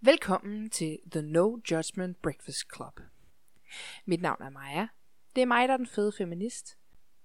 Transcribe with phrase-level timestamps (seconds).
[0.00, 3.00] Velkommen til The No Judgment Breakfast Club.
[4.04, 4.88] Mit navn er Maja.
[5.36, 6.78] Det er mig, der er den fede feminist.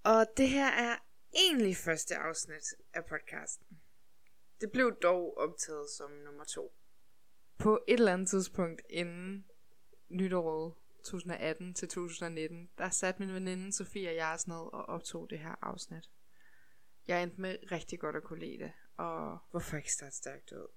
[0.04, 0.98] Og det her er
[1.36, 2.64] egentlig første afsnit
[2.94, 3.68] af podcasten.
[4.62, 6.74] Det blev dog optaget som nummer to.
[7.58, 9.46] På et eller andet tidspunkt inden
[10.10, 15.30] nytåret 2018 til 2019, der satte min veninde Sofie og jeg os ned og optog
[15.30, 16.10] det her afsnit.
[17.08, 20.68] Jeg endte med rigtig godt at kunne lide det, og hvorfor ikke starte stærkt ud?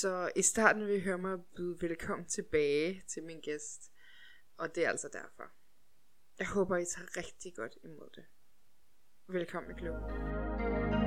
[0.00, 3.92] Så i starten vil jeg høre mig byde velkommen tilbage til min gæst,
[4.56, 5.52] og det er altså derfor.
[6.38, 8.24] Jeg håber, I tager rigtig godt imod det.
[9.28, 11.01] Velkommen i klubben.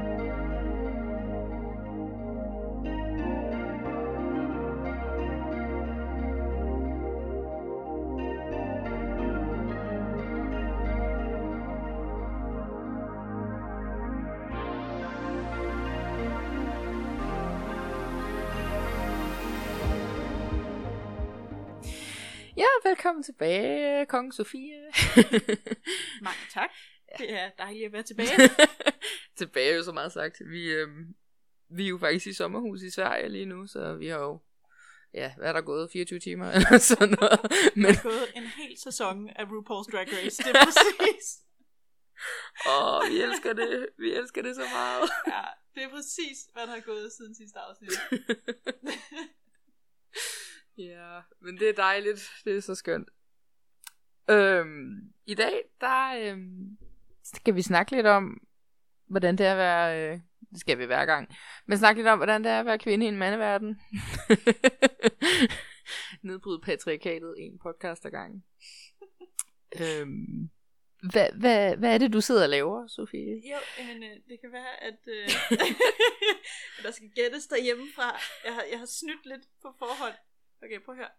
[23.05, 24.81] Velkommen tilbage, Kong Sofie.
[26.27, 26.69] Mange tak.
[27.17, 28.49] Det er dejligt at være tilbage.
[29.37, 30.41] tilbage er jo så meget sagt.
[30.49, 31.15] Vi, øhm,
[31.69, 34.41] vi er jo faktisk i sommerhus i Sverige lige nu, så vi har jo,
[35.13, 37.39] ja, hvad er der gået, 24 timer eller sådan noget.
[37.75, 40.43] Men, Jeg har gået en hel sæson af RuPaul's Drag Race.
[40.43, 41.25] Det er præcis.
[42.69, 45.09] åh, vi elsker det, vi elsker det så meget.
[45.27, 45.43] Ja,
[45.75, 47.91] det er præcis, hvad der er gået siden sidste afsnit.
[50.77, 52.31] Ja, men det er dejligt.
[52.45, 53.09] Det er så skønt.
[54.29, 56.77] Øhm, I dag, der øhm,
[57.23, 58.47] skal vi snakke lidt om,
[59.07, 60.11] hvordan det er at være...
[60.13, 60.19] Øh,
[60.51, 61.35] det skal vi hver gang.
[61.65, 63.81] Men snakke lidt om, hvordan det er at være kvinde i en mandeverden.
[66.21, 68.43] Nedbryde patriarkatet en podcast ad gangen.
[69.81, 70.49] øhm,
[71.11, 73.35] hvad, hvad, hvad er det, du sidder og laver, Sofie?
[73.51, 75.29] Jo, men øh, det kan være, at øh,
[76.83, 78.19] der skal gættes derhjemmefra.
[78.45, 80.15] Jeg har, jeg har snydt lidt på forhånd.
[80.65, 81.11] Okay, prøv at høre.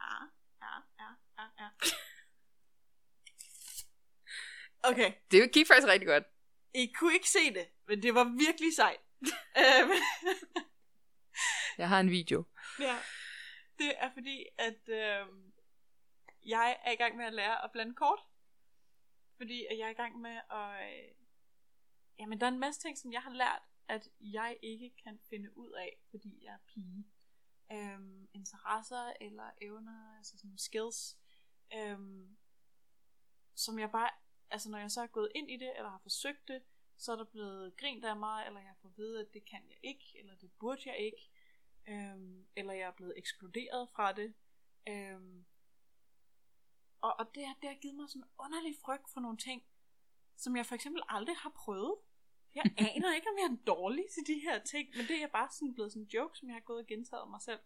[0.00, 0.14] Ja,
[0.62, 1.68] ja, ja, ja, ja.
[4.82, 6.24] Okay, Det gik faktisk rigtig godt.
[6.74, 9.00] I kunne ikke se det, men det var virkelig sejt.
[9.62, 9.90] Øhm,
[11.78, 12.44] Jeg har en video.
[12.78, 12.98] ja,
[13.78, 15.52] det er fordi, at øhm,
[16.44, 18.18] jeg er i gang med at lære at blande kort.
[19.36, 20.88] Fordi at jeg er i gang med at...
[20.88, 21.14] Øh,
[22.18, 25.56] jamen, der er en masse ting, som jeg har lært, at jeg ikke kan finde
[25.56, 27.06] ud af, fordi jeg er pige.
[27.72, 31.18] Øhm, interesser eller evner, altså sådan skills,
[31.74, 32.36] øhm,
[33.54, 34.10] som jeg bare,
[34.50, 36.62] altså når jeg så er gået ind i det, eller har forsøgt det,
[36.96, 39.44] så er der blevet grint af mig, eller jeg har fået at vide, at det
[39.44, 41.30] kan jeg ikke, eller det burde jeg ikke,
[41.88, 44.34] øhm, eller jeg er blevet ekskluderet fra det.
[44.88, 45.46] Øhm,
[47.00, 49.64] og, og det, har, det har givet mig sådan en underlig frygt for nogle ting,
[50.36, 51.96] som jeg for eksempel aldrig har prøvet.
[52.56, 55.48] Jeg aner ikke, om jeg er dårlig til de her ting, men det er bare
[55.56, 57.58] sådan blevet sådan en joke, som jeg har gået og gentaget mig selv.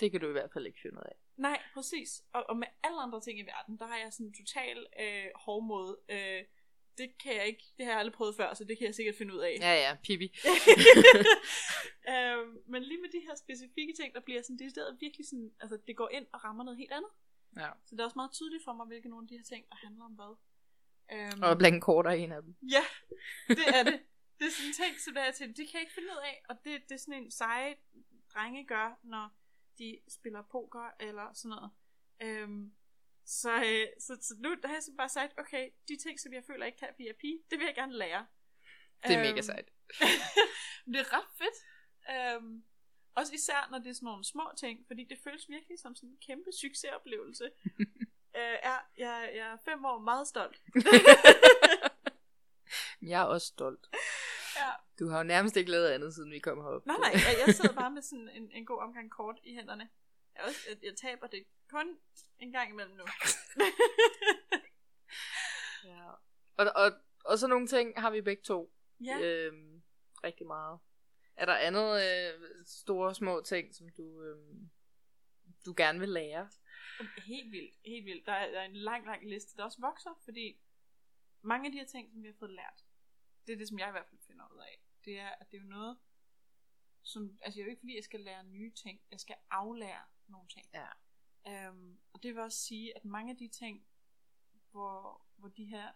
[0.00, 1.16] Det kan du i hvert fald ikke finde ud af.
[1.36, 2.10] Nej, præcis.
[2.32, 5.28] Og, og med alle andre ting i verden, der har jeg sådan en total øh,
[5.34, 5.96] hårdmod.
[6.08, 6.42] Øh,
[6.98, 9.14] det kan jeg ikke, det har jeg aldrig prøvet før, så det kan jeg sikkert
[9.18, 9.56] finde ud af.
[9.60, 10.28] Ja, ja, Pippi.
[12.12, 15.78] øhm, men lige med de her specifikke ting, der bliver sådan decideret virkelig sådan, altså
[15.86, 17.10] det går ind og rammer noget helt andet.
[17.56, 17.68] Ja.
[17.86, 19.76] Så det er også meget tydeligt for mig, hvilke nogle af de her ting, der
[19.76, 20.32] handler om hvad.
[21.12, 22.56] Øhm, Og blandt kort er en af dem.
[22.62, 22.84] Ja,
[23.48, 24.00] det er det.
[24.38, 26.20] Det er sådan en ting, som der er til, det kan jeg ikke finde ud
[26.24, 27.76] af, og det, det er sådan en seje
[28.34, 29.30] drenge gør, når
[29.78, 31.70] de spiller poker eller sådan noget.
[32.20, 32.72] Øhm,
[33.24, 36.32] så, øh, så, så nu der har jeg så bare sagt, okay, de ting, som
[36.32, 38.26] jeg føler ikke kan via pige, det vil jeg gerne lære.
[39.02, 39.68] Det er mega Øhm, sejt.
[40.92, 41.58] det er ret fedt.
[42.10, 42.64] Øhm,
[43.14, 46.08] også især, når det er sådan nogle små ting, fordi det føles virkelig som sådan
[46.10, 47.44] en kæmpe succesoplevelse.
[48.38, 50.62] øh, ja, jeg, jeg er fem år meget stolt.
[53.02, 53.86] Jeg er også stolt.
[54.56, 54.70] Ja.
[54.98, 56.86] Du har jo nærmest ikke lavet andet, siden vi kom herop.
[56.86, 59.88] Nej, nej, jeg, jeg sidder bare med sådan en, en god omgang kort i hænderne.
[60.34, 61.98] Jeg, også, jeg, jeg taber det kun
[62.38, 63.04] en gang imellem nu.
[65.90, 66.10] ja.
[66.56, 66.92] og, og,
[67.24, 68.72] og så nogle ting har vi begge to.
[69.04, 69.18] ja.
[69.20, 69.82] Øhm,
[70.24, 70.78] rigtig meget.
[71.36, 74.70] Er der andet øh, store små ting, som du, øhm,
[75.66, 76.48] du gerne vil lære?
[77.26, 78.26] Helt vildt, helt vildt.
[78.26, 80.60] Der er, der er en lang, lang liste, der også vokser, fordi
[81.42, 82.84] mange af de her ting, som vi har fået lært,
[83.46, 84.80] det er det, som jeg i hvert fald finder ud af.
[85.04, 85.98] Det er, at det er jo noget,
[87.02, 90.04] som, altså det er jo ikke fordi, jeg skal lære nye ting, jeg skal aflære
[90.26, 90.66] nogle ting.
[90.74, 90.88] Ja.
[91.48, 93.86] Øhm, og det vil også sige, at mange af de ting,
[94.70, 95.92] hvor, hvor de her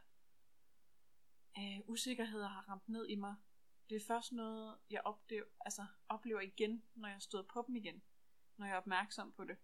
[1.59, 3.37] øh, usikkerheder har ramt ned i mig,
[3.91, 8.03] det er først noget, jeg oplever, altså, oplever igen, når jeg støder på dem igen.
[8.57, 9.57] Når jeg er opmærksom på det.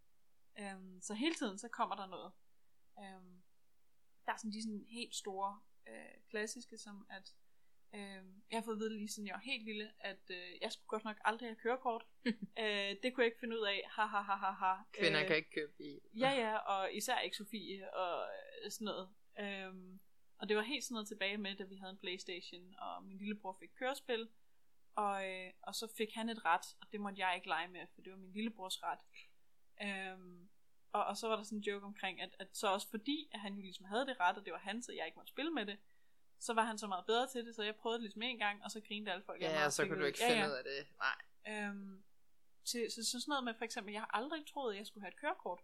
[0.58, 2.32] Øhm, så hele tiden, så kommer der noget.
[2.98, 3.42] Øhm,
[4.26, 7.34] der er sådan de sådan helt store, øh, klassiske, som at
[7.96, 10.72] Øh, jeg har fået at vide lige siden jeg var helt lille, at øh, jeg
[10.72, 12.06] skulle godt nok aldrig have kørekort.
[12.62, 13.82] øh, det kunne jeg ikke finde ud af.
[13.96, 14.82] Ha ha ha ha ha.
[14.92, 16.00] Kvinder Øh, kan ikke købe bil.
[16.14, 18.28] Ja, ja, og især ikke Sofie og
[18.64, 19.08] øh, sådan noget.
[19.40, 20.00] Øhm,
[20.38, 23.18] og det var helt sådan noget tilbage med, da vi havde en Playstation, og min
[23.18, 24.28] lillebror fik kørespil,
[24.94, 27.86] og, øh, og så fik han et ret, og det måtte jeg ikke lege med,
[27.94, 29.00] for det var min lillebrors ret.
[29.82, 30.48] Øhm,
[30.92, 33.40] og, og så var der sådan en joke omkring, at, at så også fordi, at
[33.40, 35.50] han jo ligesom havde det ret, og det var han, så jeg ikke måtte spille
[35.50, 35.78] med det,
[36.38, 38.64] så var han så meget bedre til det, så jeg prøvede det ligesom en gang,
[38.64, 39.42] og så grinede alle folk.
[39.42, 40.48] Ja, og så kunne du ikke ja, finde ja.
[40.48, 40.86] ud af det.
[40.98, 41.18] Nej.
[41.52, 42.02] Øhm,
[42.64, 45.04] til, så, så sådan noget med for eksempel, jeg har aldrig troet, at jeg skulle
[45.04, 45.60] have et kørekort.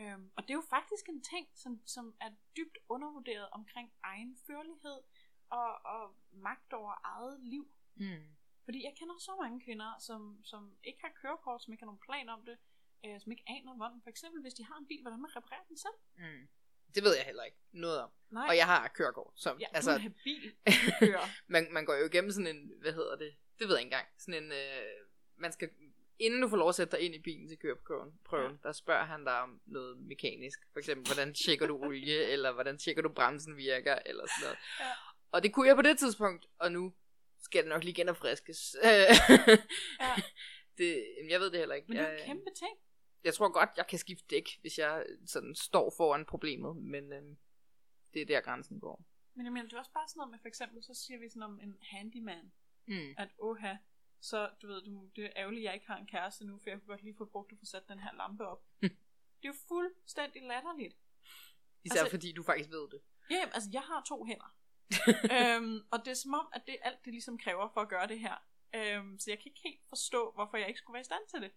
[0.00, 4.36] Øhm, og det er jo faktisk en ting, som, som er dybt undervurderet omkring egen
[4.46, 5.00] førlighed
[5.50, 7.70] og, og magt over eget liv.
[7.94, 8.36] Mm.
[8.64, 12.06] Fordi jeg kender så mange kvinder, som, som ikke har kørekort, som ikke har nogen
[12.08, 12.56] plan om det,
[13.04, 14.02] øh, som ikke aner hvordan.
[14.02, 15.98] For eksempel, hvis de har en bil, hvordan man reparerer den selv.
[16.18, 16.48] Mm.
[16.94, 18.10] Det ved jeg heller ikke noget om.
[18.30, 21.26] Nej, Og jeg har kørekort, så ja, altså, du kører.
[21.54, 24.06] man, man går jo igennem sådan en, hvad hedder det, det ved jeg ikke engang,
[24.18, 25.06] sådan en, øh,
[25.36, 25.70] man skal,
[26.18, 29.04] inden du får lov at sætte dig ind i bilen til køreprøven, prøven, der spørger
[29.04, 33.08] han dig om noget mekanisk, for eksempel, hvordan tjekker du olie, eller hvordan tjekker du
[33.08, 34.58] bremsen virker, eller sådan noget.
[34.80, 34.92] Ja.
[35.32, 36.92] Og det kunne jeg på det tidspunkt, og nu
[37.42, 38.76] skal det nok lige genopfriskes.
[38.82, 39.06] Ja.
[40.78, 41.88] det, jeg ved det heller ikke.
[41.88, 42.78] Men det er en kæmpe ting.
[43.24, 47.22] Jeg tror godt, jeg kan skifte dæk, hvis jeg sådan står foran problemet, men øh,
[48.14, 49.04] det er der grænsen går.
[49.34, 51.28] Men jeg mener, det er også bare sådan noget med, for eksempel, så siger vi
[51.28, 52.52] sådan om en handyman.
[52.86, 53.14] Mm.
[53.18, 53.76] at oha,
[54.20, 56.70] så du ved, du, det er ærgerligt, at jeg ikke har en kæreste nu, for
[56.70, 58.64] jeg kunne godt lige få brugt at få sat den her lampe op.
[58.80, 58.90] det
[59.42, 60.94] er jo fuldstændig latterligt.
[60.94, 63.00] Især Altså- altså, fordi du faktisk ved det.
[63.30, 64.56] Ja, jamen, altså jeg har to hænder.
[65.36, 67.88] øhm, og det er som om, at det er alt, det ligesom kræver for at
[67.88, 68.34] gøre det her.
[68.74, 71.40] Øhm, så jeg kan ikke helt forstå, hvorfor jeg ikke skulle være i stand til
[71.42, 71.50] det.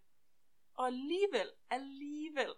[0.74, 2.54] Og alligevel, alligevel,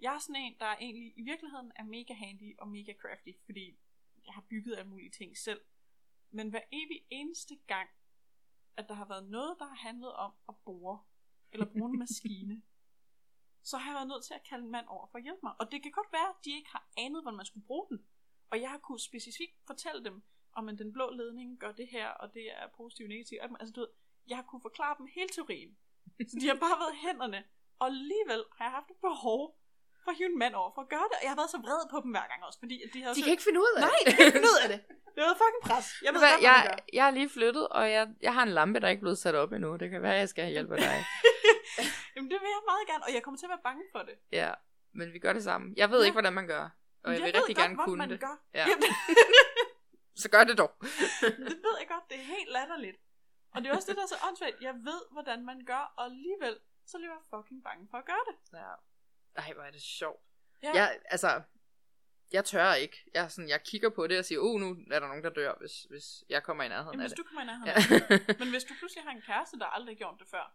[0.00, 3.78] jeg er sådan en, der egentlig i virkeligheden er mega handy og mega crafty, fordi
[4.26, 5.60] jeg har bygget alle mulige ting selv.
[6.30, 7.88] Men hver evig eneste gang,
[8.76, 11.02] at der har været noget, der har handlet om at bore,
[11.52, 12.62] eller bruge en maskine,
[13.62, 15.54] så har jeg været nødt til at kalde en mand over for at hjælpe mig.
[15.60, 18.06] Og det kan godt være, at de ikke har anet, hvordan man skulle bruge den.
[18.50, 20.22] Og jeg har kunnet specifikt fortælle dem,
[20.52, 23.40] om at den blå ledning gør det her, og det er positivt og negativt.
[23.42, 23.88] Altså, du ved,
[24.26, 25.76] jeg har kunnet forklare dem hele teorien.
[26.28, 27.44] Så de har bare været hænderne.
[27.80, 29.40] Og alligevel har jeg haft et behov
[30.04, 31.16] for at hive en mand over for at gøre det.
[31.18, 33.22] Og jeg har været så vred på dem hver gang også, fordi de har De
[33.22, 34.06] kan ikke finde ud af Nej, det.
[34.06, 34.80] de kan ikke finde ud af det.
[35.14, 35.86] Det været fucking pres.
[36.06, 36.76] Jeg ved Hvad, godt, jeg, gør.
[36.98, 39.34] jeg er lige flyttet, og jeg, jeg har en lampe, der er ikke blevet sat
[39.42, 39.76] op endnu.
[39.76, 40.96] Det kan være, jeg skal have hjælp af dig.
[42.14, 44.14] Jamen, det vil jeg meget gerne, og jeg kommer til at være bange for det.
[44.32, 44.50] ja,
[44.98, 45.74] men vi gør det sammen.
[45.76, 46.04] Jeg ved Ja.
[46.04, 46.64] ikke, hvordan man gør.
[47.04, 48.20] Og jeg, vil ved rigtig godt, gerne kunne man det.
[48.20, 48.36] Gør.
[48.54, 48.66] Ja.
[50.22, 50.70] Så gør det dog.
[51.50, 52.96] det ved jeg godt, det er helt latterligt.
[53.54, 54.56] Og det er også det, der er så åndssvagt.
[54.60, 56.56] Jeg ved, hvordan man gør, og alligevel,
[56.86, 58.58] så bliver jeg fucking bange for at gøre det.
[58.58, 58.72] Ja.
[59.42, 60.22] Ej, hvor er det sjovt.
[60.62, 60.72] Ja.
[60.74, 61.42] Jeg, altså,
[62.32, 63.10] jeg tør ikke.
[63.14, 65.30] Jeg, er sådan, jeg kigger på det og siger, oh, nu er der nogen, der
[65.30, 67.18] dør, hvis, hvis jeg kommer i nærheden Jamen, af hvis det.
[67.18, 67.74] du kommer i nærheden Ja.
[67.74, 68.38] af det.
[68.42, 70.54] Men hvis du pludselig har en kæreste, der aldrig har gjort det før.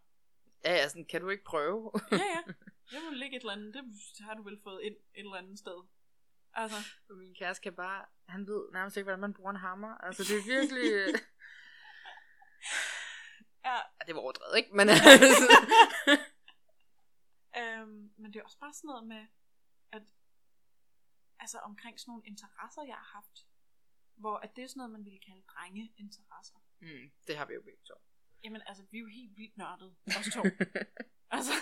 [0.64, 1.92] ja, ja, sådan, kan du ikke prøve?
[2.12, 2.42] Ja, ja.
[2.90, 3.74] Det må ligge et eller andet.
[3.74, 5.84] Det har du vel fået ind et eller andet sted.
[6.54, 6.76] Altså,
[7.10, 9.94] min kæreste kan bare, han ved nærmest ikke, hvordan man bruger en hammer.
[9.94, 10.92] Altså, det er virkelig...
[13.66, 13.76] ja.
[13.76, 14.70] Ja, det var overdrevet, ikke?
[14.76, 15.46] Men altså,
[17.60, 19.26] Øhm, men det er også bare sådan noget med,
[19.92, 20.02] at
[21.38, 23.46] altså omkring sådan nogle interesser, jeg har haft,
[24.16, 26.58] hvor at det er sådan noget, man ville kalde drengeinteresser.
[26.80, 27.94] mm, det har vi jo begge to.
[28.44, 30.42] Jamen altså, vi er jo helt vildt nørdet, os to.
[31.36, 31.52] altså,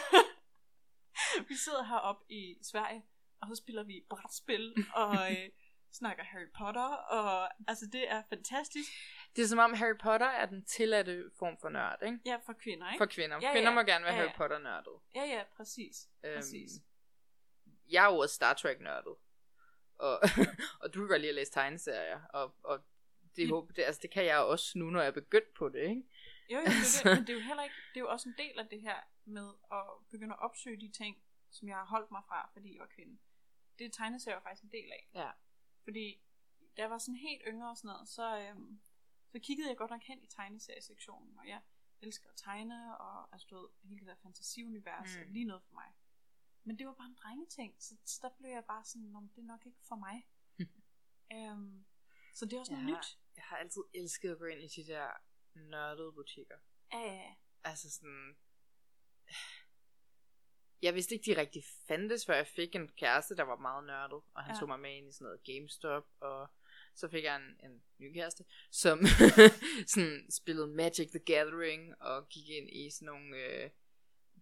[1.48, 3.02] vi sidder heroppe i Sverige,
[3.40, 5.50] og så spiller vi brætspil, og øh,
[5.92, 8.90] snakker Harry Potter, og altså det er fantastisk.
[9.36, 12.18] Det er som om Harry Potter er den tilladte form for nørd, ikke?
[12.26, 13.02] Ja, for kvinder, ikke?
[13.02, 13.38] For kvinder.
[13.42, 13.74] Ja, Kvinder ja.
[13.74, 14.36] må gerne være Ja, Harry ja.
[14.36, 14.92] Potter nørdet.
[15.14, 16.08] Ja, ja, præcis.
[16.36, 16.70] præcis.
[17.90, 19.14] jeg er jo også Star Trek nørdet.
[19.94, 20.20] Og,
[20.80, 22.20] og du kan godt lide at læse tegneserier.
[22.24, 22.84] Og, og
[23.36, 25.80] det, håber, det, altså, det kan jeg også nu, når jeg er begyndt på det,
[25.80, 26.02] ikke?
[26.50, 28.28] Jo, jo, det er det, men det er jo heller ikke, det er jo også
[28.28, 31.84] en del af det her med at begynde at opsøge de ting, som jeg har
[31.84, 33.18] holdt mig fra, fordi jeg var kvinde.
[33.78, 35.08] Det er tegneserier faktisk en del af.
[35.14, 35.30] Ja.
[35.84, 36.20] Fordi
[36.76, 38.80] da jeg var sådan helt yngre og sådan noget, så, øhm,
[39.34, 41.60] så kiggede jeg godt nok hen i tegneseriesektionen, og jeg
[42.00, 45.32] elsker at tegne, og altså, du ved, hele det der fantasiunivers, Mm.
[45.32, 45.90] lige noget for mig.
[46.64, 49.38] Men det var bare en drengeting, så, så der blev jeg bare sådan, "Nå, det
[49.38, 50.16] er nok ikke for mig.
[51.36, 51.84] øhm,
[52.34, 52.90] så det er også noget Ja.
[52.96, 53.18] nyt.
[53.36, 55.08] Jeg har altid elsket at gå ind i de der
[55.54, 56.56] nørdede butikker.
[56.92, 57.34] Ja, ja, ja.
[57.64, 58.36] Altså sådan...
[60.82, 64.22] Jeg vidste ikke, de rigtig fandtes, før jeg fik en kæreste, der var meget nørdet.
[64.34, 64.58] Og han ja.
[64.60, 66.06] tog mig med ind i sådan noget GameStop.
[66.20, 66.50] Og
[66.94, 69.00] så fik jeg en, en ny kæreste, som
[69.94, 72.02] sådan spillede Magic the Gathering.
[72.02, 73.36] Og gik ind i sådan nogle...
[73.36, 73.70] Øh,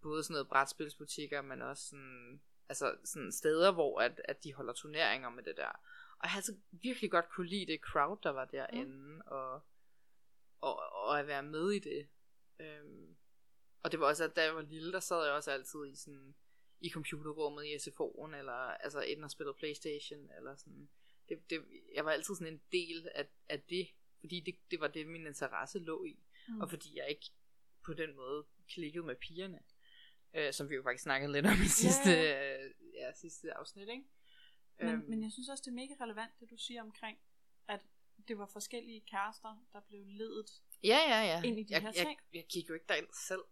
[0.02, 2.40] både sådan noget brætspilsbutikker, men også sådan...
[2.68, 5.68] Altså sådan steder, hvor at, at de holder turneringer med det der.
[6.18, 8.96] Og jeg har altså virkelig godt kunne lide det crowd, der var derinde.
[8.96, 9.20] Mm.
[9.26, 9.62] Og
[10.62, 12.08] og, og at være med i det.
[12.60, 13.16] Øhm,
[13.82, 15.96] og det var også, at da jeg var lille, der sad jeg også altid i
[15.96, 16.34] sådan
[16.80, 20.88] i computerrummet i SFO'en, eller altså enten og spillede Playstation, eller sådan.
[21.28, 21.64] Det, det,
[21.94, 23.88] jeg var altid sådan en del af, af det,
[24.20, 26.18] fordi det, det var det, min interesse lå i.
[26.48, 26.60] Mm.
[26.60, 27.30] Og fordi jeg ikke
[27.84, 29.58] på den måde klikkede med pigerne,
[30.34, 33.88] øh, som vi jo faktisk snakkede lidt om i sidste, ja, øh, ja, sidste afsnit,
[33.88, 34.04] ikke?
[34.78, 35.04] Men, øhm.
[35.08, 37.18] men jeg synes også, det er mega relevant, det du siger omkring,
[37.68, 37.80] at
[38.28, 40.50] det var forskellige kærester, der blev ledet
[40.82, 41.42] ja, ja, ja.
[41.42, 42.18] ind i de jeg, her jeg, ting.
[42.32, 43.44] Jeg, jeg kiggede jo ikke derind selv,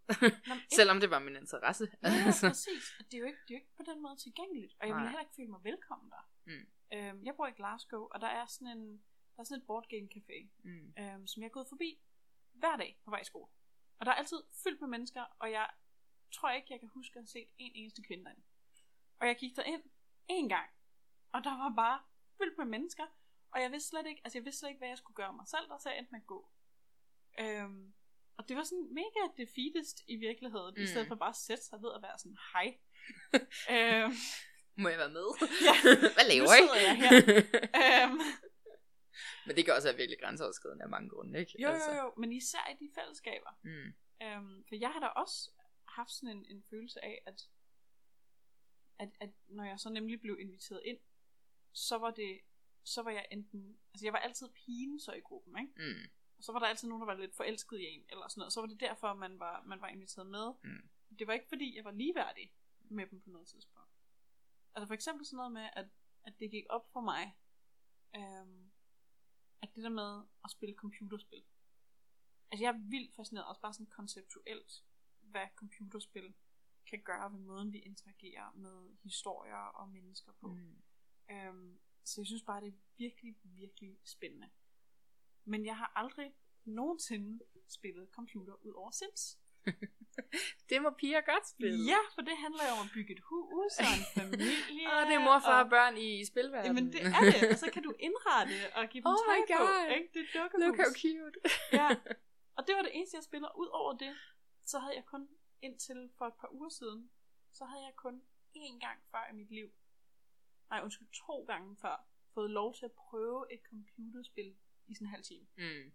[0.49, 1.89] Nå, selvom det var min interesse.
[2.03, 2.49] Ja, Altså.
[2.49, 2.85] præcis.
[3.11, 4.73] Det er, jo ikke, det er jo ikke på den måde tilgængeligt.
[4.81, 5.11] Og jeg ville Nej.
[5.11, 6.25] heller ikke føle mig velkommen der.
[6.45, 6.67] Mm.
[6.93, 8.93] Øhm, jeg bor i Glasgow, og der er sådan en,
[9.37, 10.95] der er sådan et board game café, Mm.
[10.99, 12.01] øhm, som jeg er gået forbi
[12.53, 13.51] hver dag på vej i skole.
[13.99, 15.71] Og der er altid fyldt med mennesker, og jeg
[16.33, 18.43] tror ikke, jeg kan huske at have set en eneste kvinde derinde.
[19.21, 19.83] Og jeg gik ind
[20.29, 20.71] en gang,
[21.33, 22.01] og der var bare
[22.39, 23.07] fyldt med mennesker,
[23.51, 25.49] og jeg vidste slet ikke, altså jeg vidste slet ikke, hvad jeg skulle gøre mig
[25.49, 26.51] selv, der så jeg endte med at gå.
[27.41, 27.95] Øhm,
[28.37, 30.83] og det var sådan mega defeatist i virkeligheden, mm.
[30.83, 32.79] i stedet for bare at sætte sig ned og være sådan, hej.
[33.75, 34.13] øhm,
[34.83, 35.29] Må jeg være med?
[35.69, 35.75] Ja,
[36.17, 36.63] Hvad laver I?
[36.89, 37.13] jeg her.
[37.83, 38.21] øhm,
[39.47, 41.63] Men det kan også være virkelig grænseoverskridende af mange grunde, ikke?
[41.63, 43.51] jo, jo, jo, men især i de fællesskaber.
[43.63, 43.89] Mm.
[44.23, 45.51] Øhm, for jeg har da også
[45.89, 47.49] haft sådan en, en følelse af, at,
[48.99, 50.99] at, at når jeg så nemlig blev inviteret ind,
[51.73, 52.41] så var det,
[52.85, 55.73] så var jeg enten, altså jeg var altid pigen så i gruppen, ikke?
[55.77, 56.11] Mm.
[56.39, 58.53] Og så var der altid nogen, der var lidt forelsket i en, eller sådan noget.
[58.53, 60.53] Så var det derfor, man var, man var inviteret med.
[60.63, 60.89] Mm.
[61.19, 62.53] Det var ikke fordi, jeg var ligeværdig
[62.89, 63.90] med dem på noget tidspunkt.
[64.75, 65.89] Altså for eksempel sådan noget med, at,
[66.25, 67.37] at det gik op for mig,
[68.17, 68.71] øhm,
[69.63, 71.45] at det der med at spille computerspil.
[72.51, 74.85] Altså jeg er vildt fascineret, også bare sådan konceptuelt,
[75.21, 76.35] hvad computerspil
[76.87, 80.49] kan gøre ved måden, vi interagerer med historier og mennesker på.
[80.53, 80.83] Mm.
[81.31, 84.51] Øhm, så jeg synes bare, det er virkelig, virkelig spændende.
[85.45, 86.35] Men jeg har aldrig
[86.65, 89.39] nogensinde spillet computer ud over Sims.
[90.71, 91.79] Det må piger godt spille.
[91.93, 94.85] Ja, for det handler jo om at bygge et hus og en familie.
[94.93, 96.77] Åh, det er mor, far og- og børn i spilverdenen.
[96.77, 99.65] Jamen det er det, og så kan du indrette og give dem Oh tøj på.
[99.97, 100.09] Ikke?
[100.15, 101.01] Det er et Look how dukkehus.
[101.03, 101.37] cute.
[101.81, 101.89] Ja.
[102.57, 103.49] Og det var det eneste, jeg spiller.
[103.63, 104.15] Udover det,
[104.71, 105.29] så havde jeg kun
[105.63, 107.11] indtil for et par uger siden,
[107.53, 108.23] så havde jeg kun
[108.57, 109.69] én gang før i mit liv,
[110.71, 111.97] nej undskyld, to gange før,
[112.35, 114.55] fået lov til at prøve et computerspil
[114.89, 115.47] i sådan en halv time.
[115.57, 115.93] Mm.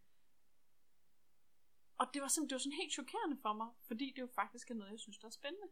[1.97, 4.71] Og det var, simpelthen, det var sådan helt chokerende for mig, fordi det jo faktisk
[4.71, 5.67] er noget, jeg synes, der er spændende.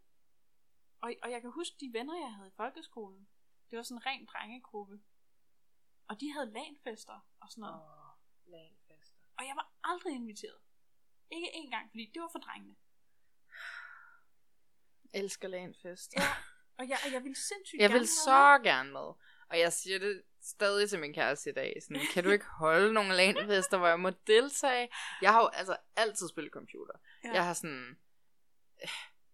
[1.01, 3.27] Og, og jeg kan huske, de venner, jeg havde i folkeskolen,
[3.69, 5.01] det var sådan en ren drengegruppe.
[6.07, 7.81] Og de havde lanfester og sådan noget.
[7.81, 9.23] Åh, lanfester.
[9.37, 10.61] Og jeg var aldrig inviteret.
[11.31, 12.75] Ikke én gang, fordi det var for drengene.
[15.13, 16.13] Elsker lanfest.
[16.15, 16.21] Ja.
[16.77, 19.13] Og jeg, og jeg ville sindssygt Jeg gerne vil så gerne med.
[19.49, 21.77] Og jeg siger det stadig til min kæreste i dag.
[21.81, 24.89] Sådan, kan du ikke holde nogle lanfester, hvor jeg må deltage?
[25.21, 26.93] Jeg har jo altså altid spillet computer.
[27.23, 27.33] Ja.
[27.33, 27.97] Jeg har sådan...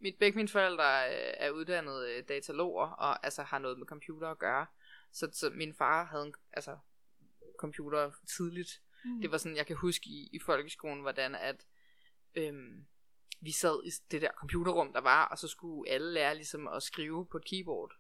[0.02, 4.28] Mit, begge mine forældre øh, er uddannede øh, dataloger, og altså har noget med computer
[4.28, 4.66] at gøre.
[5.12, 6.78] Så, så min far havde en altså,
[7.60, 8.82] computer tidligt.
[9.06, 9.22] Mm.
[9.22, 11.66] Det var sådan, jeg kan huske i, i folkeskolen, hvordan at
[12.36, 12.86] øhm,
[13.42, 16.84] vi sad i det der computerrum, der var, og så skulle alle lære ligesom at
[16.84, 17.92] skrive på et keyboard.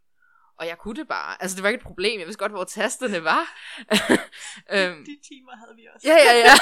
[0.59, 1.41] Og jeg kunne det bare.
[1.41, 2.19] Altså, det var ikke et problem.
[2.19, 3.43] Jeg vidste godt, hvor tasterne var.
[4.75, 6.07] øhm, De timer havde vi også.
[6.07, 6.55] ja, ja, ja.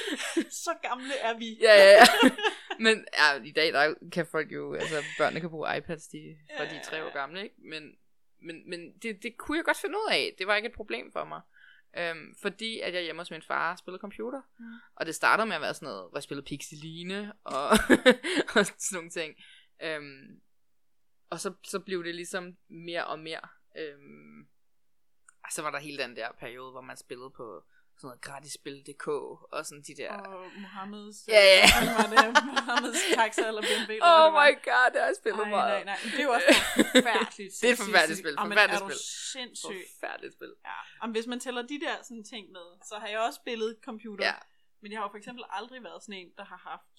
[0.64, 1.58] så gamle er vi.
[1.60, 2.04] ja, ja, ja.
[2.84, 6.64] Men ja, i dag der kan folk jo, altså børnene kan bruge iPads, de, fra
[6.64, 7.54] de er tre år gamle, ikke?
[7.58, 7.82] Men,
[8.42, 10.34] men, men det, det kunne jeg godt finde ud af.
[10.38, 11.40] Det var ikke et problem for mig.
[11.98, 14.40] Øhm, fordi at jeg hjemme hos min far spillede computer.
[14.58, 14.64] Mm.
[14.96, 17.68] Og det startede med at være sådan noget, hvor jeg spillede Pixeline og,
[18.56, 19.34] og sådan nogle ting.
[19.82, 20.40] Øhm,
[21.32, 23.44] og så, så blev det ligesom mere og mere.
[23.76, 24.40] Øhm,
[25.44, 27.64] og så var der hele den der periode, hvor man spillede på
[27.96, 29.06] sådan noget gratisspil.dk
[29.54, 30.12] og sådan de der...
[30.12, 31.16] Og Mohammeds...
[31.28, 31.66] Ja, ja.
[31.84, 32.44] Hvad var det?
[32.44, 33.92] Mohammeds taxa eller BMW.
[33.92, 35.72] eller oh my god, det har jeg spillet Ej, meget.
[35.72, 35.98] nej, nej.
[36.12, 36.50] Det er jo også
[36.96, 37.52] forfærdeligt.
[37.60, 38.98] Det er et forfærdeligt spil, forfærdeligt spil.
[39.34, 39.80] sindssyg.
[39.94, 40.52] Forfærdeligt spil.
[40.70, 40.78] Ja.
[41.00, 44.26] Jamen, hvis man tæller de der sådan ting med, så har jeg også spillet computer.
[44.26, 44.36] Ja.
[44.82, 46.98] Men jeg har jo for eksempel aldrig været sådan en, der har haft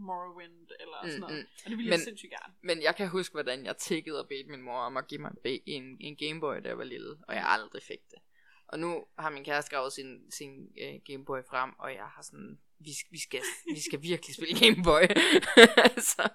[0.00, 1.36] Morrowind eller Mm, sådan noget.
[1.38, 1.46] mm.
[1.64, 2.54] Og det ville Men- jeg sindssygt gerne.
[2.62, 5.32] Men jeg kan huske, hvordan jeg tækkede og bedte min mor om at give mig
[5.44, 8.18] en, en, en Gameboy, da jeg var lille, og jeg aldrig fik det.
[8.66, 12.58] Og nu har min kæreste gravet sin, sin uh, Gameboy frem, og jeg har sådan,
[12.78, 13.40] vi, vi, skal,
[13.74, 15.02] vi skal virkelig spille Gameboy.
[15.88, 16.28] altså,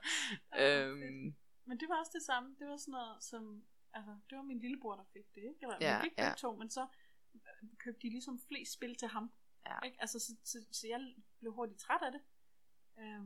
[0.60, 2.56] øhm, Men det var også det samme.
[2.60, 3.64] Det var sådan noget som...
[3.94, 5.60] Altså, det var min lillebror, der fik det, ikke?
[5.62, 6.34] Eller, Ja, fik ja.
[6.38, 6.88] to, men så
[7.36, 9.32] øh, købte de ligesom flest spil til ham.
[9.66, 9.86] Ja.
[9.86, 9.98] Ikke?
[10.02, 11.00] Altså, så, så, så, jeg
[11.40, 12.22] blev hurtigt træt af det.
[12.98, 13.20] Ja,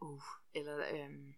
[0.00, 0.22] uh,
[0.54, 1.34] eller, øhm,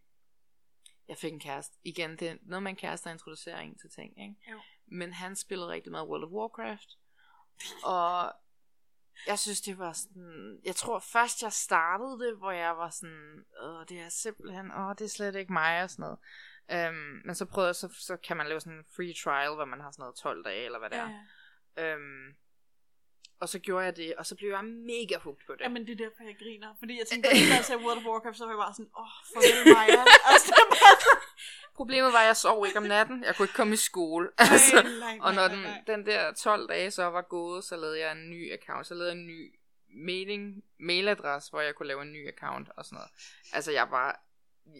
[1.08, 1.76] jeg fik en kæreste.
[1.84, 4.34] Igen, det er noget med en kæreste, der introducerer en til ting, ikke?
[4.50, 4.60] Jo.
[4.86, 6.98] Men han spillede rigtig meget World of Warcraft.
[7.84, 8.32] Og
[9.26, 10.60] jeg synes, det var sådan...
[10.64, 13.44] Jeg tror først, jeg startede det, hvor jeg var sådan...
[13.62, 14.72] Åh, det er simpelthen...
[14.72, 16.18] Åh, det er slet ikke mig og sådan noget.
[16.70, 19.64] Øhm, men så prøvede jeg, så, så kan man lave sådan en free trial, hvor
[19.64, 21.10] man har sådan noget 12 dage, eller hvad det er.
[21.76, 21.94] Ja.
[21.94, 22.36] Øhm,
[23.40, 25.60] og så gjorde jeg det, og så blev jeg mega hooked på det.
[25.60, 26.74] Jamen, det er derfor, jeg griner.
[26.78, 29.02] Fordi jeg tænkte, da jeg sagde World of Warcraft, så var jeg bare sådan, åh,
[29.02, 30.04] oh, farvel Maja.
[30.32, 30.54] altså.
[31.74, 33.24] Problemet var, at jeg sov ikke om natten.
[33.24, 34.28] Jeg kunne ikke komme i skole.
[34.38, 35.82] Nej, Altså, nej, nej, og når nej, den, nej.
[35.86, 38.86] den der 12 dage så var gået, så lavede jeg en ny account.
[38.86, 39.54] Så lavede jeg en ny
[40.06, 43.10] mailing, mailadresse, hvor jeg kunne lave en ny account og sådan noget.
[43.52, 44.20] Altså, jeg var...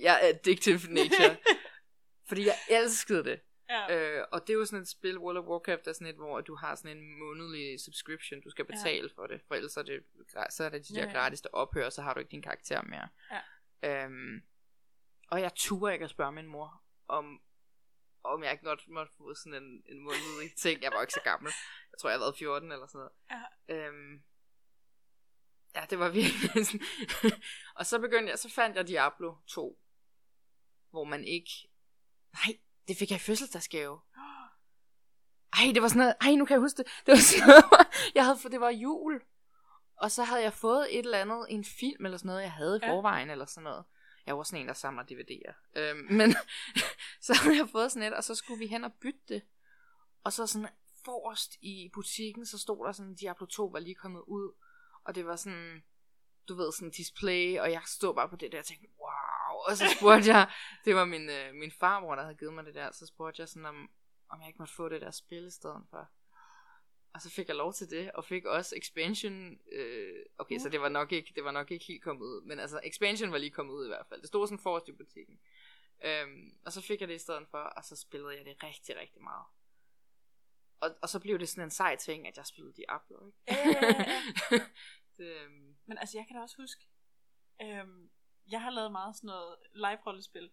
[0.00, 1.37] Jeg er addictive nature.
[2.29, 3.41] fordi jeg elskede det.
[3.70, 3.96] Ja.
[4.18, 6.40] Øh, og det er jo sådan et spil, World of Warcraft er sådan et, hvor
[6.40, 10.02] du har sådan en månedlig subscription, du skal betale for det, for ellers er det,
[10.50, 11.12] så er det de der Ja, ja.
[11.12, 13.08] gratis, der ophører, så har du ikke din karakter mere.
[13.82, 14.04] Ja.
[14.04, 14.42] Øhm,
[15.30, 17.42] og jeg turde ikke at spørge min mor, om,
[18.25, 20.82] om jeg ikke godt måtte få sådan en, en månedlig ting.
[20.82, 21.52] Jeg var ikke så gammel.
[21.92, 23.12] Jeg tror, jeg har været 14 eller sådan noget.
[23.68, 23.87] Ja.
[23.87, 24.22] Øhm,
[25.75, 26.87] ja, det var virkelig sådan.
[27.78, 29.80] og så begyndte jeg, så fandt jeg Diablo 2,
[30.90, 31.50] hvor man ikke...
[32.32, 32.58] Nej,
[32.88, 34.00] det fik jeg i fødselsdagsgave.
[35.52, 36.87] Ej, det var sådan noget, ej, nu kan jeg huske det.
[37.07, 37.64] Det var sådan noget,
[38.14, 39.23] jeg havde det var jul.
[39.97, 42.76] Og så havde jeg fået et eller andet, en film eller sådan noget, jeg havde
[42.83, 42.92] i Ja.
[42.92, 43.85] forvejen eller sådan noget.
[44.26, 45.54] Jeg var sådan en, der samler DVD'er.
[45.80, 46.35] Øhm, men
[47.26, 49.42] så havde jeg fået sådan et, og så skulle vi hen og bytte det.
[50.25, 50.68] Og så sådan
[51.04, 54.54] forrest i butikken, så stod der sådan, Diablo 2 var lige kommet ud.
[55.04, 55.83] Og det var sådan,
[56.49, 59.57] du ved, sådan display, og jeg stod bare på det der og tænkte, wow.
[59.69, 60.50] Og så spurgte jeg,
[60.85, 63.49] det var min, øh, min farmor, der havde givet mig det der, så spurgte jeg
[63.49, 63.90] sådan, om,
[64.28, 66.11] om jeg ikke måtte få det der spil i stedet for.
[67.14, 70.62] Og så fik jeg lov til det, og fik også expansion, øh, okay, Uh.
[70.62, 73.33] så det var, nok ikke, det var nok ikke helt kommet ud, men altså expansion
[73.33, 74.21] var lige kommet ud i hvert fald.
[74.21, 75.38] Det stod sådan forrest i butikken.
[76.05, 78.97] Øhm, og så fik jeg det i stedet for, og så spillede jeg det rigtig,
[78.97, 79.45] rigtig meget.
[80.81, 83.38] Og, og så blev det sådan en sej ting, at jeg spillede Diablo, ikke?
[83.49, 84.05] Ja, ja,
[84.50, 84.61] ja,
[85.20, 86.88] øhm, Men altså, jeg kan da også huske,
[87.62, 88.10] øhm,
[88.50, 90.50] jeg har lavet meget sådan noget live-rollespil.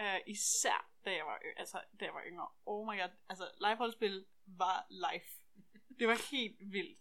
[0.00, 2.48] Øh, især da jeg var, y- altså, da jeg var yngre.
[2.66, 5.24] Oh my god, altså live-rollespil var live.
[5.98, 6.98] Det var helt vildt.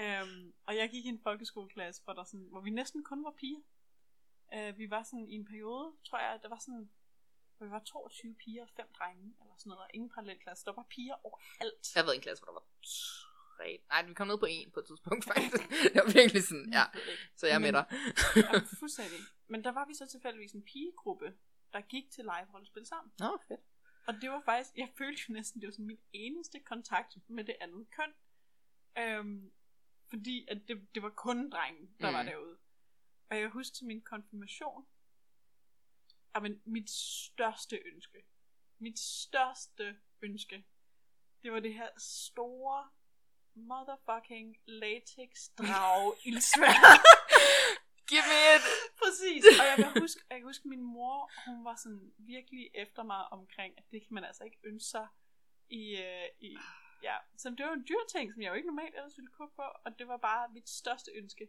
[0.00, 3.30] Øhm, og jeg gik i en folkeskoleklasse, hvor, der sådan, hvor vi næsten kun var
[3.30, 3.60] piger.
[4.54, 6.90] Øh, vi var sådan i en periode, tror jeg, der var sådan,
[7.56, 10.64] hvor vi var 22 piger og 5 drenge, eller sådan noget, og ingen parallelklasse.
[10.64, 11.96] Der var piger overalt.
[11.96, 12.66] jeg været i en klasse, hvor der var
[13.58, 13.80] tre...
[13.88, 15.68] Nej, vi kom ned på en på et tidspunkt, faktisk.
[15.94, 16.84] det var virkelig sådan, ja,
[17.36, 17.84] så jeg er med dig.
[18.36, 19.20] Ja, fuldstændig.
[19.46, 21.34] Men der var vi så tilfældigvis en pigegruppe,
[21.72, 23.12] der gik til live-rollespil sammen.
[23.18, 23.60] Nå, fedt.
[24.08, 27.44] Og det var faktisk, jeg følte jo næsten, det var sådan min eneste kontakt med
[27.44, 28.12] det andet køn.
[28.98, 29.52] Øhm,
[30.08, 32.16] fordi at det, det var kun drengen, der mm.
[32.16, 32.56] var derude.
[33.30, 34.86] Og jeg husker til min konfirmation,
[36.42, 38.24] men mit største ønske,
[38.78, 40.64] mit største ønske,
[41.42, 42.88] det var det her store
[43.54, 46.98] motherfucking latex drag ildsvær.
[48.08, 48.64] Giv me it!
[49.02, 49.44] Præcis.
[49.60, 53.22] Og jeg kan huske, jeg kan huske min mor, hun var sådan virkelig efter mig
[53.32, 55.06] omkring, at det kan man altså ikke ønske sig
[55.68, 56.56] i, øh, i
[57.02, 57.16] ja.
[57.36, 59.62] Så det var en dyr ting, som jeg jo ikke normalt ellers ville kunne på,
[59.84, 61.48] og det var bare mit største ønske.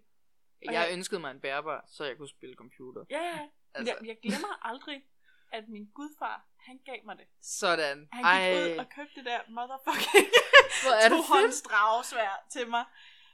[0.68, 3.06] Og Jeg jeg- ønskede mig en bærbar, så jeg kunne spille computer.
[3.10, 3.50] Ja, ja.
[3.74, 3.94] Altså.
[3.94, 5.04] Jeg, jeg glemmer aldrig,
[5.52, 7.28] at min gudfar, han gav mig det.
[7.42, 8.10] Sådan.
[8.12, 10.28] Han gik Ej, ud og købte det der motherfucking
[10.84, 11.66] hvor er det fedt.
[11.70, 12.86] dragesvær til mig.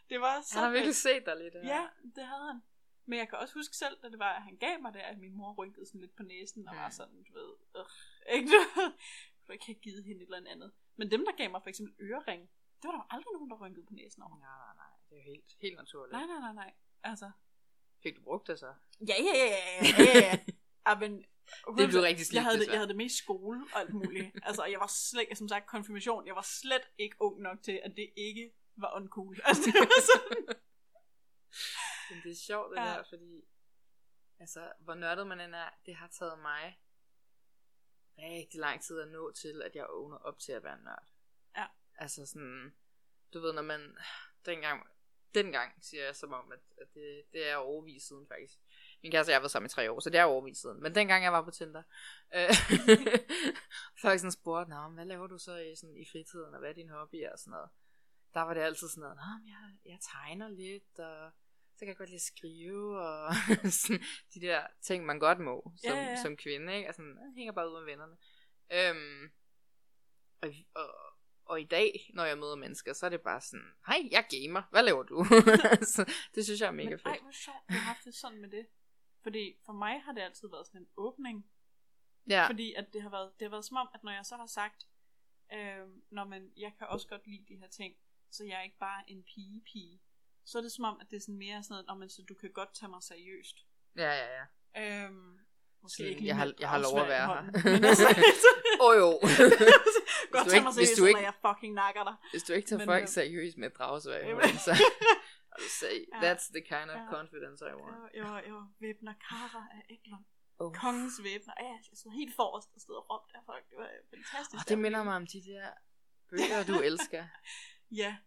[0.09, 1.53] Det var så Han har virkelig set dig lidt.
[1.73, 2.59] Ja, det havde han.
[3.05, 5.17] Men jeg kan også huske selv, da det var, at han gav mig det, at
[5.17, 6.81] min mor rynkede sådan lidt på næsen, og Ja.
[6.81, 7.85] var sådan, du ved, øh,
[8.35, 8.91] ikke du ved,
[9.47, 10.71] du ikke givet hende et eller andet.
[10.95, 12.41] Men dem, der gav mig for eksempel ørering,
[12.81, 14.37] det var der jo aldrig nogen, der rynkede på næsen over.
[14.39, 14.91] Nej, nej, nej.
[15.09, 16.11] Det er jo helt, helt naturligt.
[16.11, 16.73] Nej, nej, nej, nej.
[17.03, 17.31] Altså.
[18.03, 18.73] Fik du brugt det så?
[19.07, 19.57] Ja, ja, ja, ja,
[19.97, 20.39] ja, ja.
[20.87, 20.99] ja.
[20.99, 21.25] men,
[21.77, 23.93] Det blev rigtig slidt, jeg havde, det, jeg havde det med i skole og alt
[23.93, 24.35] muligt.
[24.47, 26.27] altså, jeg var slet, som sagt, konfirmation.
[26.27, 29.39] Jeg var slet ikke ung nok til, at det ikke var uncool.
[29.45, 30.55] Altså, det var sådan.
[32.09, 32.85] Men det er sjovt det Ja.
[32.85, 33.43] der, fordi
[34.39, 36.79] altså, hvor nørdet man end er, det har taget mig
[38.17, 41.07] rigtig lang tid at nå til, at jeg åbner op til at være nørd.
[41.57, 41.65] Ja.
[41.95, 42.75] Altså sådan,
[43.33, 43.97] du ved, når man,
[44.45, 44.87] dengang,
[45.33, 48.59] dengang siger jeg som om, at, at det, det er overvis siden faktisk.
[49.05, 50.81] Min kæreste og jeg har været sammen i tre år, så det er overvis siden.
[50.81, 51.83] Men dengang jeg var på Tinder,
[52.35, 52.49] øh,
[54.01, 56.73] folk sådan spurgte, Nå, hvad laver du så i, sådan, i fritiden, og hvad er
[56.73, 57.69] din hobby og sådan noget.
[58.33, 61.31] Der var det altid sådan noget, Nå, jeg, jeg tegner lidt, og
[61.75, 63.33] så kan jeg godt lide at skrive, og
[63.81, 64.01] sådan,
[64.33, 66.21] de der ting, man godt må, som, Ja, ja.
[66.21, 66.87] som kvinde, ikke?
[66.87, 68.15] Altså, jeg hænger bare ud med vennerne.
[68.73, 69.31] Øhm,
[70.41, 70.89] og, og,
[71.45, 74.39] og i dag, når jeg møder mennesker, så er det bare sådan, hej, jeg er
[74.41, 75.25] gamer, hvad laver du?
[75.95, 77.07] så, det synes jeg er mega Men fedt.
[77.07, 78.65] ej, hvor sjovt, du har haft det sådan med det.
[79.25, 81.45] Fordi for mig har det altid været sådan en åbning.
[82.29, 82.47] ja.
[82.47, 84.45] Fordi at det har været, det har været som om, at når jeg så har
[84.47, 84.87] sagt,
[85.53, 87.95] øh, når man, jeg kan også godt lide de her ting,
[88.31, 90.01] så jeg er ikke bare en pige-pige,
[90.45, 92.21] så er det som om, at det er sådan mere sådan noget, "Nå, men så
[92.29, 93.65] du kan godt tage mig seriøst.
[93.95, 94.45] Ja, ja, ja.
[95.05, 95.39] Øhm,
[95.81, 97.71] måske Sådan, ikke lige jeg har- jeg har lov at være dragsværd i her.
[97.71, 98.07] hånden, altså,
[98.81, 99.09] Åh oh, jo.
[100.31, 102.15] godt du tage mig hvis seriøst, du eller ikke- jeg fucking nakker dig.
[102.33, 104.71] Hvis du ikke tager Men, folk øh, seriøst med dragsvær hånden, så
[105.57, 106.17] I will say, Ja.
[106.25, 107.07] that's the kind of Ja.
[107.15, 107.95] confidence I want.
[108.01, 108.09] Var-
[108.47, 110.25] jeg var væbner Kara af Eklund.
[110.59, 110.73] Oh.
[110.75, 111.53] Kongens væbner.
[111.59, 113.69] Ja, jeg stod helt forrest og stod og råbte af folk.
[113.69, 114.59] Det var fantastisk.
[114.59, 115.67] Oh, det minder mig om de der
[116.29, 117.27] bøger, du elsker.
[117.91, 118.17] Ja,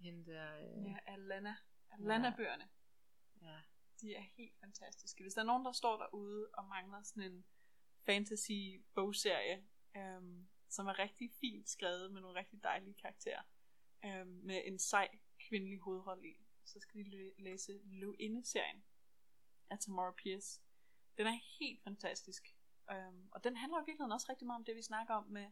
[0.00, 1.56] Hende der, øh, ja Alana.
[1.90, 2.68] Alana-bøgerne.
[3.42, 3.56] ja.
[4.00, 5.22] De er helt fantastiske.
[5.24, 7.44] Hvis der er nogen, der står derude og mangler sådan en
[8.06, 9.64] fantasy-bogserie,
[9.96, 13.42] øhm, som er rigtig fint skrevet med nogle rigtig dejlige karakterer,
[14.04, 15.08] øhm, med en sej
[15.48, 18.84] kvindelig hovedrolle i, så skal de læ- læse Løvinde-serien
[19.70, 20.60] af Tamara Pierce.
[21.18, 22.56] Den er helt fantastisk.
[22.90, 25.46] Øhm, og den handler i virkeligheden også rigtig meget om det, vi snakker om med,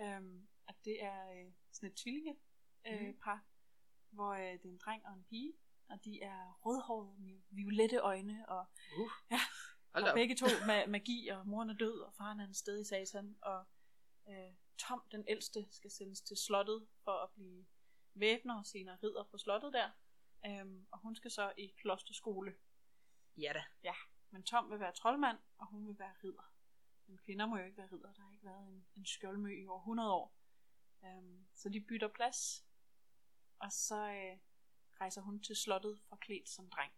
[0.00, 2.36] øhm, at det er øh, sådan et tvillinge
[2.86, 3.18] øh, Mhm.
[3.24, 3.44] par,
[4.10, 5.52] hvor øh, det er en dreng og en pige,
[5.88, 8.66] og de er rødhårede med violette øjne, og
[9.00, 9.10] Uh.
[9.30, 9.40] Ja.
[9.92, 10.14] Hold og op.
[10.14, 13.36] begge to med magi, og moren er død, og faren er en sted i satan,
[13.42, 13.64] og
[14.28, 17.66] øh, Tom, den ældste, skal sendes til slottet for at blive
[18.14, 19.90] væbner og senere ridder på slottet der.
[20.46, 22.54] Øhm, og hun skal så i klosterskole.
[23.36, 23.92] Ja da.
[24.30, 26.54] Men Tom vil være troldmand, og hun vil være ridder.
[27.06, 28.12] Men kvinder må jo ikke være ridder.
[28.12, 30.34] Der har ikke været en, en skjoldmø i over 100 år.
[31.04, 32.66] Øhm, så de bytter plads.
[33.58, 34.38] Og så øh,
[35.00, 36.92] rejser hun til slottet forklædt som dreng.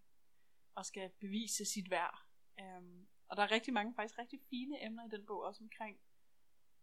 [0.75, 2.27] Og skal bevise sit værd.
[2.61, 6.01] Øhm, og der er rigtig mange faktisk rigtig fine emner i den bog, også omkring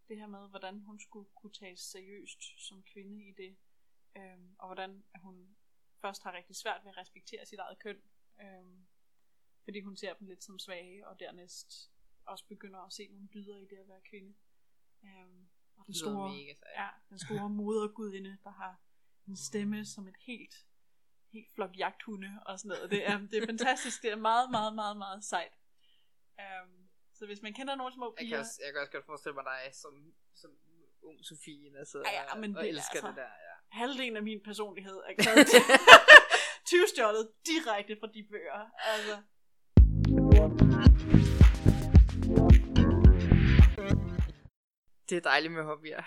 [0.07, 3.57] det her med, hvordan hun skulle kunne tages seriøst som kvinde i det.
[4.15, 5.56] Øhm, og hvordan hun
[6.01, 8.01] først har rigtig svært ved at respektere sit eget køn.
[8.41, 8.87] Øhm,
[9.63, 11.91] fordi hun ser dem lidt som svage, og dernæst
[12.25, 14.35] også begynder at se nogle dyder i det at være kvinde.
[15.03, 18.81] Øhm, og den store, mega ja, den store modergudinde, der har
[19.27, 20.65] en stemme som et helt,
[21.33, 22.91] helt flok jagthunde og sådan noget.
[22.91, 24.01] Det er, det er fantastisk.
[24.01, 25.53] Det er meget, meget, meget, meget sejt.
[26.63, 28.29] Um, så hvis man kender nogle små Jeg piger...
[28.29, 30.51] kan, også, jeg kan også godt forestille mig dig som, som
[31.01, 33.46] ung Sofie, der sidder Ja, ja, men og det er elsker altså- det der.
[33.69, 35.13] Halvdelen af min personlighed er
[36.69, 38.69] 20-stjålet direkte fra de bøger.
[38.77, 39.21] Altså,
[45.09, 46.03] Det er dejligt med hobbyer.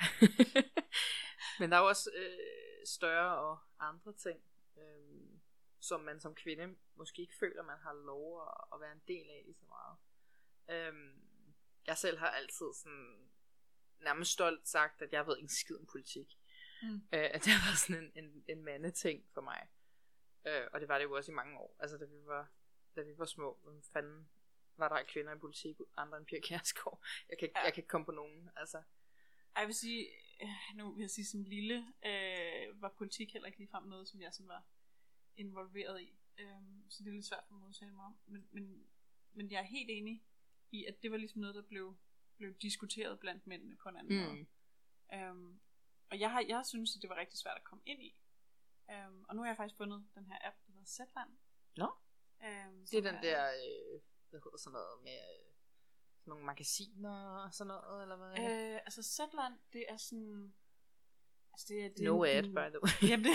[1.61, 4.41] Men der er jo også øh, større og andre ting,
[4.79, 5.39] øh,
[5.81, 9.31] som man som kvinde måske ikke føler, man har lov at, at være en del
[9.31, 9.97] af lige så meget.
[10.71, 11.15] Øh,
[11.87, 13.31] jeg selv har altid sådan
[14.01, 16.40] nærmest stolt sagt, at jeg ved ikke skid om politik.
[16.83, 16.95] Mm.
[16.95, 17.01] Øh,
[17.35, 19.69] at det været sådan en, en, en mandeting for mig.
[20.47, 21.77] Øh, og det var det jo også i mange år.
[21.79, 22.53] Altså da vi var,
[22.97, 24.29] da vi var små, hvem fanden
[24.77, 27.05] var der kvinder i politik, andre end Pia Kjærsgaard.
[27.29, 27.61] Jeg kan, Ja.
[27.65, 28.51] jeg kan ikke komme på nogen.
[28.57, 28.83] Altså,
[29.57, 30.07] jeg vil sige,
[30.43, 34.21] øh, nu vil jeg sige, som lille øh, var politik heller ikke ligefrem noget, som
[34.23, 34.65] jeg sådan var
[35.37, 36.19] involveret i.
[36.39, 38.19] Øhm, så det er lidt svært for mig at udtale mig om.
[38.27, 38.87] Men, men,
[39.33, 40.23] men jeg er helt enig
[40.71, 41.97] i, at det var ligesom noget, der blev,
[42.37, 44.25] blev diskuteret blandt mændene på en anden Mm.
[44.25, 44.47] måde.
[45.15, 45.61] Øhm,
[46.11, 48.17] og jeg har, jeg synes, at det var rigtig svært at komme ind i.
[48.91, 51.31] Øhm, og nu har jeg faktisk fundet den her app, der hedder Zetland.
[51.77, 51.89] Nå.
[52.45, 55.51] Øhm, Det er den der, øh, hvad hedder sådan noget med øh,
[56.21, 58.33] sådan nogle magasiner og sådan noget, eller hvad?
[58.39, 60.55] Øh, altså Zetland, det er sådan...
[61.53, 63.11] Altså det er, det no ad, by the way.
[63.11, 63.35] Jamen, det,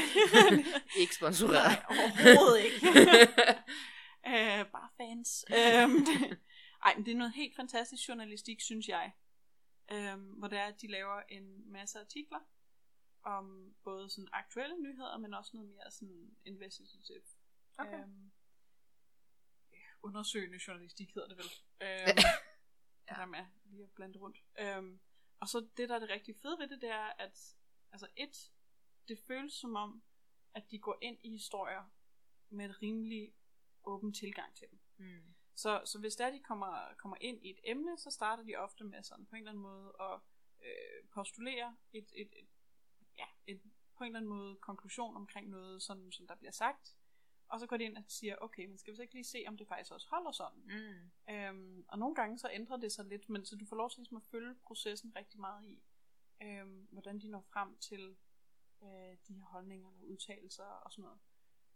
[1.02, 1.72] ikke sponsoreret.
[1.72, 2.78] Nej, overhovedet ikke.
[4.32, 5.46] øh, bare fans.
[5.60, 6.40] øhm, det,
[6.86, 9.12] ej, men det er noget helt fantastisk journalistik, synes jeg.
[9.92, 12.40] Øhm, hvor det er, at de laver en masse artikler
[13.26, 17.22] om både sådan aktuelle nyheder, men også noget mere sådan investigative.
[17.78, 18.00] Okay.
[18.04, 18.32] Øhm,
[20.04, 21.46] undersøgende journalistik hedder det vel.
[21.82, 22.18] Øhm,
[23.10, 23.14] Ja.
[23.16, 24.44] der med lige at blande rundt.
[24.60, 25.00] Øhm,
[25.40, 27.56] og så det, der er det rigtig fede ved det, det er, at
[27.92, 28.52] altså et,
[29.08, 30.04] det føles som om,
[30.54, 31.84] at de går ind i historier
[32.50, 33.34] med et rimelig
[33.84, 34.80] åben tilgang til dem.
[34.98, 35.34] mm.
[35.56, 38.84] Så, så hvis der de kommer, kommer ind i et emne, så starter de ofte
[38.84, 40.20] med sådan på en eller anden måde at
[40.66, 42.48] øh, postulere et, et, et,
[43.18, 43.62] ja, et,
[43.98, 46.96] på en eller anden måde konklusion omkring noget, sådan, som der bliver sagt.
[47.48, 49.44] Og så går de ind og siger, okay, men skal vi så ikke lige se,
[49.48, 50.60] om det faktisk også holder sådan?
[50.60, 51.34] Mm.
[51.34, 54.00] Øhm, og nogle gange så ændrer det sig lidt, men så du får lov til
[54.00, 55.84] ligesom at følge processen rigtig meget i,
[56.44, 58.16] øhm, hvordan de når frem til
[58.84, 61.20] øh, de her holdninger eller udtalelser og sådan noget.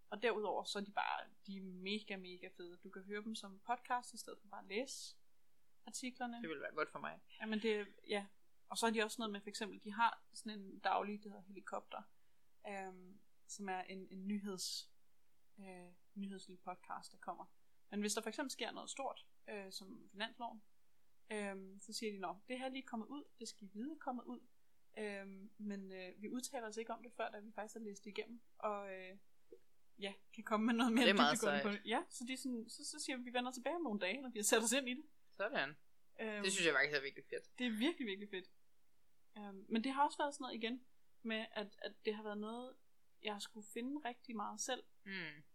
[0.10, 2.78] Og derudover så er de bare, de er mega, mega fede.
[2.78, 5.15] Du kan høre dem som podcast, i stedet for bare at læse
[5.86, 6.41] artiklerne.
[6.41, 7.19] Det ville være godt for mig.
[7.41, 8.25] Jamen det, ja.
[8.69, 11.32] Og så er de også noget med, for eksempel, de har sådan en daglig, det
[11.32, 12.01] hedder helikopter,
[12.67, 14.89] øhm, som er en, en nyheds,
[15.60, 17.45] øh, nyhedslille podcast, der kommer.
[17.89, 20.62] Men hvis der for eksempel sker noget stort, øh, som finansloven,
[21.32, 23.95] øh, så siger de, nå, det her er lige kommet ud, det skal I vide
[23.99, 24.39] kommet ud,
[24.97, 25.25] øh,
[25.58, 28.10] men øh, vi udtaler os ikke om det før, da vi faktisk har læst det
[28.10, 29.17] igennem, og øh,
[29.99, 31.65] ja, kan komme med noget mere Det er meget på sejt.
[31.65, 31.82] det.
[31.86, 34.21] Ja, så, de sådan, så, så siger vi, at vi vender tilbage om nogle dage,
[34.21, 35.05] når vi har sat os ind i det.
[35.38, 35.69] Sådan.
[36.21, 37.58] Øhm, Det synes jeg faktisk er virkelig fedt.
[37.60, 38.49] Det er virkelig, virkelig fedt.
[39.35, 40.85] Um, men det har også været sådan noget igen,
[41.21, 42.75] med at, at det har været noget,
[43.23, 44.83] jeg har skulle finde rigtig meget selv.
[45.05, 45.11] Mm.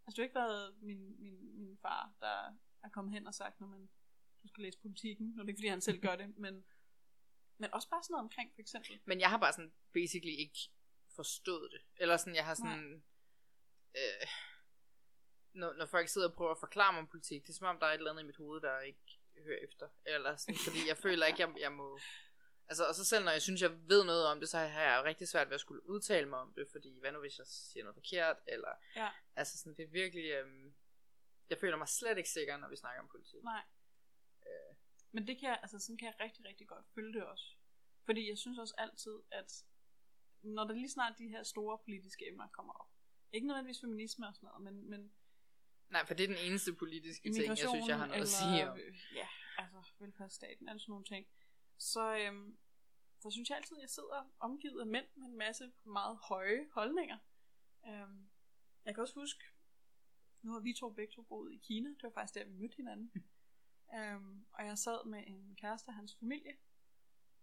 [0.07, 3.61] Altså det har ikke været min, min, min far, der er kommet hen og sagt,
[3.61, 3.89] når man,
[4.43, 6.65] du skal læse politikken, når det er ikke fordi, han selv gør det, men,
[7.59, 9.01] men også bare sådan noget omkring, for eksempel.
[9.05, 10.59] Men jeg har bare sådan basically ikke
[11.17, 11.81] forstået det.
[11.97, 13.05] Eller sådan, jeg har sådan...
[13.97, 14.27] Øh,
[15.53, 17.79] når, når folk sidder og prøver at forklare mig om politik, det er som om,
[17.79, 19.89] der er et eller andet i mit hoved, der ikke hører efter.
[20.05, 21.99] Eller sådan, fordi jeg føler ikke, jeg, jeg må...
[22.69, 25.05] Altså, og så selv når jeg synes, jeg ved noget om det, så har jeg
[25.05, 27.85] rigtig svært ved at skulle udtale mig om det, fordi hvad nu hvis jeg siger
[27.85, 28.73] noget forkert, eller...
[28.97, 29.11] Ja.
[29.37, 30.25] Altså sådan, det er virkelig...
[30.31, 30.75] Øhm,
[31.51, 33.43] jeg føler mig slet ikke sikker, når vi snakker om politik.
[33.43, 33.63] Nej.
[35.15, 37.55] Men det kan jeg, altså sådan kan jeg rigtig, rigtig godt følge det også.
[38.05, 39.65] Fordi jeg synes også altid, at
[40.43, 42.91] når der lige snart de her store politiske emner kommer op,
[43.33, 45.13] ikke nødvendigvis feminisme og sådan noget, men, men
[45.89, 48.39] Nej, for det er den eneste politiske ting, jeg synes, jeg har noget at eller,
[48.43, 48.79] sige om.
[48.79, 51.27] øh, Ja, altså velfærdsstaten, altså sådan nogle ting.
[51.79, 52.59] Så, øhm,
[53.21, 56.69] så synes jeg altid, at jeg sidder omgivet af mænd med en masse meget høje
[56.73, 57.19] holdninger.
[57.87, 58.29] Øhm,
[58.85, 59.45] jeg kan også huske,
[60.43, 62.77] nu har vi to begge to boet i Kina, det var faktisk der, vi mødte
[62.77, 63.13] hinanden.
[63.97, 66.57] øhm, og jeg sad med en kæreste og hans familie,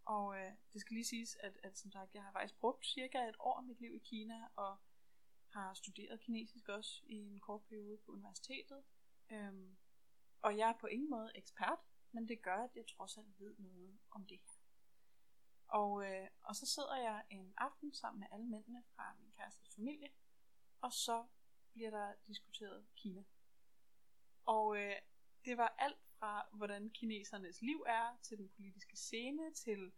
[0.05, 3.29] og øh, det skal lige siges, at, at som sagt, jeg har faktisk brugt cirka
[3.29, 4.77] et år af mit liv i Kina, og
[5.49, 8.83] har studeret kinesisk også i en kort periode på universitetet.
[9.31, 9.77] Øhm,
[10.41, 11.79] og jeg er på ingen måde ekspert,
[12.11, 14.61] men det gør, at jeg trods alt ved noget om det her.
[15.67, 19.75] Og, øh, og så sidder jeg en aften sammen med alle mændene fra min kærestes
[19.75, 20.09] familie,
[20.81, 21.25] og så
[21.73, 23.23] bliver der diskuteret Kina.
[24.45, 24.95] Og øh,
[25.45, 29.91] det var alt fra, hvordan kinesernes liv er, til den politiske scene, til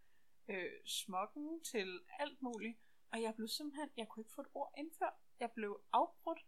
[0.47, 2.77] øh, smokken, til alt muligt.
[3.11, 5.13] Og jeg blev simpelthen, jeg kunne ikke få et ord indført.
[5.39, 6.45] Jeg blev afbrudt,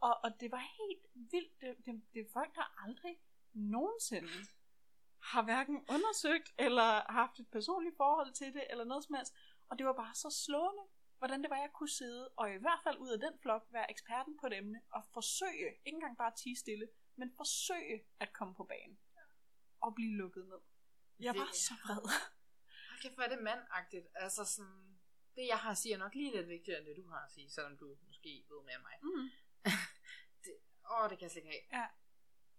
[0.00, 1.60] og, og det var helt vildt.
[1.60, 3.20] Det, det, det folk, der aldrig
[3.52, 4.28] nogensinde
[5.32, 9.34] har hverken undersøgt, eller haft et personligt forhold til det, eller noget som helst.
[9.68, 10.82] Og det var bare så slående,
[11.18, 13.90] hvordan det var, jeg kunne sidde, og i hvert fald ud af den flok, være
[13.90, 18.54] eksperten på et emne, og forsøge, ikke engang bare tige stille, men forsøge at komme
[18.54, 18.98] på banen.
[19.80, 20.60] Og blive lukket ned.
[21.20, 22.02] Jeg Det var så vred.
[22.90, 24.06] Hold kæft, hvor er det mandagtigt.
[24.14, 24.98] Altså sådan,
[25.36, 27.32] det jeg har at sige er nok lige lidt vigtigere end det du har at
[27.32, 28.96] sige, selvom du måske ved mere end mig.
[29.02, 29.28] Mm.
[30.44, 30.54] Det,
[30.90, 31.88] åh, det kan jeg slet ikke have.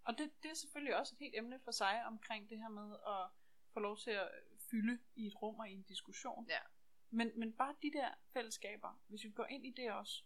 [0.08, 2.96] Og det, det er selvfølgelig også et helt emne for sig omkring det her med
[3.08, 3.30] at
[3.74, 4.30] få lov til at
[4.72, 6.46] fylde i et rum og i en diskussion.
[6.50, 6.60] Ja.
[7.10, 10.24] Men, men bare de der fællesskaber, hvis vi går ind i det også,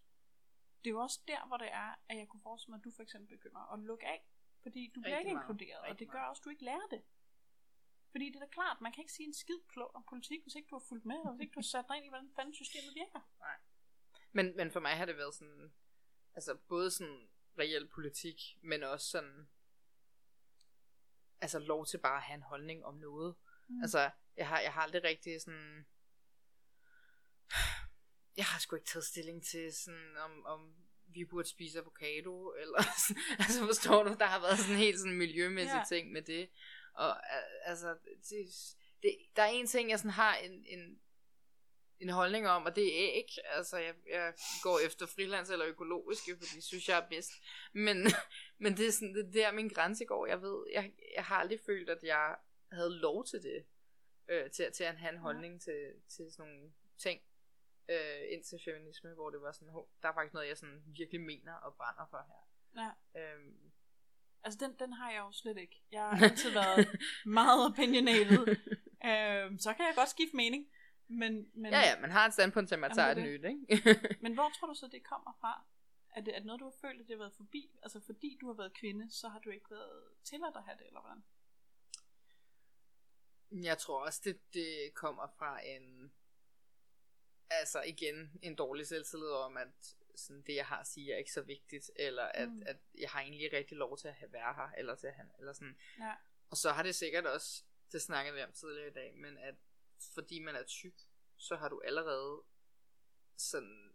[0.83, 2.91] det er jo også der, hvor det er, at jeg kunne forestille mig, at du
[2.91, 4.27] for eksempel begynder at lukke af.
[4.61, 6.29] Fordi du bliver ikke inkluderet, og det gør meget.
[6.29, 7.01] også, at du ikke lærer det.
[8.11, 10.55] Fordi det er da klart, man kan ikke sige en skid klog om politik, hvis
[10.55, 12.31] ikke du har fulgt med, og hvis ikke du har sat dig ind i, hvordan
[12.35, 13.21] fanden systemet virker.
[14.31, 15.73] Men, men for mig har det været sådan,
[16.33, 19.49] altså både sådan reel politik, men også sådan,
[21.41, 23.35] altså lov til bare at have en holdning om noget.
[23.67, 23.81] Mm.
[23.81, 25.85] Altså, jeg har, jeg har aldrig rigtig sådan,
[28.37, 30.75] jeg har sgu ikke taget stilling til sådan, om, om
[31.05, 35.17] vi burde spise avocado, eller sådan, altså forstår du, der har været sådan helt sådan
[35.17, 35.83] miljømæssig Ja.
[35.95, 36.49] ting med det.
[36.93, 37.17] Og
[37.69, 37.97] altså,
[38.29, 38.47] det,
[39.01, 40.99] det, der er en ting, jeg sådan har en, en,
[42.01, 43.27] en holdning om, og det er æg.
[43.45, 44.33] Altså, jeg, jeg
[44.63, 47.31] går efter frilands eller økologiske, fordi det synes jeg er bedst.
[47.73, 47.97] Men,
[48.63, 50.25] men det er sådan, det er der min grænse går.
[50.25, 52.35] Jeg ved, jeg, jeg har aldrig følt, at jeg
[52.71, 53.65] havde lov til det.
[54.27, 57.21] Øh, til, til at have en holdning til, til sådan nogle ting.
[57.89, 60.83] Øh, ind til feminisme, hvor det var sådan, "Hov, der er faktisk noget, jeg sådan
[60.85, 62.41] virkelig mener og brænder for her.
[62.83, 63.21] Ja.
[63.21, 63.71] Øhm,
[64.43, 65.81] Altså, den, den har jeg jo slet ikke.
[65.91, 66.87] Jeg har altid været
[67.39, 68.47] meget opinionated.
[69.05, 70.67] øhm, så kan jeg godt skifte mening.
[71.11, 73.93] Men, men, ja, ja, man har et standpunkt til, at man tager det nyt, ikke?
[74.23, 75.63] men hvor tror du så, det kommer fra?
[76.15, 77.79] Er det, det noget, du har følt, at det har været forbi?
[77.83, 80.87] Altså, fordi du har været kvinde, så har du ikke været tilladt at have det,
[80.87, 81.23] eller hvordan?
[83.63, 86.11] Jeg tror også, det, det kommer fra en,
[87.49, 91.31] altså igen, en dårlig selvtillid om, at sådan, det, jeg har at sige, er ikke
[91.31, 92.63] så vigtigt, eller at, mm.
[92.65, 95.31] at jeg har egentlig rigtig lov til at have, være her, eller til at han,
[95.39, 95.77] eller sådan.
[95.99, 96.13] Ja.
[96.49, 99.55] Og så har det sikkert også, det snakkede vi om tidligere i dag, men at
[100.13, 101.01] fordi man er tyk,
[101.37, 102.43] så har du allerede
[103.37, 103.93] sådan,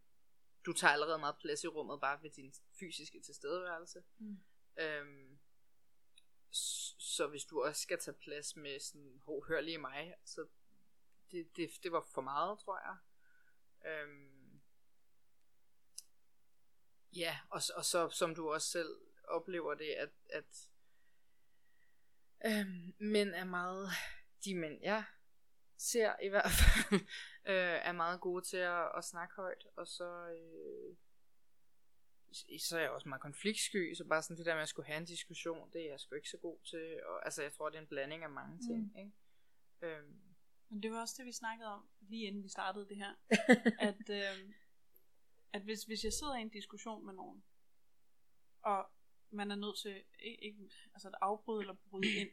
[0.66, 4.04] du tager allerede meget plads i rummet, bare ved din fysiske tilstedeværelse.
[4.18, 4.38] Mm.
[4.78, 5.38] Øhm,
[6.98, 10.46] så hvis du også skal tage plads med sådan hårdhørlige mig, så
[11.30, 12.96] det, det, det var for meget, tror jeg.
[13.90, 14.60] Øhm,
[17.12, 20.70] ja, og, og så som du også selv oplever det, at, at
[22.46, 23.90] øhm, mænd er meget,
[24.44, 25.04] de mænd jeg
[25.76, 27.00] ser i hvert fald,
[27.52, 30.96] øh, er meget gode til at, at snakke højt, og så, øh,
[32.60, 34.98] så er jeg også meget konfliktsky, så bare sådan det der med at skulle have
[34.98, 37.00] en diskussion, det er jeg sgu ikke så god til.
[37.06, 38.98] Og, altså, jeg tror, det er en blanding af mange ting, mm.
[38.98, 39.12] ikke?
[39.82, 40.20] Øhm.
[40.68, 43.14] Men det var også det, vi snakkede om, lige inden vi startede det her.
[43.88, 44.54] at, øh,
[45.52, 47.44] at hvis, hvis jeg sidder i en diskussion med nogen,
[48.62, 48.90] og
[49.30, 52.30] man er nødt til ikke, ikke, altså at afbryde eller bryde ind.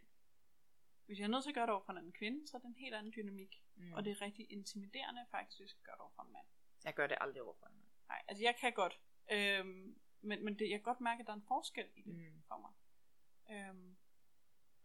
[1.05, 2.61] Hvis jeg er nødt til at gøre det over for en anden kvinde, så er
[2.61, 3.63] det en helt anden dynamik.
[3.75, 3.93] Mm.
[3.93, 6.45] Og det er rigtig intimiderende faktisk, hvis jeg gør det over for en mand.
[6.83, 7.87] Jeg gør det aldrig over for en mand.
[8.07, 8.99] Nej, altså jeg kan godt.
[9.31, 12.15] Øhm, men men det, jeg kan godt mærke, at der er en forskel i det
[12.15, 12.43] mm.
[12.47, 12.73] for mig.
[13.51, 13.97] Øhm,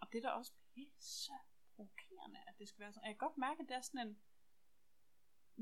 [0.00, 1.32] og det er da også pisse
[1.76, 3.06] provokerende, at det skal være sådan.
[3.06, 4.18] Jeg kan godt mærke, at det er sådan en...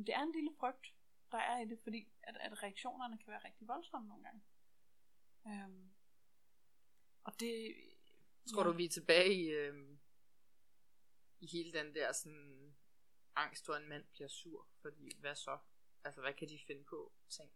[0.07, 0.95] Det er en lille frygt,
[1.33, 4.43] der er i det, fordi at, at reaktionerne kan være rigtig voldsomme nogle gange.
[5.47, 5.91] Øhm,
[7.25, 7.75] og det...
[8.55, 8.71] Tror ja.
[8.71, 9.99] du, vi er tilbage i, øhm,
[11.41, 12.77] i hele den der sådan
[13.37, 14.69] angst at en mand bliver sur?
[14.83, 15.59] Fordi hvad så?
[16.05, 17.51] Altså, hvad kan de finde på ting?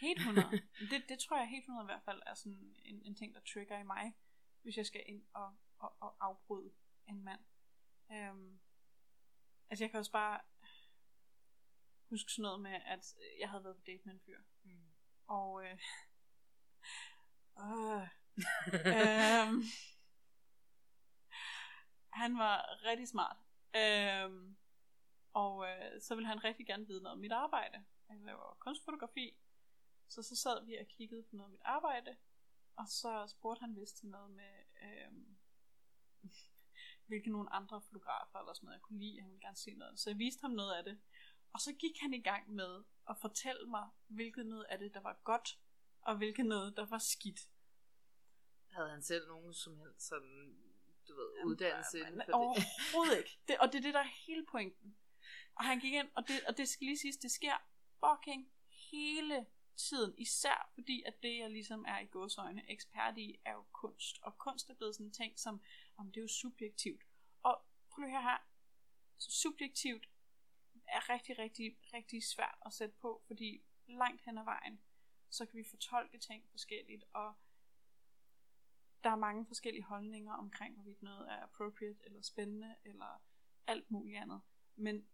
[0.00, 0.50] Helt 100.
[0.90, 3.40] det, det tror jeg helt 100 i hvert fald er sådan en, en ting, der
[3.40, 4.14] trigger i mig,
[4.62, 6.72] hvis jeg skal ind og, og, og afbryde
[7.08, 7.40] en mand.
[8.12, 8.60] Øhm,
[9.70, 10.40] altså jeg kan også bare
[12.10, 14.40] huske sådan noget med, at jeg havde været på date med en fyr.
[14.62, 14.92] Mm.
[15.26, 15.78] Og øh,
[17.64, 18.08] øh,
[19.48, 19.62] øhm,
[22.16, 23.36] han var rigtig smart.
[23.76, 24.56] Øhm,
[25.32, 27.84] og øh, så ville han rigtig gerne vide noget om mit arbejde.
[28.08, 29.36] Jeg laver kunstfotografi.
[30.08, 32.16] Så så sad vi og kiggede på noget af mit arbejde.
[32.76, 35.36] Og så spurgte han vist til noget med, øhm,
[37.08, 39.20] hvilke nogle andre fotografer eller sådan noget, jeg kunne lide.
[39.20, 40.00] Han ville gerne se noget.
[40.00, 41.00] Så jeg viste ham noget af det.
[41.52, 45.00] Og så gik han i gang med at fortælle mig, hvilket noget af det, der
[45.00, 45.58] var godt,
[46.00, 47.40] og hvilket noget, der var skidt.
[48.70, 50.65] Havde han selv nogen som helst sådan,
[51.08, 53.38] du ved, uddannelse inden for Overhovedet ikke.
[53.48, 54.96] Det, og det er det, der er hele pointen.
[55.54, 57.56] Og han gik ind, og det, og det skal lige siges, det sker
[58.04, 58.52] fucking
[58.90, 60.14] hele tiden.
[60.18, 64.18] Især fordi, at det, jeg ligesom er i godsøjne ekspert i, er jo kunst.
[64.22, 65.60] Og kunst er blevet sådan en ting, som,
[65.96, 67.02] om det er jo subjektivt.
[67.42, 68.38] Og prøv lige her,
[69.18, 70.08] subjektivt
[70.88, 74.80] er rigtig, rigtig, rigtig svært at sætte på, fordi langt hen ad vejen,
[75.30, 77.34] så kan vi fortolke ting forskelligt, og
[79.04, 83.22] der er mange forskellige holdninger omkring, hvorvidt noget er appropriate, eller spændende, eller
[83.66, 84.40] alt muligt andet.
[84.76, 85.06] Men,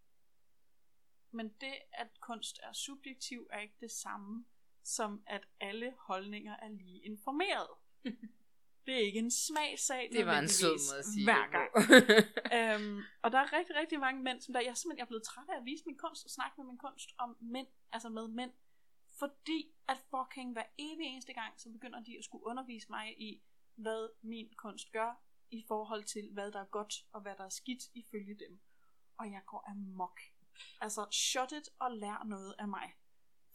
[1.30, 4.44] men det, at kunst er subjektiv, er ikke det samme,
[4.82, 7.68] som at alle holdninger er lige informeret.
[8.86, 11.70] det er ikke en smagsag, det var en sød måde at sige hver gang.
[12.58, 15.12] øhm, og der er rigtig, rigtig mange mænd, som der, jeg er simpelthen jeg er
[15.12, 18.08] blevet træt af at vise min kunst og snakke med min kunst om mænd, altså
[18.08, 18.52] med mænd,
[19.18, 23.42] fordi at fucking hver evig eneste gang, så begynder de at skulle undervise mig i,
[23.74, 27.48] hvad min kunst gør i forhold til, hvad der er godt og hvad der er
[27.48, 28.60] skidt ifølge dem.
[29.16, 30.20] Og jeg går amok.
[30.80, 32.94] Altså, shut it og lær noget af mig.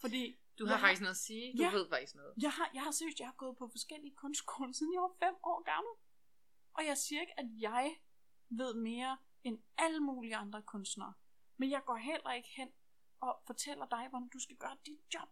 [0.01, 1.57] Fordi du har faktisk noget at sige.
[1.57, 2.33] Du ja, ved faktisk noget.
[2.41, 5.35] Jeg har, jeg har seriøst, jeg har gået på forskellige kunstskoler, siden jeg var fem
[5.43, 5.93] år gammel.
[6.73, 7.95] Og jeg siger ikke, at jeg
[8.49, 11.13] ved mere end alle mulige andre kunstnere.
[11.57, 12.69] Men jeg går heller ikke hen
[13.19, 15.29] og fortæller dig, hvordan du skal gøre dit job.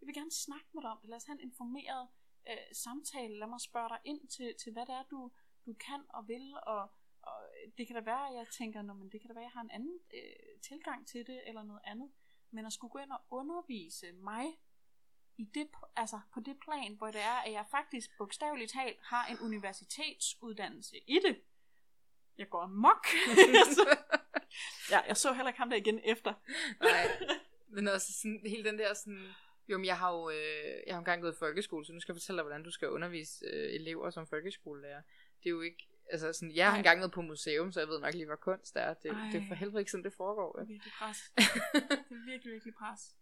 [0.00, 1.10] Jeg vil gerne snakke med dig om det.
[1.10, 2.08] Lad os have en informeret
[2.48, 3.38] øh, samtale.
[3.38, 5.30] Lad mig spørge dig ind til, til hvad det er, du,
[5.66, 6.54] du kan og vil.
[6.66, 6.82] Og,
[7.22, 7.38] og
[7.78, 9.58] det kan da være, at jeg tænker, Nå, men det kan da være, at jeg
[9.58, 12.10] har en anden øh, tilgang til det, eller noget andet.
[12.50, 14.44] Men at skulle gå ind og undervise mig
[15.36, 19.26] i det, altså på det plan, hvor det er, at jeg faktisk bogstaveligt talt har
[19.26, 21.40] en universitetsuddannelse i det.
[22.38, 23.06] Jeg går amok.
[24.90, 26.34] ja, jeg så heller ikke ham der igen efter.
[26.80, 27.06] Nej,
[27.68, 29.28] men også sådan, hele den der sådan,
[29.70, 32.12] jo, men jeg har jo øh, jeg har engang gået i folkeskole, så nu skal
[32.12, 35.02] jeg fortælle dig, hvordan du skal undervise øh, elever som folkeskolelærer.
[35.38, 38.00] Det er jo ikke, altså sådan, jeg har engang været på museum, så jeg ved
[38.00, 38.94] nok lige, hvad kunst er.
[38.94, 40.52] Det, det er for helvede ikke sådan, det foregår.
[40.52, 41.18] Det er virkelig pres.
[42.08, 43.16] det er virkelig, virkelig pres.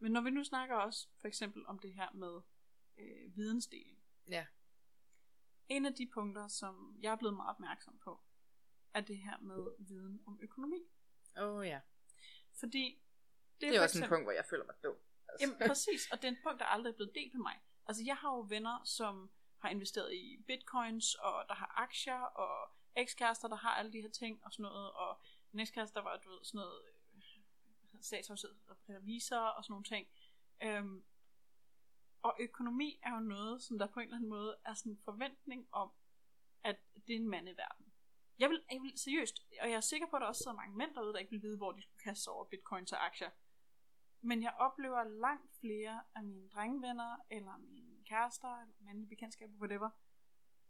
[0.00, 2.40] Men når vi nu snakker også for eksempel om det her med
[2.98, 3.98] øh, vidensdeling.
[4.30, 4.46] Ja.
[5.68, 8.20] En af de punkter, som jeg er blevet meget opmærksom på,
[8.94, 10.82] er det her med viden om økonomi.
[11.38, 11.80] Åh oh, ja.
[12.52, 13.02] Fordi
[13.60, 14.96] det er, det er også eksempel, en punkt, hvor jeg føler mig dum.
[15.28, 15.46] Altså.
[15.46, 17.60] Jamen præcis, og det er en punkt, der aldrig er blevet delt med mig.
[17.86, 22.70] Altså jeg har jo venner, som har investeret i bitcoins, og der har aktier, og
[22.96, 25.20] ekskærester, der har alle de her ting, og sådan noget, og
[25.52, 27.22] en ekskæreste, der var, du ved, sådan noget øh,
[28.00, 30.08] statshavshed og revisor og sådan nogle ting.
[30.62, 31.04] Øhm,
[32.22, 34.98] og økonomi er jo noget, som der på en eller anden måde er sådan en
[35.04, 35.90] forventning om,
[36.64, 37.87] at det er en mand i verden.
[38.38, 40.76] Jeg vil, jeg vil seriøst, og jeg er sikker på, at der også sidder mange
[40.76, 43.30] mænd derude, der ikke vil vide, hvor de skulle kaste sig over bitcoins og aktier.
[44.20, 49.90] Men jeg oplever langt flere af mine drengevenner, eller mine kærester, eller mandlige bekendtskaber, whatever,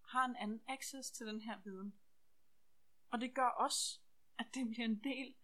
[0.08, 1.94] har en anden access til den her viden.
[3.10, 4.00] Og det gør også,
[4.38, 5.34] at det bliver en del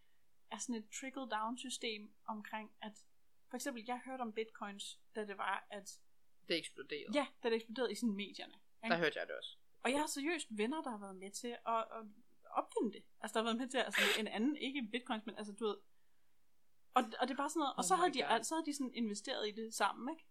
[0.51, 3.05] er sådan et trickle-down system omkring, at
[3.49, 5.99] for eksempel, jeg hørte om bitcoins, da det var, at
[6.47, 7.13] Det eksploderede.
[7.13, 8.53] ja, da det eksploderede i sådan medierne.
[8.83, 8.93] ikke?
[8.93, 9.57] Der hørte jeg det også.
[9.85, 12.05] Og jeg har seriøst venner, der har været med til at, at
[12.51, 13.03] opfinde det.
[13.21, 15.77] Altså, der har været med til, altså en anden, ikke bitcoins, men altså, du ved.
[16.93, 18.43] Og, og det er bare sådan noget, og Oh så havde, de, God.
[18.43, 20.25] så havde de sådan investeret i det sammen, ikke?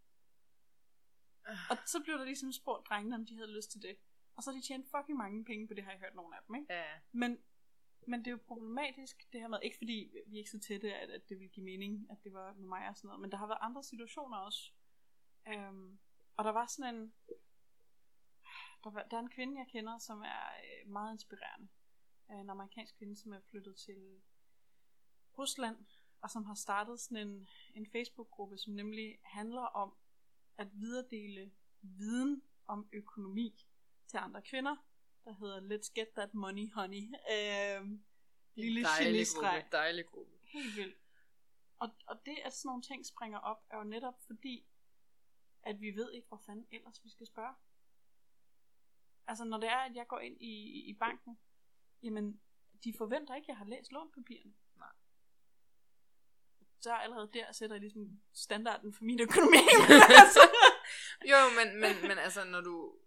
[1.71, 3.97] Og så blev der ligesom spurgt drengene, om de havde lyst til det.
[4.37, 6.43] Og så har de tjent fucking mange penge på det, har jeg hørt nogle af
[6.47, 6.75] dem, ikke?
[6.75, 6.85] Ja.
[7.13, 7.39] Men,
[8.07, 10.95] men det er jo problematisk, det her med, ikke fordi vi er ikke så tætte,
[10.95, 13.31] at, at det vil give mening, at det var med mig og sådan noget, men
[13.33, 14.73] der har været andre situationer også.
[15.49, 15.99] Øhm,
[16.37, 17.13] og der var sådan en,
[18.85, 21.68] der, var, der er en kvinde, jeg kender, som er øh, meget inspirerende.
[22.30, 24.22] Øh, En amerikansk kvinde, som er flyttet til
[25.39, 25.76] Rusland,
[26.20, 29.95] og som har startet sådan en, en Facebook-gruppe, som nemlig handler om
[30.59, 33.66] at videredele viden om økonomi
[34.07, 34.76] til andre kvinder,
[35.24, 37.03] der hedder Let's Get That Money Honey.
[37.32, 38.05] Øhm,
[38.55, 39.62] lille dejlig genistreg.
[39.62, 39.76] gruppe.
[39.76, 40.32] Dejlig gruppe.
[40.45, 40.97] Helt vildt.
[41.78, 44.66] Og, og det, at sådan nogle ting springer op, er jo netop fordi,
[45.62, 47.55] at vi ved ikke, hvor fanden ellers vi skal spørge.
[49.27, 51.39] Altså, når det er, at jeg går ind i, i banken,
[52.03, 52.41] jamen,
[52.85, 54.53] de forventer ikke, at jeg har læst lånpapirerne.
[54.77, 54.93] Nej.
[56.81, 59.57] Så allerede der sætter jeg ligesom standarden for min økonomi.
[60.22, 60.41] altså,
[61.31, 62.99] Jo, men, men, men altså, når du...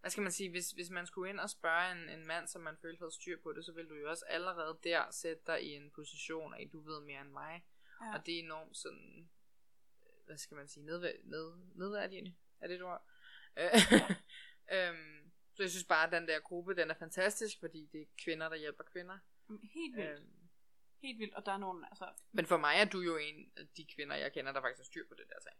[0.00, 0.50] Hvad skal man sige?
[0.50, 3.38] Hvis, hvis man skulle ind og spørge en, en mand, som man følte havde styr
[3.42, 6.68] på det, så ville du jo også allerede der sætte dig i en position af,
[6.72, 7.64] du ved mere end mig.
[8.02, 8.14] ja.
[8.14, 9.28] Og det er enormt sådan...
[10.06, 10.86] øh, Hvad skal man sige?
[10.86, 12.34] Nedvær, ned, nedværdigende.
[12.60, 13.06] Er det et ord?
[13.56, 13.70] Øh,
[14.72, 18.06] øhm, så jeg synes bare, at den der gruppe, den er fantastisk, fordi det er
[18.24, 19.18] kvinder, der hjælper kvinder.
[19.74, 20.10] Helt vildt.
[20.10, 20.32] Øhm,
[21.02, 21.34] Helt vildt.
[21.34, 24.16] Og der er nogle, altså, men for mig er du jo en af de kvinder,
[24.16, 25.56] jeg kender, der faktisk har styr på det der ting.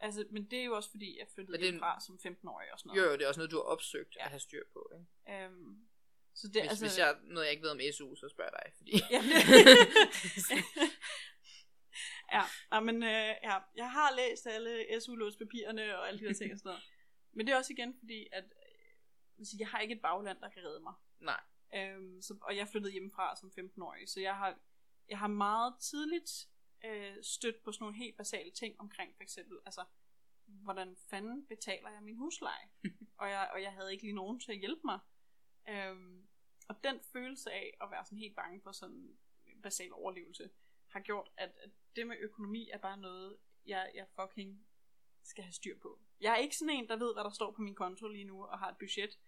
[0.00, 2.92] altså, men det er jo også fordi, jeg flyttede det hjemmefra som 15-årig og sådan
[2.92, 3.12] Jo, noget.
[3.12, 4.24] jo, det er også noget, du har opsøgt Ja.
[4.24, 4.90] at have styr på.
[4.94, 5.44] Ikke?
[5.44, 5.88] Øhm,
[6.34, 8.62] så det, Hvis, altså, hvis jeg noget, jeg ikke ved om SU, så spørger jeg
[8.64, 8.72] dig.
[8.76, 8.92] Fordi...
[9.14, 9.20] Ja,
[12.36, 12.42] ja,
[12.72, 16.58] ja, men øh, ja, jeg har læst alle SU-låspapirerne og alle de der ting og
[16.58, 16.82] sådan noget.
[17.32, 20.64] Men det er også igen fordi, at øh, jeg har ikke et bagland, der kan
[20.64, 20.94] redde mig.
[21.20, 21.40] Nej.
[21.74, 24.58] Øhm, så, og jeg flyttede hjemmefra som 15-årig, så jeg har,
[25.08, 26.48] jeg har meget tidligt
[26.84, 29.84] øh, stødt på sådan nogle helt basale ting omkring for eksempel, altså,
[30.46, 32.68] hvordan fanden betaler jeg min husleje?
[33.20, 34.98] og, jeg, og jeg havde ikke lige nogen til at hjælpe mig.
[35.68, 36.28] Øhm,
[36.68, 40.50] og den følelse af at være sådan helt bange for sådan en basal overlevelse,
[40.88, 44.66] har gjort, at, at det med økonomi er bare noget, jeg, jeg fucking
[45.22, 46.00] skal have styr på.
[46.22, 48.44] Jeg er ikke sådan en, der ved, hvad der står på min konto lige nu,
[48.44, 49.18] og har et budget.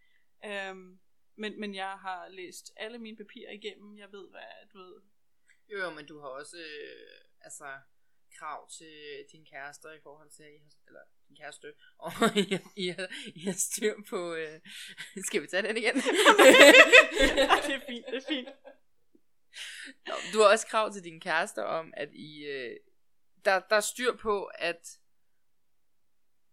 [0.45, 0.99] Øhm,
[1.37, 3.99] men, men jeg har læst alle mine papirer igennem.
[3.99, 4.95] Jeg ved, hvad du ved.
[5.69, 7.65] Jo, jo, men du har også øh, altså,
[8.39, 12.53] krav til din kærester i forhold til, at I har, eller din kæreste, og I,
[12.53, 14.35] har- I, har, I har styr på...
[14.35, 14.61] Øh,
[15.29, 15.95] skal vi tage den igen?
[17.67, 18.49] det er fint, det er fint.
[20.33, 22.45] Du har også krav til din kæreste om, at I...
[22.45, 22.77] Øh,
[23.45, 24.99] der, der er styr på, at...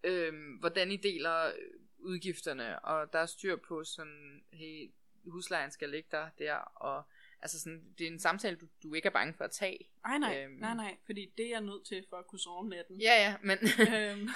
[0.04, 1.54] Øh, hvordan I deler øh,
[1.98, 4.92] udgifterne, og der er styr på sådan, hey,
[5.26, 7.04] huslejen skal ligge der, der, og
[7.42, 9.90] altså sådan, det er en samtale, du, du ikke er bange for at tage.
[10.04, 10.54] Nej, nej, Øhm.
[10.54, 13.02] nej, nej, fordi det er jeg nødt til for at kunne sove om natten.
[13.02, 13.58] Ja, ja, men...
[13.96, 14.30] Øhm,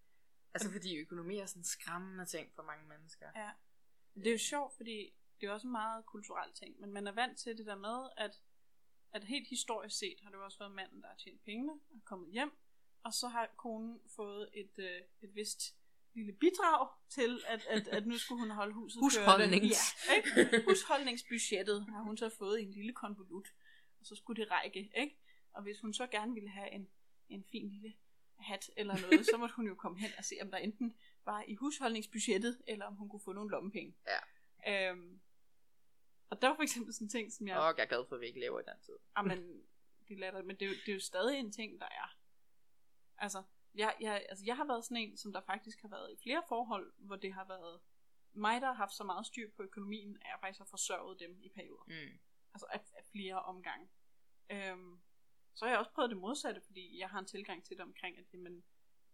[0.54, 3.26] altså fordi økonomi er sådan en skræmmende ting for mange mennesker.
[3.36, 3.50] ja.
[4.14, 7.12] Det er jo sjovt, fordi det er også en meget kulturel ting, men man er
[7.12, 8.40] vant til det der med, at,
[9.12, 11.96] at helt historisk set har det jo også været manden, der har tjent pengene og
[11.96, 12.50] er kommet hjem,
[13.08, 15.76] og så har konen fået et, øh, et vist
[16.14, 19.96] lille bidrag til, at, at, at nu skulle hun holde huset Husholdnings.
[20.08, 20.64] Ja, ikke?
[20.64, 23.48] Husholdningsbudgettet har hun så fået i en lille konvolut,
[24.00, 25.18] og så skulle det række, ikke?
[25.52, 26.88] Og hvis hun så gerne ville have en,
[27.28, 27.94] en fin lille
[28.38, 31.44] hat eller noget, så måtte hun jo komme hen og se, om der enten var
[31.48, 33.96] i husholdningsbudgettet, eller om hun kunne få nogle lommepenge.
[34.06, 34.90] Ja.
[34.90, 35.20] Øhm,
[36.30, 37.58] og der var for eksempel sådan en ting, som jeg...
[37.58, 38.94] Og jeg er glad for, at vi ikke lever i den tid.
[39.16, 39.62] Jamen,
[40.08, 42.17] det er latterligt, men det er, jo, det er jo stadig en ting, der er.
[43.18, 43.42] Altså
[43.74, 46.42] jeg, jeg, altså, jeg har været sådan en, som der faktisk har været i flere
[46.48, 47.80] forhold, hvor det har været
[48.32, 51.38] mig, der har haft så meget styr på økonomien, at jeg faktisk har forsørget dem
[51.42, 51.84] i perioder.
[51.86, 52.18] Mm.
[52.54, 53.88] Altså af, af flere omgange.
[54.50, 55.00] Øhm,
[55.54, 58.18] så har jeg også prøvet det modsatte, fordi jeg har en tilgang til det omkring,
[58.18, 58.64] at jamen,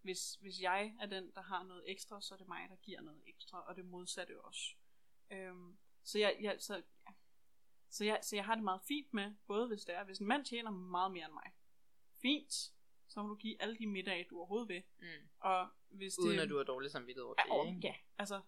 [0.02, 3.00] hvis, hvis jeg er den, der har noget ekstra, så er det mig, der giver
[3.00, 4.74] noget ekstra, og det modsatte også.
[5.30, 7.12] Øhm, så, jeg, jeg, så, ja.
[7.90, 10.26] så, jeg, så jeg har det meget fint med, både hvis det er, hvis en
[10.26, 11.52] mand tjener meget mere end mig,
[12.22, 12.73] fint,
[13.14, 14.82] så må du give alle de middage, du overhovedet vil.
[15.00, 15.06] Mm.
[15.40, 17.86] Og hvis Uden det, at du har dårlig samvittighed over Ja, det, ikke?
[17.88, 18.40] ja, altså,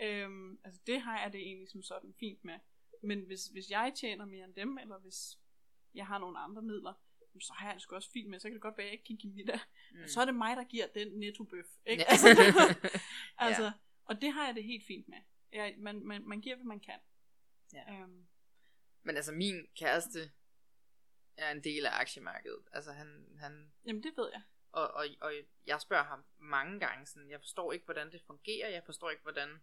[0.00, 2.58] øhm, altså det har jeg det egentlig som sådan fint med.
[3.02, 5.38] Men hvis, hvis jeg tjener mere end dem, eller hvis
[5.94, 6.92] jeg har nogle andre midler,
[7.40, 8.38] så har jeg det sgu også fint med.
[8.40, 9.58] Så kan det godt være, at jeg ikke kan give middag.
[9.92, 10.08] Mm.
[10.08, 11.66] Så er det mig, der giver den nettobøf.
[11.86, 12.02] Ikke?
[12.02, 12.10] Ja.
[12.12, 12.28] Altså,
[13.38, 13.72] altså,
[14.04, 15.18] Og det har jeg det helt fint med.
[15.52, 16.98] Ja, man, man, man giver, hvad man kan.
[17.72, 17.92] Ja.
[18.02, 18.26] Øhm,
[19.02, 20.30] Men altså, min kæreste
[21.36, 22.68] er en del af aktiemarkedet.
[22.72, 24.42] Altså, han, han Jamen, det ved jeg.
[24.72, 25.32] og, og, og
[25.66, 29.22] jeg spørger ham mange gange sådan, jeg forstår ikke, hvordan det fungerer, jeg forstår ikke,
[29.22, 29.62] hvordan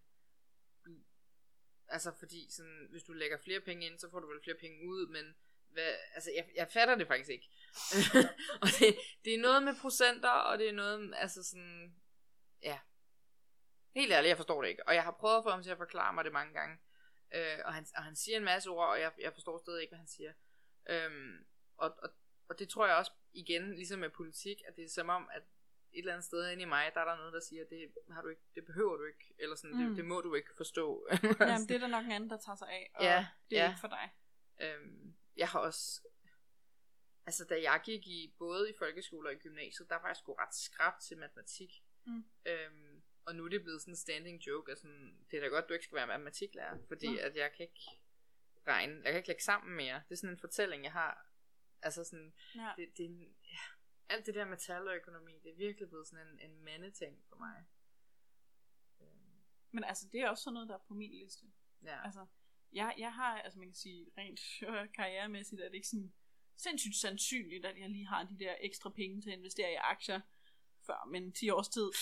[1.87, 4.87] altså fordi sådan, hvis du lægger flere penge ind, så får du vel flere penge
[4.87, 5.35] ud, men
[5.67, 7.49] hvad, altså jeg, jeg fatter det faktisk ikke.
[8.61, 8.95] og det,
[9.25, 11.95] det er noget med procenter, og det er noget, altså sådan,
[12.63, 12.79] ja.
[13.95, 14.87] Helt ærligt, jeg forstår det ikke.
[14.87, 16.77] Og jeg har prøvet at få ham til at forklare mig det mange gange.
[17.33, 19.91] Øh, og, han, og han siger en masse ord, og jeg, jeg forstår stadig ikke,
[19.91, 20.33] hvad han siger.
[20.89, 21.45] Øhm,
[21.77, 22.09] og, og,
[22.49, 25.43] og det tror jeg også igen, ligesom med politik, at det er som om, at
[25.91, 28.21] et eller andet sted inde i mig, der er der noget, der siger, det har
[28.21, 29.87] du ikke, det behøver du ikke, eller sådan, mm.
[29.87, 31.07] Det, det må du ikke forstå.
[31.39, 33.63] Jamen, det er der nok en anden, der tager sig af, og Ja, det er
[33.63, 33.69] ja.
[33.69, 34.09] ikke for dig.
[34.61, 36.01] Øhm, jeg har også...
[37.25, 40.33] Altså, da jeg gik i både i folkeskole og i gymnasiet, der var jeg sgu
[40.33, 41.83] ret skrab til matematik.
[42.05, 42.23] Mm.
[42.45, 45.47] Øhm, og nu er det blevet sådan en standing joke, at sådan, det er da
[45.47, 47.17] godt, du ikke skal være matematiklærer, fordi Mm.
[47.21, 47.81] at jeg kan ikke
[48.67, 49.95] regne, jeg kan ikke lægge sammen mere.
[50.09, 51.27] Det er sådan en fortælling, jeg har.
[51.83, 52.71] Altså sådan, Ja.
[52.77, 53.57] det, det ja,
[54.09, 57.23] alt det der med tal og økonomi, det er virkelig blevet sådan en, en mandeting
[57.29, 57.65] for mig.
[59.01, 61.45] Øhm, Men altså, det er også sådan noget, der er på min liste.
[61.83, 62.05] ja.
[62.05, 62.25] Altså,
[62.73, 64.39] jeg, jeg har, altså man kan sige, rent
[64.97, 66.13] karrieremæssigt, er det ikke sådan
[66.55, 70.21] sindssygt sandsynligt, at jeg lige har de der ekstra penge til at investere i aktier
[70.85, 71.91] før, men 10 års tid.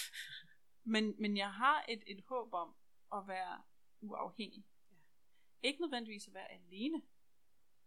[0.84, 2.76] Men, men jeg har et, et håb om
[3.14, 3.64] at være
[4.02, 4.66] uafhængig.
[5.64, 7.02] Ikke nødvendigvis at være alene.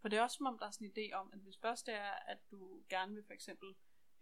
[0.04, 1.86] For det er også som om, der er sådan en idé om, at hvis først
[1.86, 3.74] det er, at du gerne vil for eksempel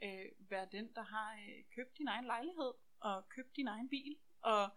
[0.03, 4.17] øh, være den, der har øh, købt din egen lejlighed, og købt din egen bil,
[4.41, 4.69] og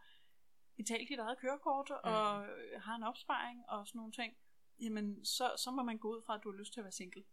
[0.76, 2.12] betalt dit eget kørekort, mm.
[2.12, 4.38] og øh, har en opsparing, og sådan nogle ting,
[4.80, 6.92] jamen så, så må man gå ud fra, at du har lyst til at være
[6.92, 7.24] single.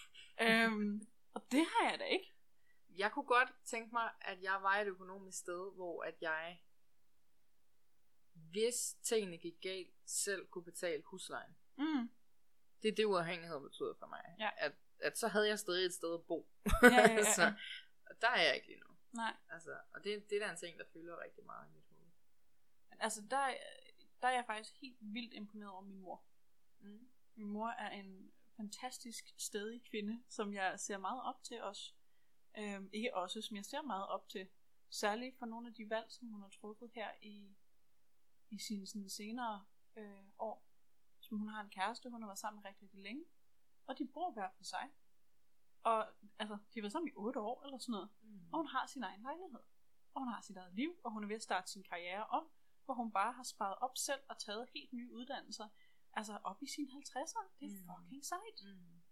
[0.46, 2.32] øhm, og det har jeg da ikke.
[2.96, 6.62] Jeg kunne godt tænke mig, at jeg var et økonomisk sted, hvor at jeg,
[8.32, 11.56] hvis tingene gik galt, selv kunne betale huslejen.
[11.76, 12.10] Mm.
[12.82, 14.34] Det er det, uafhængighed betyder for mig.
[14.38, 14.50] Ja.
[14.56, 16.48] At, at så havde jeg stadig et sted at bo.
[16.82, 17.52] Ja, ja, ja, så,
[18.06, 18.86] og der er jeg ikke lige nu.
[19.12, 21.84] Nej, Altså, og det, det er da en ting, der fylder rigtig meget i mit
[21.90, 22.10] hoved.
[23.00, 23.54] altså der,
[24.22, 26.22] der er jeg faktisk helt vildt imponeret over min mor.
[26.80, 27.08] Mm.
[27.34, 31.92] Min mor er en fantastisk stedig kvinde, som jeg ser meget op til også.
[32.58, 34.48] Øhm, ikke også, som jeg ser meget op til.
[34.90, 37.56] Særligt for nogle af de valg, som hun har truffet her i,
[38.50, 39.64] i sine sådan, senere
[39.96, 40.71] øh, år.
[41.32, 43.24] Som hun har en kæreste, hun har været sammen med rigtig, rigtig længe.
[43.86, 44.90] Og de bor hver for sig.
[45.82, 46.08] Og
[46.38, 48.08] altså, de har været sammen i 8 år eller sådan noget.
[48.22, 48.40] Mm.
[48.52, 49.60] Og hun har sin egen lejlighed.
[50.14, 52.50] Og hun har sit eget liv, og hun er ved at starte sin karriere om,
[52.84, 55.68] hvor hun bare har sparet op selv og taget helt nye uddannelser.
[56.12, 57.48] Altså op i sine 50'ere.
[57.60, 57.88] Det er Mm.
[58.02, 58.58] fucking sejt.
[58.64, 59.02] Mm.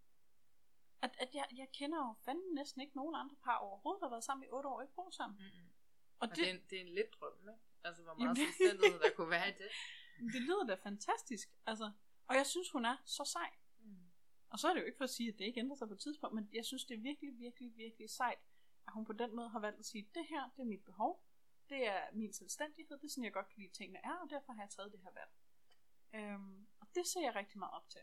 [1.03, 4.15] At, at jeg, jeg kender jo fandme næsten ikke nogen andre par overhovedet, der har
[4.15, 5.39] været sammen i 8 år og ikke bor sammen.
[5.39, 5.69] Mm.
[6.19, 7.61] Og Og det, det, er en, det er en lidt drøm, ikke?
[7.85, 9.69] Altså, hvor meget selvstændighed der kunne være i det.
[10.35, 11.49] det lyder da fantastisk.
[11.67, 11.93] Altså,
[12.31, 13.51] og jeg synes, hun er så sej.
[13.79, 14.11] Mm.
[14.51, 15.95] Og så er det jo ikke for at sige, at det ikke ændrer sig på
[15.95, 18.39] et tidspunkt, men jeg synes, det er virkelig, virkelig, virkelig sejt,
[18.87, 21.25] at hun på den måde har valgt at sige, det her, det er mit behov.
[21.69, 22.99] Det er min selvstændighed.
[22.99, 25.01] Det er sådan, jeg godt kan lide, tingene er, og derfor har jeg taget det
[25.01, 25.33] her valg.
[26.15, 28.01] Øhm, og det ser jeg rigtig meget op til.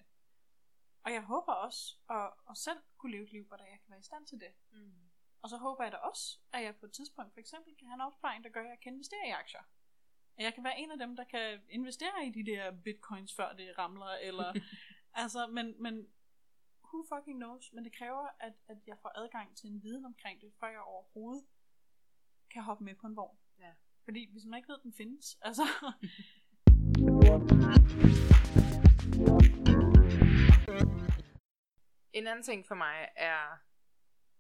[1.03, 3.99] Og jeg håber også at, at selv kunne leve et liv, hvor jeg kan være
[3.99, 4.53] i stand til det.
[4.71, 5.09] Mm.
[5.41, 7.95] Og så håber jeg da også, at jeg på et tidspunkt for eksempel kan have
[7.95, 9.61] en opsparing, der gør, at jeg kan investere i aktier.
[10.37, 13.53] At jeg kan være en af dem, der kan investere i de der bitcoins, før
[13.53, 14.53] det ramler, eller...
[15.23, 16.07] altså, men, men
[16.83, 17.73] who fucking knows?
[17.73, 20.79] Men det kræver, at, at jeg får adgang til en viden omkring det, før jeg
[20.79, 21.45] overhovedet
[22.51, 23.37] kan hoppe med på en vogn.
[23.59, 23.71] Ja.
[24.03, 25.63] Fordi hvis man ikke ved, at den findes, altså...
[32.13, 33.57] En anden ting for mig er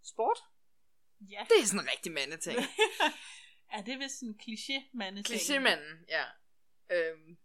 [0.01, 0.39] sport.
[1.21, 1.45] ja.
[1.49, 2.57] Det er sådan en rigtig mandeting.
[3.71, 6.25] er det vist sådan en kliché mande Klichémanden, ja.
[6.89, 7.37] Øhm,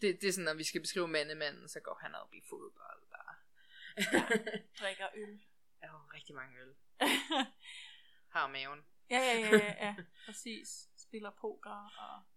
[0.00, 3.02] det, det er sådan, når vi skal beskrive mandemanden, så går han op i fodbold.
[3.10, 3.34] Og...
[4.80, 5.40] Drikker øl.
[5.82, 6.74] Har rigtig mange øl.
[8.34, 8.84] Har maven.
[9.10, 9.94] Ja, ja, ja, ja, ja.
[10.26, 10.88] præcis.
[10.96, 12.33] Spiller poker, og Ja.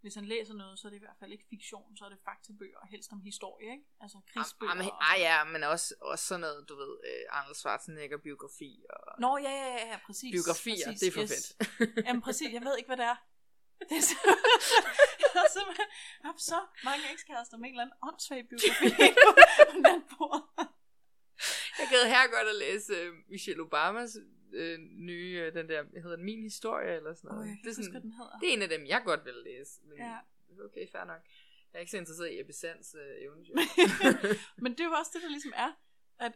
[0.00, 2.18] Hvis han læser noget, så er det i hvert fald ikke fiktion, så er det
[2.24, 3.84] faktabøger, helst om historie, ikke?
[4.00, 4.72] Altså krigsbøger.
[4.72, 8.72] am, og- ah, ja, men også, også sådan noget, du ved, øh, Arnold Schwarzenegger biografi
[8.90, 10.32] og Nå, ja, ja, ja, præcis.
[10.36, 11.56] biografier, præcis, det er for yes.
[11.58, 12.06] fedt.
[12.06, 13.18] Jamen præcis, jeg ved ikke, hvad det er.
[13.90, 14.16] Det er så...
[15.22, 15.90] jeg har simpelthen
[16.28, 18.88] haft så mange ekskærester med en eller anden åndssvag biografi
[19.26, 19.30] på
[19.86, 20.42] natbordet.
[21.78, 24.12] Jeg gad her godt at læse øh, Michelle Obamas
[24.52, 27.46] øh, nye, øh, den der, hvad hedder den, Min Historie, eller sådan noget.
[27.48, 28.38] jeg kan det, er ikke huske, sådan, den hedder.
[28.40, 29.72] det er en af dem, jeg godt vil læse.
[29.84, 30.16] Men Ja.
[30.64, 31.22] okay, fair nok.
[31.72, 33.54] Jeg er ikke så interesseret i Ebbe Sands øh, eventyr.
[34.62, 35.70] Men det er jo også det, der ligesom er,
[36.18, 36.32] at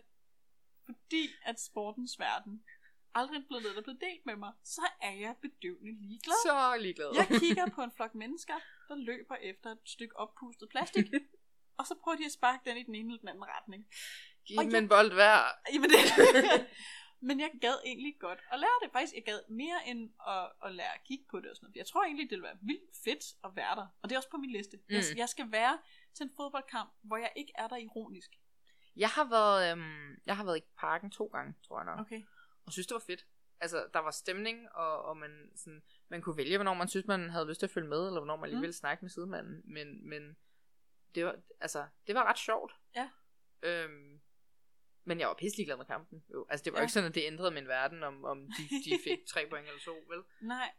[0.85, 2.65] fordi at sportens verden
[3.15, 6.35] aldrig er blevet noget, der er blevet delt med mig, så er jeg bedøvende ligeglad.
[6.47, 7.11] så ligeglad.
[7.21, 8.55] Jeg kigger på en flok mennesker,
[8.89, 11.07] der løber efter et stykke oppustet plastik,
[11.79, 13.87] og så prøver de at sparke den i den ene eller den anden retning.
[14.47, 15.39] Giv dem jeg- en bold hver.
[15.73, 15.99] Jamen det.
[17.25, 18.93] Men jeg gad egentlig godt at lære det.
[18.93, 21.77] Faktisk, jeg gad mere end at, at lære at kigge på det og sådan noget.
[21.77, 23.87] Jeg tror egentlig, det ville være vildt fedt at være der.
[24.03, 24.77] Og det er også på min liste.
[24.77, 24.83] Mm.
[24.95, 25.79] Jeg, jeg skal være
[26.15, 28.31] til en fodboldkamp, hvor jeg ikke er der ironisk.
[28.97, 32.01] Jeg har været, øhm, jeg har været i parken to gange, tror jeg nok.
[32.01, 32.23] Okay.
[32.67, 33.27] Og synes, det var fedt.
[33.61, 37.31] Altså, der var stemning, og, og man, sådan, man kunne vælge, hvornår man synes, man
[37.31, 38.63] havde lyst til at følge med, eller hvornår man lige Mm.
[38.63, 39.63] ville snakke med sidemanden.
[39.65, 40.37] Men, men
[41.15, 42.73] det, var, altså, det var ret sjovt.
[42.97, 43.11] Ja.
[43.63, 44.21] Øhm,
[45.05, 46.25] men jeg var pisselig glad med kampen.
[46.35, 46.47] Jo.
[46.51, 46.83] Altså, det var Ja.
[46.83, 49.81] ikke sådan, at det ændrede min verden, om, om de, de fik tre point eller
[49.81, 50.23] to, vel?
[50.43, 50.71] Nej.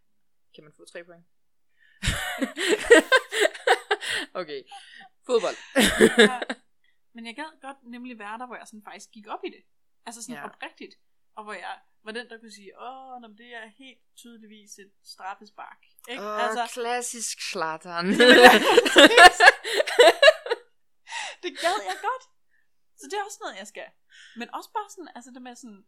[0.55, 1.25] Kan man få tre point?
[4.41, 4.63] okay.
[5.25, 5.55] Fodbold.
[6.17, 6.39] Ja.
[7.15, 9.63] Men jeg gad godt nemlig være der, hvor jeg sådan faktisk gik op i det.
[10.05, 10.45] Altså sådan ja.
[10.49, 10.95] Oprigtigt.
[11.35, 14.91] Og hvor jeg var den, der kunne sige, åh, nå, det er helt tydeligvis et
[15.03, 15.77] straffespark.
[16.09, 16.23] Ikke?
[16.23, 18.07] Åh, altså, klassisk slatteren.
[21.43, 22.23] det gad jeg godt.
[22.99, 23.87] Så det er også noget, jeg skal.
[24.35, 25.85] Men også bare sådan, altså det med sådan,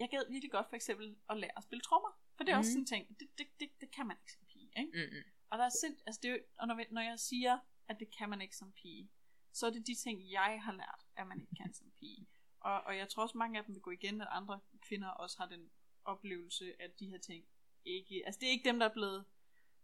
[0.00, 2.12] jeg gad virkelig godt for eksempel at lære at spille trommer.
[2.36, 2.58] For det er mm.
[2.58, 2.86] også Mhm.
[2.86, 4.70] sådan en ting, det, det, det, det kan man ikke som pige.
[4.76, 4.92] Ikke?
[4.98, 5.22] Mm-mm.
[5.50, 8.28] Og der er sind, altså det er og når, når jeg siger, at det kan
[8.30, 9.10] man ikke som pige,
[9.52, 12.26] så er det de ting, jeg har lært, at man ikke kan som pige.
[12.60, 15.38] Og, og jeg tror også, mange af dem vil gå igen, at andre kvinder også
[15.38, 15.70] har den
[16.04, 17.44] oplevelse, at de her ting
[17.84, 18.22] ikke...
[18.26, 19.24] Altså det er ikke dem, der er blevet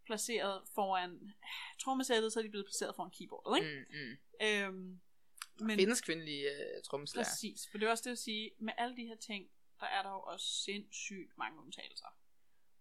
[0.04, 1.32] placeret foran
[1.78, 3.86] trommesættet, så er de blevet placeret foran keyboardet, ikke?
[3.90, 4.16] Mm, mm.
[4.46, 5.00] Øhm,
[5.60, 7.24] men Findes kvindelige uh, trommeslager.
[7.24, 9.50] præcis, for det er også det at sige, med alle de her ting,
[9.80, 12.06] der er der jo også sindssygt mange undtagelser.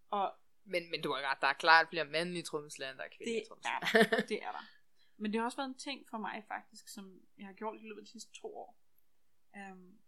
[0.10, 3.10] Og Men, men du har ret, der er klart flere mandlige trommeslager, end der er
[3.10, 4.22] kvindelige Det trommeslager.
[4.28, 4.64] det er der.
[5.18, 7.84] Men det har også været en ting for mig faktisk, som jeg har gjort i
[7.84, 8.82] løbet af de sidste to år.
[9.56, 10.00] Um,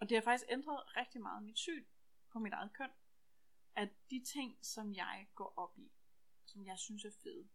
[0.00, 1.84] og det har faktisk ændret rigtig meget mit syn
[2.32, 2.90] på mit eget køn.
[3.76, 5.92] At de ting, som jeg går op i,
[6.46, 7.48] som jeg synes er fede,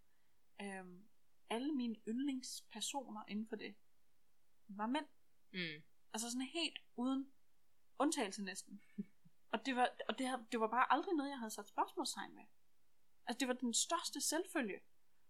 [0.81, 1.05] um,
[1.49, 3.75] alle mine yndlingspersoner inden for det,
[4.67, 5.05] var mænd.
[5.51, 5.83] mm.
[6.13, 7.31] Altså sådan helt uden
[7.99, 8.81] undtagelse næsten.
[9.51, 12.35] Og det var, og det, har, det var bare aldrig noget, jeg havde sat spørgsmålstegn
[12.35, 12.43] med.
[13.27, 14.79] Altså det var den største selvfølge.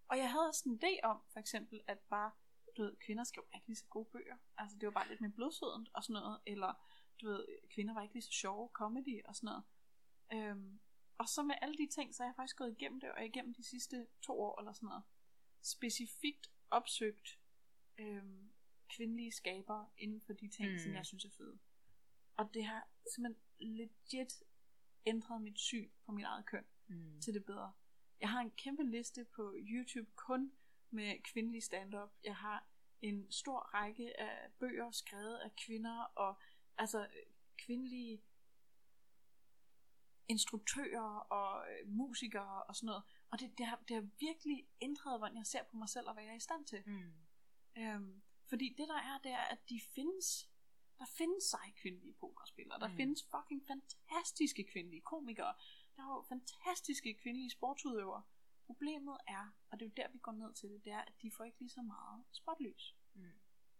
[0.07, 2.31] Og jeg havde sådan en idé om, for eksempel, at bare,
[2.77, 4.37] du ved, kvinder skrev ikke lige så gode bøger.
[4.57, 6.39] Altså det var bare lidt mere blodsødent og sådan noget.
[6.45, 6.73] Eller,
[7.21, 9.63] du ved, kvinder var ikke lige så sjove comedy og sådan noget.
[10.33, 10.79] Øhm,
[11.17, 13.53] og så med alle de ting, så har jeg faktisk gået igennem det, og igennem
[13.53, 15.03] de sidste to år eller sådan noget,
[15.61, 17.39] specifikt opsøgt
[17.97, 18.51] øhm,
[18.89, 20.79] kvindelige skabere inden for de ting, mm.
[20.79, 21.59] som jeg synes er fede.
[22.37, 24.43] Og det har simpelthen legit
[25.05, 27.21] ændret mit syn på mit eget køn Mm.
[27.21, 27.73] til det bedre.
[28.21, 30.51] Jeg har en kæmpe liste på YouTube kun
[30.89, 32.09] med kvindelig stand-up.
[32.23, 32.67] Jeg har
[33.01, 36.39] en stor række af bøger skrevet af kvinder og
[36.77, 37.07] altså
[37.57, 38.21] kvindelige
[40.27, 43.03] instruktører og øh, musikere og sådan noget.
[43.29, 46.13] Og det, det, har, det har virkelig ændret, hvordan jeg ser på mig selv og
[46.13, 46.83] hvad jeg er i stand til.
[46.85, 47.13] Mm.
[47.77, 50.49] Øhm, fordi det der er, det er, at de findes,
[50.99, 52.95] der findes seje kvindelige pokerspillere, der mm.
[52.95, 55.53] Findes fucking fantastiske kvindelige komikere,
[55.95, 58.23] der er jo fantastiske kvindelige sportsudøvere.
[58.65, 61.13] Problemet er, og det er jo der, vi går ned til det, det er, at
[61.21, 62.95] de får ikke lige så meget spotlys.
[63.13, 63.31] Mm.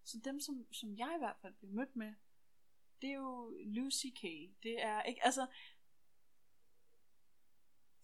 [0.03, 2.13] Så dem, som, som jeg i hvert fald bliver mødt med,
[3.01, 4.22] det er jo Lucy K.
[4.63, 5.47] Det er ikke, altså,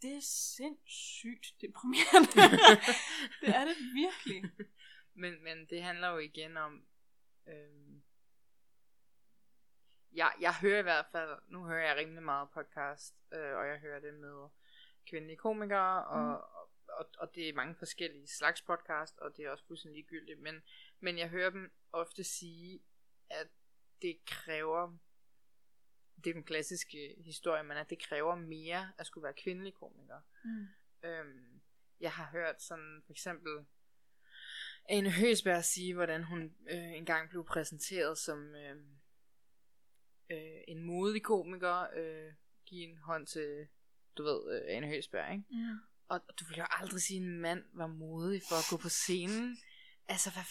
[0.01, 2.41] det er sindssygt deprimerende.
[3.41, 4.51] det er det virkelig.
[5.13, 6.87] Men, men det handler jo igen om,
[7.47, 8.03] øhm,
[10.13, 13.79] jeg, jeg hører i hvert fald, nu hører jeg rimelig meget podcast, øh, og jeg
[13.79, 14.49] hører det med
[15.09, 16.29] kvindelige komikere, og, Mm.
[16.33, 20.39] og, og, og det er mange forskellige slags podcast, og det er også fuldstændig ligegyldigt,
[20.39, 20.61] men,
[20.99, 22.81] men jeg hører dem ofte sige,
[23.29, 23.47] at
[24.01, 24.97] det kræver,
[26.23, 30.21] det er den klassiske historie, men at det kræver mere at skulle være kvindelig komiker.
[30.43, 30.67] Mm.
[31.03, 31.61] Øhm,
[31.99, 33.65] jeg har hørt sådan for eksempel
[34.89, 38.75] Ane Høsberg sige, hvordan hun øh, engang blev præsenteret som øh,
[40.29, 41.87] øh, en modig komiker.
[41.95, 42.33] Øh,
[42.65, 43.67] give en hånd til,
[44.17, 45.43] du ved, øh, Ane Høsberg, ikke?
[45.49, 45.77] Mm.
[46.07, 48.77] Og, og du ville jo aldrig sige, at en mand var modig for at gå
[48.77, 49.57] på scenen.
[50.07, 50.43] Altså, hvad,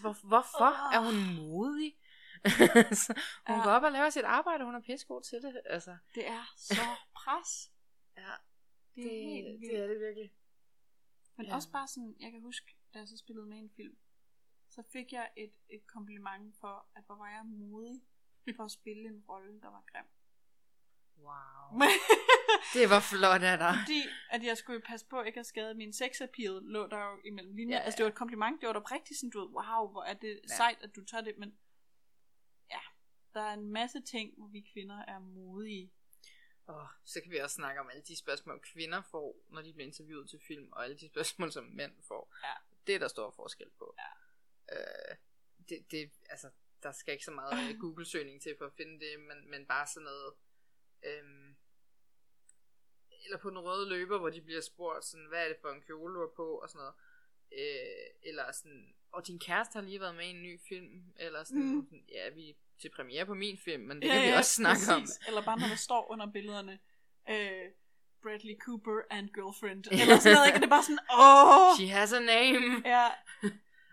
[0.00, 0.94] hvor, hvorfor Åh.
[0.94, 1.96] er hun modig?
[3.46, 3.62] Hun Ja.
[3.64, 5.60] går op og laver sit arbejde, hun er pissegod til det.
[5.64, 6.74] Altså, Det er så
[7.14, 7.70] pres.
[8.16, 8.32] ja,
[8.94, 10.32] Det er det, det, er det virkelig.
[11.36, 11.54] Men Ja.
[11.54, 13.96] også bare sådan, jeg kan huske, da jeg så spillede med i en film,
[14.68, 18.02] så fik jeg et, et kompliment for, at hvor var jeg modig
[18.56, 20.06] for at spille en rolle, der var grim.
[21.16, 21.80] Wow.
[22.74, 23.74] Det var flot af dig.
[23.82, 27.54] Fordi at jeg skulle passe på ikke at skade min sexappeal, lå der jo imellem
[27.54, 27.76] linjer.
[27.76, 27.84] Ja, Ja.
[27.84, 30.14] Altså det var et kompliment, det var da rigtig sådan, du ved, wow, hvor er
[30.14, 30.40] det Ja.
[30.50, 30.56] ja.
[30.56, 31.58] sejt, at du tager det, men
[32.70, 32.80] ja,
[33.34, 35.92] der er en masse ting, hvor vi kvinder er modige.
[36.68, 39.86] Oh, så kan vi også snakke om alle de spørgsmål, kvinder får, når de bliver
[39.86, 42.36] interviewet til film, og alle de spørgsmål, som mænd får.
[42.44, 42.54] Ja.
[42.86, 43.94] Det er der stor forskel på.
[43.98, 44.76] Ja.
[44.78, 45.16] Øh,
[45.68, 46.50] det, det, altså,
[46.82, 50.04] der skal ikke så meget Google-søgning til for at finde det, men, men bare sådan
[50.04, 50.34] noget...
[51.02, 51.56] Øhm,
[53.24, 55.82] eller på den røde løber, hvor de bliver spurgt, sådan, hvad er det for en
[55.82, 56.94] kjole, du har på, og sådan noget.
[57.52, 61.44] Øh, eller sådan, og din kæreste har lige været med i en ny film, eller
[61.44, 62.04] sådan, Mm.
[62.08, 64.80] ja, vi er til premiere på min film, men det ja, kan vi også snakke
[64.86, 65.18] præcis.
[65.18, 65.24] om.
[65.28, 66.78] Eller bare når der står under billederne,
[67.30, 67.70] øh,
[68.26, 69.84] Bradley Cooper and girlfriend.
[70.02, 70.58] Eller sådan noget, ikke?
[70.60, 71.70] Det er bare sådan, åh!
[71.78, 72.82] She has a name.
[72.94, 73.06] Ja.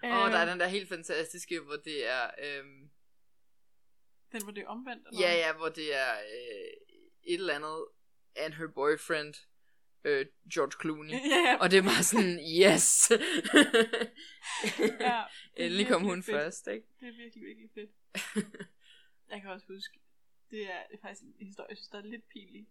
[0.23, 2.89] Og der er Øh, den der helt fantastiske, hvor det er, øhm,
[4.31, 5.07] Den, hvor det er omvendt?
[5.07, 5.27] Eller?
[5.27, 6.71] ja ja, hvor det er øh,
[7.23, 7.85] et eller andet,
[8.35, 9.33] and her boyfriend,
[10.03, 11.11] øh, George Clooney.
[11.33, 11.57] ja, ja.
[11.61, 13.11] Og det er bare sådan, yes!
[15.09, 15.23] ja.
[15.55, 16.35] Endelig kom hun fedt.
[16.37, 16.87] først, ikke?
[16.99, 17.91] Det er virkelig, virkelig fedt.
[19.29, 19.99] Jeg kan også huske,
[20.51, 22.67] det er, det er faktisk en historie, jeg synes, der er lidt pinlig.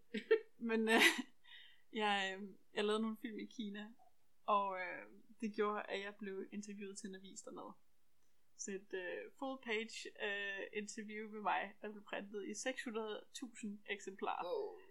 [0.58, 1.02] Men øh,
[1.92, 3.92] jeg, øh, jeg lavede nogle film i Kina,
[4.46, 5.06] og øh,
[5.40, 7.72] det gjorde, at jeg blev interviewet til en avis dernede.
[8.56, 14.44] Så et øh, full page øh, interview med mig, der blev printet i 600.000 eksemplarer.
[14.44, 14.82] Oh.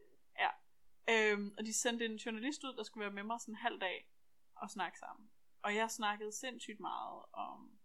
[1.09, 3.79] Øhm, og de sendte en journalist ud, der skulle være med mig sådan en halv
[3.81, 4.11] dag
[4.55, 5.29] og snakke sammen.
[5.61, 7.79] Og jeg snakkede sindssygt meget om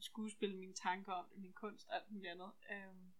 [0.00, 2.50] skuespil, mine tanker om det, min kunst og alt muligt andet.
[2.70, 3.12] Øhm,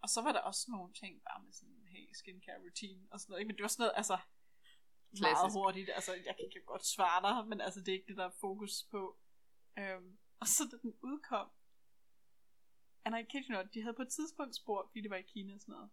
[0.00, 3.32] og så var der også nogle ting bare med sådan, hey, skincare routine og sådan
[3.32, 3.40] noget.
[3.40, 3.48] ikke?
[3.48, 4.18] Men det var sådan noget, altså,
[5.20, 5.56] meget Klassisk.
[5.58, 5.90] hurtigt.
[5.94, 8.40] Altså, jeg kan ikke godt svare dig, men altså, det er ikke det, der er
[8.40, 9.18] fokus på.
[9.78, 11.48] Øhm, og så da den udkom,
[13.04, 15.22] and I kid you not, de havde på et tidspunkt spurgt, fordi det var i
[15.22, 15.90] Kina og sådan noget.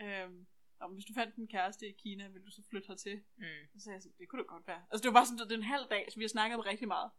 [0.00, 0.46] Øhm,
[0.80, 3.22] om hvis du fandt en kæreste i Kina, vil du så flytte hertil?
[3.36, 3.44] Mm.
[3.72, 4.82] Så sagde jeg sådan, det kunne det godt være.
[4.90, 6.60] Altså det var bare sådan, det var en halv dag, så vi har snakket om
[6.60, 7.10] rigtig meget.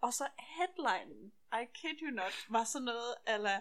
[0.00, 3.60] Og så headlinen, I kid you not, var sådan noget, eller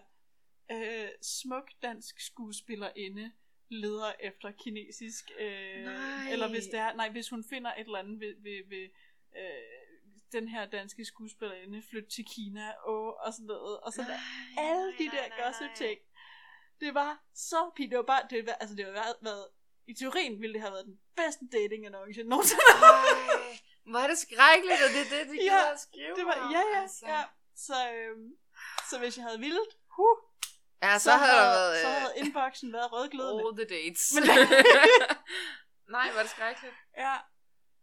[0.72, 3.32] øh, smuk dansk skuespillerinde
[3.70, 6.32] leder efter kinesisk, øh, Nej.
[6.32, 8.90] eller hvis det er, nej, hvis hun finder et eller andet ved, ved, ved
[9.42, 9.98] øh,
[10.32, 14.18] den her danske skuespillerinde flytte til Kina, og, og sådan noget, og så der,
[14.62, 16.00] alle de der gossip ting.
[16.80, 17.92] Det var så pinligt.
[17.92, 19.48] Det var bare, det var, altså det var været, været,
[19.88, 22.62] i teorien ville det have været den bedste dating annonce nogensinde.
[23.92, 26.52] Hvor er det skrækkeligt, og det er det, de Ja, gider at skrive Det var,
[26.56, 27.06] ja, ja, altså.
[27.08, 27.24] ja.
[27.56, 28.30] Så, øhm,
[28.90, 30.18] så hvis jeg havde vildt, huh,
[30.84, 33.44] Ja, så, så havde været så øh, havde inboxen været rødglødende.
[33.46, 34.04] all the dates.
[34.16, 34.28] Men-
[35.96, 36.76] Nej, er det skrækkeligt.
[36.98, 37.16] Ja,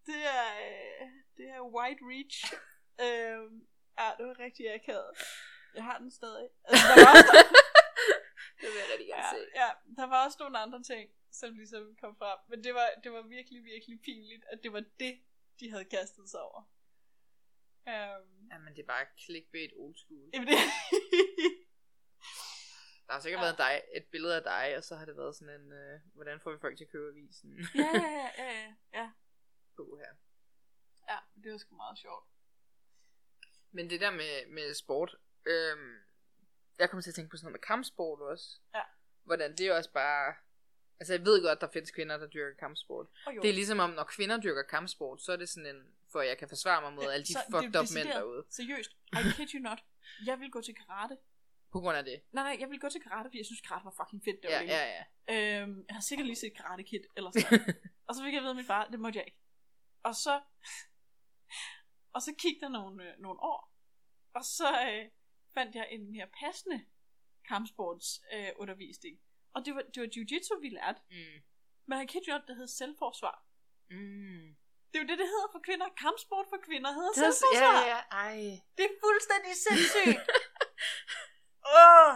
[0.06, 2.36] det er, øh, det er white reach.
[3.04, 3.54] øhm,
[4.00, 5.10] ja, det var rigtig akavet.
[5.74, 6.48] Jeg har den stadig.
[6.64, 7.46] Altså, der var også,
[8.60, 9.40] Det vil jeg rigtig gerne ja, se.
[9.54, 9.68] ja,
[9.98, 12.38] der var også nogle andre ting, som ligesom kom frem.
[12.48, 15.14] Men det var, det var virkelig, virkelig pinligt, at det var det,
[15.60, 16.62] de havde kastet sig over.
[17.86, 20.30] Um, Jamen, det er bare clickbait old school.
[20.34, 20.56] jamen det,
[23.06, 23.44] Der har sikkert Ja.
[23.46, 26.40] været dig, et billede af dig, og så har det været sådan en, øh, hvordan
[26.40, 27.50] får vi folk til at købe avisen?
[27.74, 29.10] ja, ja, ja, ja, ja.
[29.76, 30.12] På her.
[31.10, 32.24] Ja, det var sgu meget sjovt.
[33.72, 35.94] Men det der med, med sport, øhm,
[36.78, 38.58] jeg kommer til at tænke på sådan noget med kampsport også.
[38.74, 38.82] Ja.
[39.24, 40.34] Hvordan det er også bare...
[41.00, 43.06] Altså jeg ved godt, der findes kvinder, der dyrker kampsport.
[43.36, 46.20] Jo, Det er ligesom om, når kvinder dyrker kampsport, så er det sådan en, for
[46.20, 48.44] at jeg kan forsvare mig mod Ja, alle de fucked up mænd derude.
[48.50, 49.78] seriøst, I kid you not.
[50.26, 51.16] Jeg vil gå til karate.
[51.74, 52.18] På grund af det.
[52.32, 54.38] Nej, nej, jeg vil gå til karate, fordi jeg synes, karate var fucking fedt.
[54.42, 55.02] Det var Ja, ja, ja.
[55.62, 57.74] Øhm, jeg har sikkert lige set Karate Kid eller sådan.
[58.08, 59.38] Og så fik jeg vide af min far, det måtte jeg ikke.
[60.08, 60.34] Og så,
[62.14, 63.60] og så gik der nogle, øh, nogle år,
[64.34, 65.04] og så øh,
[65.54, 66.84] fandt jeg en mere passende
[67.48, 69.14] kampsports øh, undervisning.
[69.54, 71.00] Og det var, det var jiu-jitsu, vi lærte.
[71.10, 71.38] Mm.
[71.86, 73.46] Men jeg kigge det hed selvforsvar.
[73.90, 74.56] Mm.
[74.88, 75.88] Det er jo det, det hedder for kvinder.
[76.04, 77.74] Kampsport for kvinder hedder Det selvforsvar.
[77.80, 78.00] ja, ja.
[78.24, 78.40] Ej.
[78.76, 80.20] Det er fuldstændig sindssygt.
[81.78, 82.14] Åh!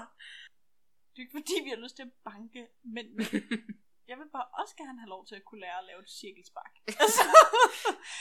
[1.12, 3.09] Det er ikke fordi, vi har lyst til at banke mænd.
[3.18, 3.26] men
[4.11, 6.74] Jeg vil bare også gerne have lov til at kunne lære at lave et cirkelspark.
[7.05, 7.22] Altså,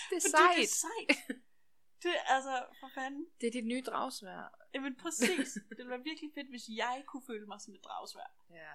[0.10, 0.70] Det er fordi Det er sejt.
[0.86, 1.38] sejt.
[2.04, 3.26] Det er altså, for fanden.
[3.42, 4.42] Det er dit nye dragsvær.
[4.74, 5.50] Jamen præcis.
[5.70, 8.30] Det ville være virkelig fedt, hvis jeg kunne føle mig som et dragsvær.
[8.50, 8.74] Ja.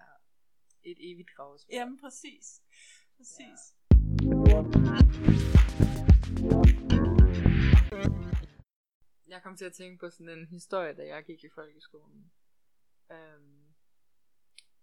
[0.82, 1.76] Et evigt dragsvær.
[1.78, 2.46] Jamen præcis.
[3.16, 3.61] Præcis.
[9.28, 12.32] Jeg kom til at tænke på sådan en historie, da jeg gik i folkeskolen.
[13.12, 13.74] Øhm,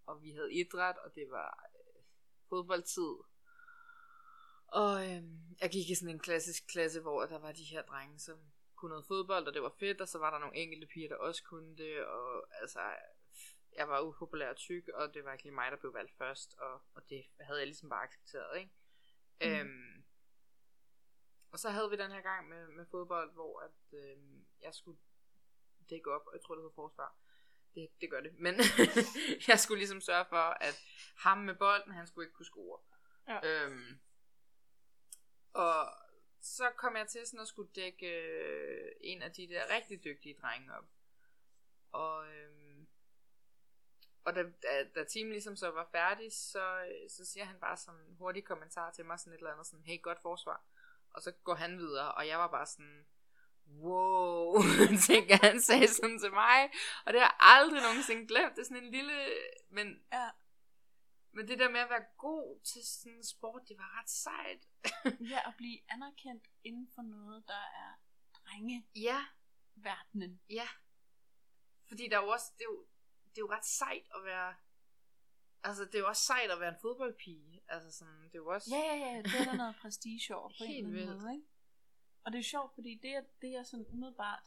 [0.05, 2.03] og vi havde idræt, og det var øh,
[2.49, 3.15] fodboldtid.
[4.67, 8.19] Og øhm, jeg gik i sådan en klassisk klasse, hvor der var de her drenge,
[8.19, 8.39] som
[8.75, 11.15] kunne noget fodbold, og det var fedt, og så var der nogle enkelte piger, der
[11.15, 12.79] også kunne det, og altså,
[13.75, 16.53] jeg var upopulær og tyk, og det var ikke lige mig, der blev valgt først,
[16.57, 18.71] og, og det havde jeg ligesom bare accepteret, ikke?
[19.41, 19.47] Mm.
[19.47, 20.03] Øhm,
[21.51, 24.99] og så havde vi den her gang med, med fodbold, hvor at, øhm, jeg skulle
[25.89, 27.15] dække op, og jeg tror, det hedder forsvar.
[27.75, 28.39] Det, det gør det.
[28.39, 28.55] Men
[29.47, 30.81] jeg skulle ligesom sørge for, at
[31.15, 32.79] ham med bolden, han skulle ikke kunne score.
[33.27, 33.39] Ja.
[33.43, 33.99] Øhm,
[35.53, 35.93] og
[36.41, 40.37] så kom jeg til sådan at skulle dække øh, en af de der rigtig dygtige
[40.41, 40.85] drenge op.
[41.91, 42.85] Og, øh,
[44.23, 47.77] og da, da, da teamet ligesom så var færdig, så, øh, så siger han bare
[47.77, 50.63] sådan en hurtig kommentar til mig, sådan et eller andet sådan, hey, godt forsvar.
[51.11, 53.05] Og så går han videre, og jeg var bare sådan,
[53.69, 54.55] wow,
[55.07, 56.69] tænker han sagde sådan til mig.
[57.05, 58.55] Og det har jeg aldrig nogensinde glemt.
[58.55, 59.13] Det er sådan en lille,
[59.69, 60.29] men, Ja.
[61.31, 64.61] men det der med at være god til sådan en sport, det var ret sejt.
[65.33, 67.53] Ja, at blive anerkendt inden for noget, der
[67.83, 67.91] er
[68.95, 69.21] Ja,
[69.75, 70.41] drengeverdenen.
[70.49, 70.67] ja.
[71.87, 72.85] Fordi der er jo også, det er jo,
[73.29, 74.55] det er jo ret sejt at være,
[75.63, 77.61] altså det er jo også sejt at være en fodboldpige.
[77.67, 80.49] Altså sådan, det er jo også, Ja, ja, ja, det er der noget prestige over
[80.49, 81.47] på en eller anden måde, ikke?
[82.23, 84.43] Og det er sjovt, fordi det, er, det jeg sådan umiddelbart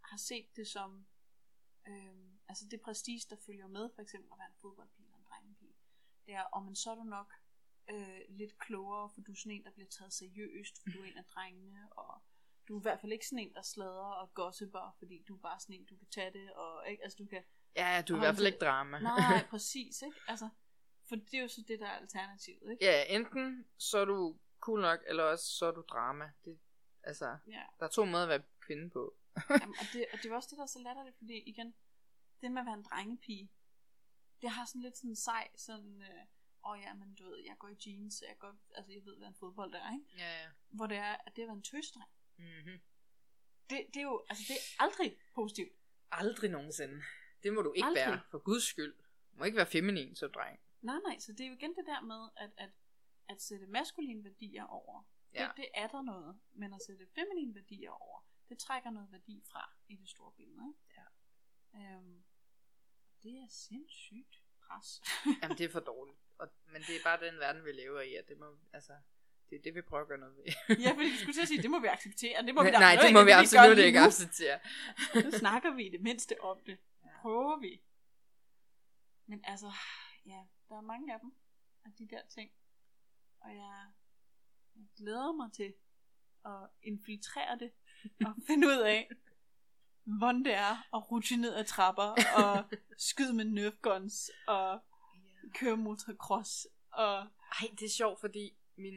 [0.00, 1.06] har set det som,
[1.88, 5.24] øhm, altså det prestige, der følger med, for eksempel at være en fodboldpige eller en
[5.30, 5.74] drengepige,
[6.26, 7.34] det er, om man så er du nok
[7.90, 11.04] øh, lidt klogere, for du er sådan en, der bliver taget seriøst, for du er
[11.04, 12.22] en af drengene, og
[12.68, 15.40] du er i hvert fald ikke sådan en, der sladrer og gossiper, fordi du er
[15.40, 17.42] bare sådan en, du kan tage det, og ikke, altså du kan
[17.76, 18.98] ja, du er i hvert fald ikke drama.
[18.98, 20.16] Nej, præcis, ikke?
[20.28, 20.48] Altså,
[21.08, 22.84] for det er jo så det, der er alternativet, ikke?
[22.84, 26.32] ja, enten så er du cool nok, eller også så er du drama.
[26.44, 26.58] Det,
[27.02, 27.62] altså, Ja.
[27.78, 29.14] der er to måder at være kvinde på.
[29.62, 31.74] Jamen, og, det, og det var også det, der er så latterligt, fordi igen,
[32.40, 33.50] det med at være en drengepige,
[34.42, 36.24] det har sådan lidt sådan en sej, sådan, øh,
[36.70, 39.28] åh ja, men du ved, jeg går i jeans, jeg går, altså jeg ved, hvad
[39.28, 40.06] en fodbold er, ikke?
[40.16, 40.48] Ja, ja.
[40.70, 42.80] Hvor det er, at det at være en tøsdreng, Mm-hmm.
[43.70, 45.72] det, det er jo, altså det er aldrig positivt.
[46.10, 47.02] Aldrig nogensinde.
[47.42, 48.06] Det må du ikke Aldrig.
[48.06, 48.94] være, for guds skyld.
[49.32, 50.60] Du må ikke være feminin som dreng.
[50.80, 52.70] Nej, nej, så det er jo igen det der med, at, at,
[53.28, 55.02] at sætte maskuline værdier over,
[55.34, 55.42] Ja.
[55.42, 59.42] det, det er der noget, men at sætte feminine værdier over, det trækker noget værdi
[59.52, 61.00] fra i det store billede, ikke?
[61.74, 61.96] Ja.
[61.96, 62.22] Øhm,
[63.22, 65.02] det er sindssygt pres.
[65.42, 66.18] Jamen, det er for dårligt.
[66.38, 68.92] Og, men det er bare den verden, vi lever i, og det må, altså,
[69.50, 70.44] det er det, vi prøver at gøre noget ved.
[70.84, 72.42] ja, fordi du skulle til at sige, det må vi acceptere.
[72.46, 74.60] Det må vi da Nej, det må vi absolut ikke acceptere.
[75.24, 76.78] Nu snakker vi i det mindste om det.
[77.20, 77.82] Prøver vi.
[79.26, 79.72] Men altså,
[80.26, 81.34] ja, der er mange af dem,
[81.84, 82.50] af de der ting.
[83.44, 83.86] Og jeg,
[84.96, 85.74] glæder mig til
[86.44, 87.72] at infiltrere det,
[88.26, 89.10] og finde ud af,
[90.04, 92.64] hvordan det er at rutsche ned ad trapper, og
[93.08, 94.80] skyde med nerf guns, og
[95.54, 97.28] køre motocross, og
[97.60, 98.94] Ej, det er sjovt, fordi min,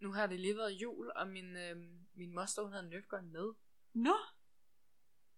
[0.00, 1.76] nu har det lige været jul, og min, øh,
[2.14, 3.52] min moster, hun havde Nerfgun med.
[3.92, 4.16] nå,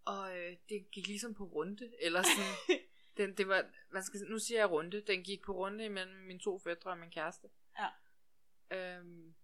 [0.04, 2.80] Og øh, det gik ligesom på runde, eller sådan,
[3.16, 6.40] den, det var, hvad skal, nu siger jeg runde, den gik på runde imellem mine
[6.40, 7.48] to fædre og min kæreste.
[7.78, 7.88] Ja.
[8.70, 9.34] Øhm,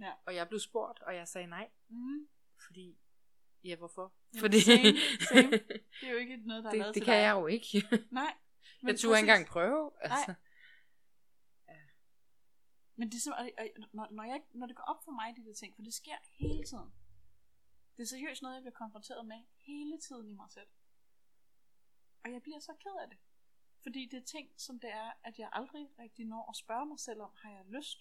[0.00, 0.12] Ja.
[0.26, 2.28] Og jeg blev spurgt, og jeg sagde nej, mm,
[2.66, 2.98] fordi,
[3.64, 4.14] ja hvorfor?
[4.34, 4.96] Jamen, fordi, same,
[5.28, 5.50] same.
[6.00, 7.22] det er jo ikke noget, der er det, lavet det kan dig.
[7.22, 7.68] jeg jo ikke.
[8.10, 8.34] Nej.
[8.82, 9.90] jeg turde ikke engang prøve.
[10.00, 10.34] Altså.
[12.96, 15.54] Men det er simpelthen, når, når, jeg, når det går op for mig, de der
[15.54, 16.92] ting, for det sker hele tiden.
[17.96, 20.68] Det er seriøst noget, jeg bliver konfronteret med hele tiden i mig selv.
[22.24, 23.18] Og jeg bliver så ked af det.
[23.82, 26.98] Fordi det er ting, som det er, at jeg aldrig rigtig når at spørge mig
[26.98, 27.98] selv om, har jeg lyst?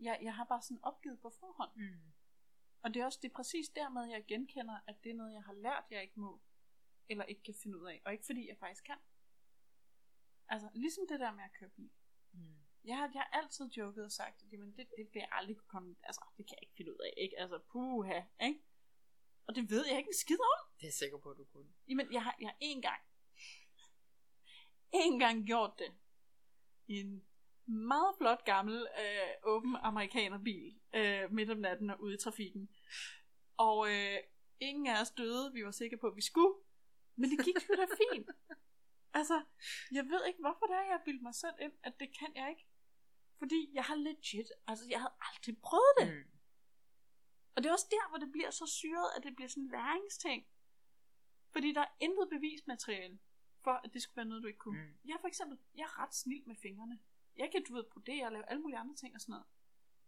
[0.00, 1.70] Jeg, jeg har bare sådan opgivet på forhånd.
[1.76, 2.12] Mm.
[2.82, 5.42] Og det er også det er præcis dermed, jeg genkender, at det er noget, jeg
[5.42, 6.40] har lært, jeg ikke må,
[7.08, 8.02] eller ikke kan finde ud af.
[8.04, 8.98] Og ikke fordi jeg faktisk kan.
[10.48, 11.90] Altså, ligesom det der med at køre bil.
[12.32, 12.56] Mm.
[12.84, 15.56] Jeg har, jeg har altid joket og sagt, at jamen, det, det vil jeg aldrig
[15.56, 17.38] kunne komme, altså, det kan jeg ikke finde ud af, ikke?
[17.38, 18.62] Altså, puha, ikke?
[19.46, 20.68] Og det ved jeg ikke en skid om.
[20.76, 21.72] Det er jeg sikker på, at du kunne.
[21.88, 23.02] Jamen, jeg har, jeg har én gang,
[25.02, 25.94] én gang gjort det.
[26.86, 27.26] I en
[27.66, 32.68] meget flot gammel, øh, åben amerikanerbil, øh, midt om natten og ude i trafikken.
[33.56, 34.18] Og øh,
[34.60, 36.54] ingen af os døde, vi var sikre på, at vi skulle.
[37.16, 38.30] Men det gik sgu da fint.
[39.14, 39.42] Altså,
[39.92, 42.50] jeg ved ikke, hvorfor det er, jeg bildte mig selv ind, at det kan jeg
[42.50, 42.66] ikke.
[43.38, 46.08] Fordi jeg har legit, altså jeg havde aldrig prøvet det.
[46.14, 46.30] Mm.
[47.54, 49.70] Og det er også der, hvor det bliver så syret, at det bliver sådan en
[49.70, 50.46] læringsting.
[51.52, 53.18] Fordi der er intet bevismateriale
[53.64, 54.82] for, at det skulle være noget, du ikke kunne.
[54.82, 54.94] Mm.
[55.04, 56.98] Jeg for eksempel, jeg er ret snild med fingrene.
[57.36, 59.46] Jeg kan, du ved, brodere og lave alle mulige andre ting og sådan noget.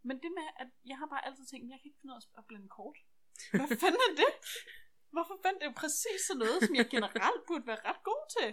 [0.03, 2.39] Men det med, at jeg har bare altid tænkt, jeg kan ikke finde ud af
[2.39, 2.99] at blande kort.
[3.51, 4.33] Hvad fanden er det?
[5.14, 8.51] Hvorfor fanden det jo præcis sådan noget, som jeg generelt burde være ret god til?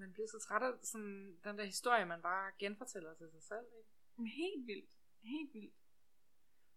[0.00, 3.66] Man bliver så træt af sådan, den der historie, man bare genfortæller til sig selv.
[3.78, 3.90] Ikke?
[4.16, 4.92] Men helt vildt.
[5.22, 5.74] Helt vildt.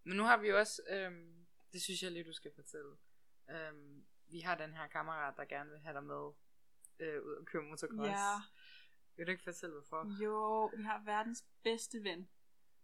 [0.03, 2.97] Men nu har vi også, øhm, det synes jeg lige, du skal fortælle.
[3.49, 6.31] Øhm, vi har den her kammerat, der gerne vil have dig med
[6.99, 8.09] øh, ud og køre motocross.
[8.09, 8.35] Ja.
[9.17, 10.23] Vil du ikke fortælle, hvorfor?
[10.23, 12.29] Jo, vi har verdens bedste ven,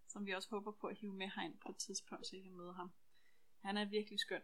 [0.08, 2.52] som vi også håber på at hive med herind på et tidspunkt, så I kan
[2.52, 2.92] møde ham.
[3.64, 4.42] Han er virkelig skøn.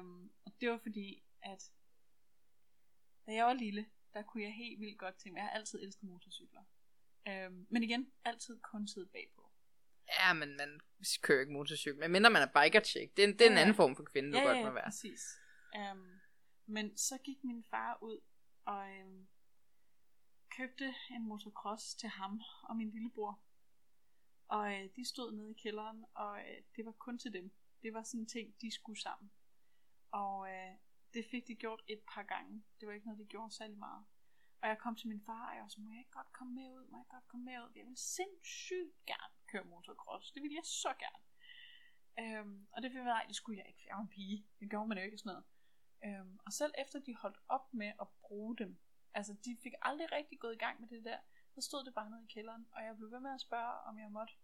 [0.00, 1.72] Um, og det var fordi, at
[3.26, 5.82] da jeg var lille, der kunne jeg helt vildt godt tænke mig, jeg har altid
[5.82, 6.60] elsket motorcykler.
[7.26, 9.50] Um, men igen, altid kun siddet bagpå.
[10.08, 10.80] Ja, men man
[11.22, 12.00] kører ikke motorcykel.
[12.00, 13.16] Men mindre man er biker chick.
[13.16, 13.60] Det er, det er en Ja, ja.
[13.60, 14.84] anden form for kvinde, du ja, godt ja, må være.
[14.84, 15.20] præcis.
[15.92, 16.20] Um,
[16.66, 18.20] men så gik min far ud
[18.64, 19.28] og um,
[20.60, 23.40] købte en motocross til ham og min lillebror.
[24.48, 27.52] Og øh, de stod nede i kælderen, og øh, det var kun til dem.
[27.82, 29.30] Det var sådan en ting, de skulle sammen.
[30.10, 30.74] Og øh,
[31.14, 32.64] det fik de gjort et par gange.
[32.80, 34.04] Det var ikke noget, de gjorde særlig meget.
[34.62, 36.54] Og jeg kom til min far, og jeg var sådan, må jeg ikke godt komme
[36.54, 36.86] med ud?
[36.90, 37.72] Må jeg godt komme med ud?
[37.76, 40.32] Jeg vil sindssygt gerne køre motocross.
[40.32, 41.24] Det ville jeg så gerne.
[42.22, 44.46] Øhm, og det ville nej, det skulle jeg ikke, for jeg var en pige.
[44.60, 45.44] Det gjorde man jo ikke sådan noget.
[46.06, 48.78] Øhm, og selv efter de holdt op med at bruge dem,
[49.14, 51.18] altså de fik aldrig rigtig gået i gang med det der,
[51.54, 53.98] så stod det bare nede i kælderen, og jeg blev ved med at spørge, om
[53.98, 54.34] jeg måtte.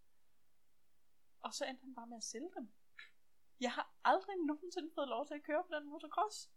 [1.40, 2.72] Og så endte han bare med at sælge dem.
[3.60, 6.50] Jeg har aldrig nogensinde fået lov til at køre på den motocross.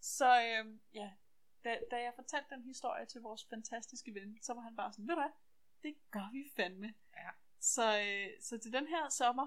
[0.00, 1.12] Så øhm, ja,
[1.64, 5.08] da, da jeg fortalte den historie til vores fantastiske ven, så var han bare sådan,
[5.08, 5.32] ved du hvad,
[5.82, 6.94] det gør vi fandme.
[7.16, 7.30] Ja.
[7.60, 9.46] Så, øh, så til den her sommer,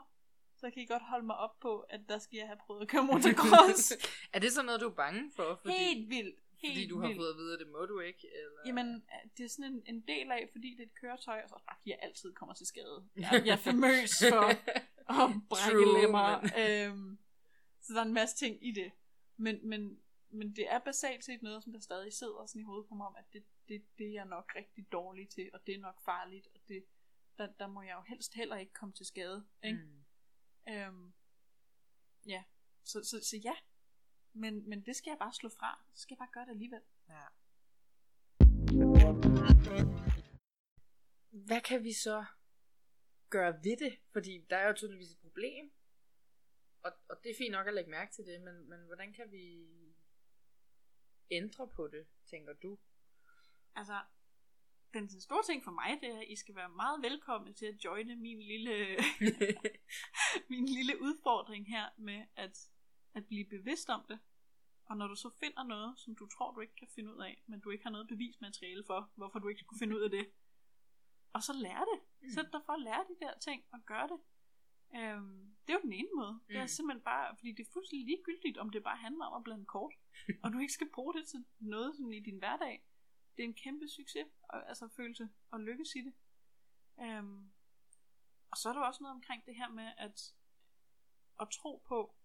[0.55, 2.87] så kan I godt holde mig op på, at der skal jeg have prøvet at
[2.87, 3.93] køre motocross.
[4.33, 5.55] er det så noget, du er bange for?
[5.55, 6.39] Fordi, helt vildt.
[6.57, 7.19] Helt fordi du har vildt.
[7.19, 8.27] fået at vide, at det må du ikke?
[8.33, 8.59] Eller?
[8.65, 9.05] Jamen,
[9.37, 11.75] det er sådan en, en del af, fordi det er et køretøj, og så bare
[11.85, 13.09] jeg altid kommer til skade.
[13.17, 14.45] Jeg, jeg er famøs for
[15.23, 16.41] at brække True, lemmer.
[16.41, 17.17] men- Øhm,
[17.81, 18.91] så der er en masse ting i det.
[19.37, 19.99] Men, men,
[20.29, 23.07] men det er basalt set noget, som der stadig sidder sådan i hovedet på mig
[23.07, 26.01] om, at det, det, det er jeg nok rigtig dårlig til, og det er nok
[26.05, 26.85] farligt, og det,
[27.37, 29.45] der, der må jeg jo helst heller ikke komme til skade.
[29.63, 29.79] Ikke?
[30.67, 30.73] Mm.
[30.73, 31.13] Øhm,
[32.25, 32.43] ja,
[32.83, 33.53] så, så, så ja.
[34.33, 35.85] Men, men det skal jeg bare slå fra.
[35.93, 36.81] Så skal jeg bare gøre det alligevel.
[37.09, 37.25] Ja.
[41.31, 42.25] Hvad kan vi så
[43.29, 43.99] gøre ved det?
[44.11, 45.71] Fordi der er jo tydeligvis et problem.
[46.83, 49.31] Og, og det er fint nok at lægge mærke til det, men, men hvordan kan
[49.31, 49.67] vi
[51.31, 52.77] ændre på det, tænker du?
[53.75, 54.01] Altså,
[54.93, 57.83] den store ting for mig, det er, at I skal være meget velkomne til at
[57.83, 58.75] joine min lille,
[60.49, 62.69] min lille udfordring her med at,
[63.17, 64.19] at blive bevidst om det.
[64.85, 67.43] Og når du så finder noget, som du tror, du ikke kan finde ud af,
[67.47, 70.25] men du ikke har noget bevismateriale for, hvorfor du ikke kunne finde ud af det,
[71.33, 71.99] og så lære det.
[72.21, 72.29] Mm.
[72.29, 74.19] Sæt dig for at lære de der ting og gøre det.
[74.95, 76.39] Øhm, det er jo den ene måde.
[76.47, 76.67] Det er Mm.
[76.67, 79.93] simpelthen bare, fordi det er fuldstændig ligegyldigt, om det bare handler om at blande kort,
[80.43, 82.85] og du ikke skal bruge det til noget sådan i din hverdag.
[83.37, 86.13] Det er en kæmpe succes, og, altså følelse, og lykkes i det.
[87.01, 87.51] Øhm,
[88.51, 90.33] og så er der også noget omkring det her med at,
[91.41, 92.15] at tro på,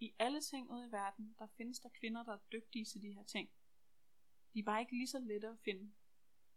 [0.00, 3.12] i alle ting ude i verden, der findes der kvinder, der er dygtige til de
[3.12, 3.50] her ting.
[4.54, 5.92] De er bare ikke lige så lette at finde.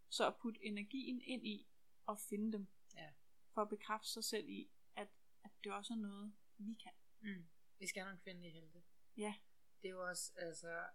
[0.10, 1.68] Så at putte energien ind i
[2.06, 2.68] og finde dem.
[2.96, 3.12] Ja.
[3.54, 5.08] For at bekræfte sig selv i, at,
[5.44, 6.92] at det også er noget, vi kan.
[7.20, 7.50] Mm.
[7.80, 8.84] Vi skal have nogle kvindelige helte.
[9.18, 9.36] Ja.
[9.82, 10.86] Det er jo også, altså,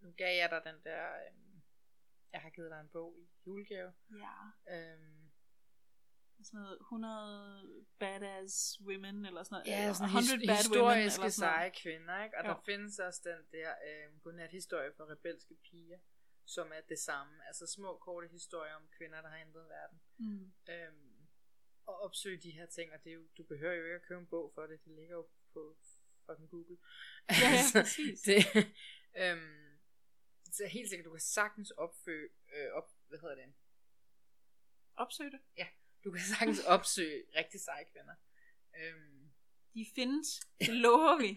[0.00, 1.62] nu gav jeg dig den der, øhm,
[2.32, 3.92] jeg har givet dig en bog i julegave.
[4.10, 4.36] Ja.
[4.76, 5.25] Øhm,
[6.46, 9.66] Sådan noget 100 badass women, eller sådan noget.
[9.66, 12.38] ja, sådan 100 his- bad women, historiske sådan seje kvinder, ikke?
[12.38, 12.50] Og Jo.
[12.50, 15.98] der findes også den der øhm, godnat-historie for rebelske piger,
[16.44, 17.46] som er det samme.
[17.46, 20.00] Altså små, korte historier om kvinder, der har ændret verden.
[20.18, 20.52] Mm.
[20.74, 21.12] Øhm,
[21.86, 24.20] og opsøge de her ting, og det er jo, du behøver jo ikke at købe
[24.20, 25.76] en bog for det, det ligger jo på
[26.26, 26.76] fucking Google.
[27.30, 28.20] Ja, ja, præcis.
[28.20, 28.36] det,
[29.16, 29.78] øhm,
[30.52, 33.54] så helt sikkert, du kan sagtens opføge, øh, op, hvad hedder det,
[34.96, 35.40] Opsøg det.
[36.06, 38.14] Du kan sagtens opsøge rigtig seje kvinder.
[38.78, 39.30] Øhm,
[39.74, 40.26] De findes.
[40.60, 41.36] Det lover vi.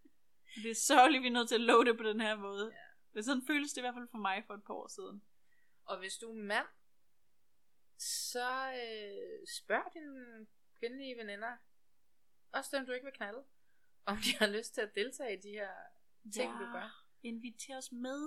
[0.62, 2.66] det er sørgeligt, vi er nødt til at love det på den her måde.
[2.74, 2.78] Ja.
[3.12, 5.22] Men sådan føles det i hvert fald for mig for et par år siden.
[5.84, 6.66] og hvis du er mand,
[7.98, 10.46] så øh, spørg dine
[10.78, 11.56] kvindelige veninder,
[12.52, 13.44] også dem du ikke vil knalde,
[14.04, 15.72] om de har lyst til at deltage i de her
[16.34, 17.07] ting, du gør.
[17.22, 18.20] Inviter os med.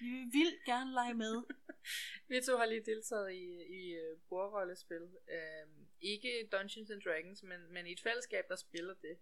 [0.00, 1.42] vi vil gerne lege med.
[2.28, 3.44] Vi to har lige deltaget i,
[3.80, 5.16] i uh, bordrollespil.
[5.28, 9.18] Øhm, ikke Dungeons and Dragons, men, men i et fællesskab, der spiller det.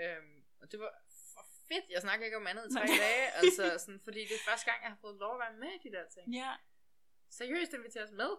[0.00, 0.92] Øhm, og det var
[1.34, 1.84] for fedt.
[1.90, 2.96] Jeg snakker ikke om andet i tre Nej.
[3.00, 3.26] dage.
[3.40, 5.88] Altså, sådan, fordi det er første gang, jeg har fået lov at være med i
[5.88, 6.34] de der ting.
[6.34, 6.52] Ja,
[7.30, 8.30] Seriøst inviterer os med.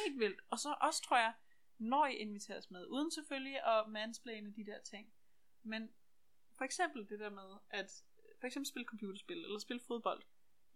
[0.00, 0.40] helt vildt.
[0.50, 1.34] Og så også tror jeg,
[1.78, 5.12] når I inviteres med, uden selvfølgelig at mansplane de der ting.
[5.62, 5.90] Men
[6.56, 8.04] for eksempel det der med, at
[8.40, 10.22] for eksempel spille computerspil, eller spille fodbold.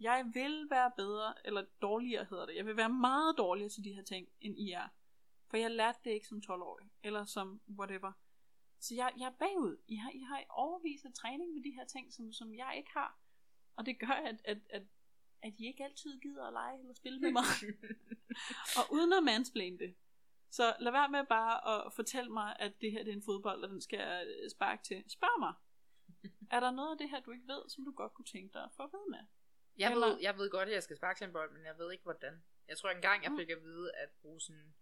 [0.01, 2.57] Jeg vil være bedre, eller dårligere hedder det.
[2.57, 4.89] Jeg vil være meget dårligere til de her ting, end I er.
[5.51, 8.13] For jeg lærte det ikke som 12-årig, eller som whatever.
[8.81, 9.77] Så jeg, jeg er bagud.
[9.89, 12.75] I har, I har i overvis af træning med de her ting, som, som jeg
[12.77, 13.19] ikke har.
[13.77, 14.83] Og det gør, at, at, at,
[15.43, 17.45] at I ikke altid gider at lege eller spille med mig.
[18.79, 19.95] og uden at mansplane det.
[20.51, 23.65] Så lad være med bare at fortælle mig, at det her det er en fodbold,
[23.65, 25.05] og den skal jeg sparke til.
[25.09, 25.55] Spørg mig.
[26.53, 28.65] Er der noget af det her, du ikke ved, som du godt kunne tænke dig
[28.65, 29.25] at få vide med?
[29.79, 31.79] jeg, Eller- ved, jeg ved godt, at jeg skal sparke til en bold, men jeg
[31.79, 32.45] ved ikke hvordan.
[32.69, 33.39] Jeg tror engang, jeg Mm.
[33.39, 34.75] fik at vide, at bruge sådan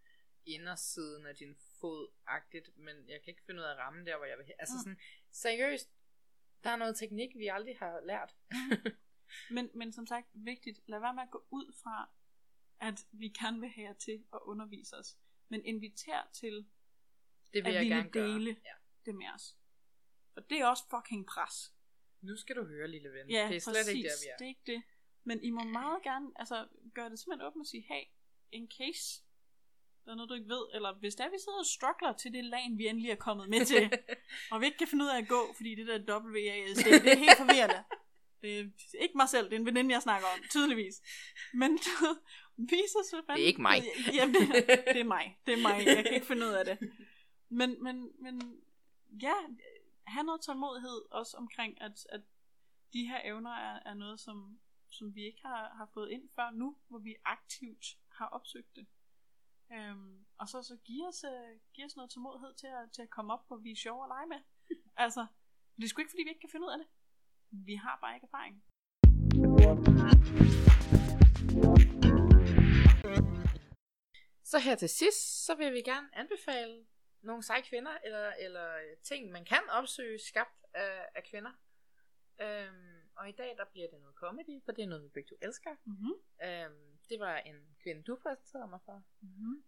[0.46, 4.26] indersiden af din fod-agtigt, men jeg kan ikke finde ud af at ramme der, hvor
[4.26, 4.54] jeg vil hen.
[4.58, 4.98] Altså sådan,
[5.30, 5.90] seriøst,
[6.64, 8.34] der er noget teknik, vi aldrig har lært.
[9.50, 12.10] Men, men som sagt, vigtigt, lad være med at gå ud fra,
[12.80, 15.16] at vi kan vil have til at undervise os.
[15.48, 16.54] Men inviter til
[17.52, 18.28] Det vil at jeg ville gerne gøre.
[18.28, 18.72] dele Ja.
[19.06, 19.56] det med os.
[20.34, 21.72] For det er også fucking pres.
[22.20, 23.30] Nu skal du høre, lille ven.
[23.30, 23.94] Ja, det er slet præcis.
[23.94, 24.36] ikke der, vi er.
[24.36, 24.82] Det er ikke det.
[25.24, 28.04] Men I må meget gerne altså, gøre det simpelthen åbent og sige, hey,
[28.52, 29.22] in case
[30.04, 32.44] der er noget, du ikke ved, eller hvis der vi sidder og struggler til det
[32.44, 33.92] lag, vi endelig er kommet med til,
[34.52, 37.16] og vi ikke kan finde ud af at gå, fordi det der WASD, det er
[37.16, 37.82] helt forvirrende.
[38.42, 38.64] Det er
[39.00, 41.02] ikke mig selv, det er en veninde, jeg snakker om, tydeligvis.
[41.54, 42.16] Men du
[42.56, 43.36] vis os, hvad fanden...
[43.36, 43.82] Det er ikke mig.
[44.18, 44.50] Jamen, det,
[44.94, 45.38] det er mig.
[45.46, 45.86] Det er mig.
[45.86, 46.78] Jeg kan ikke finde ud af det.
[47.48, 48.60] Men, men, men
[49.22, 49.34] ja,
[50.10, 52.22] have noget tålmodighed også omkring, at, at
[52.92, 56.50] de her evner er, er noget, som, som vi ikke har, har fået ind før
[56.50, 58.86] nu, hvor vi aktivt har opsøgt det.
[59.72, 63.10] Øhm, og så, så give os, uh, give os noget tålmodighed til at, til at
[63.10, 64.40] komme op, hvor vi er sjove at lege med.
[65.04, 65.26] altså,
[65.76, 66.88] det er sgu ikke, fordi vi ikke kan finde ud af det.
[67.50, 68.62] Vi har bare ikke erfaring.
[74.44, 76.86] Så her til sidst, så vil vi gerne anbefale
[77.22, 81.52] nogle seje kvinder, eller, eller øh, ting, man kan opsøge, skabt af, af kvinder.
[82.40, 85.28] Øhm, og i dag, der bliver det noget comedy, for det er noget, vi begge
[85.28, 85.74] to elsker.
[85.84, 86.14] Mm-hmm.
[86.44, 89.02] Øhm, det var en kvinde, du præsenterede mig for.
[89.20, 89.64] Mm-hmm.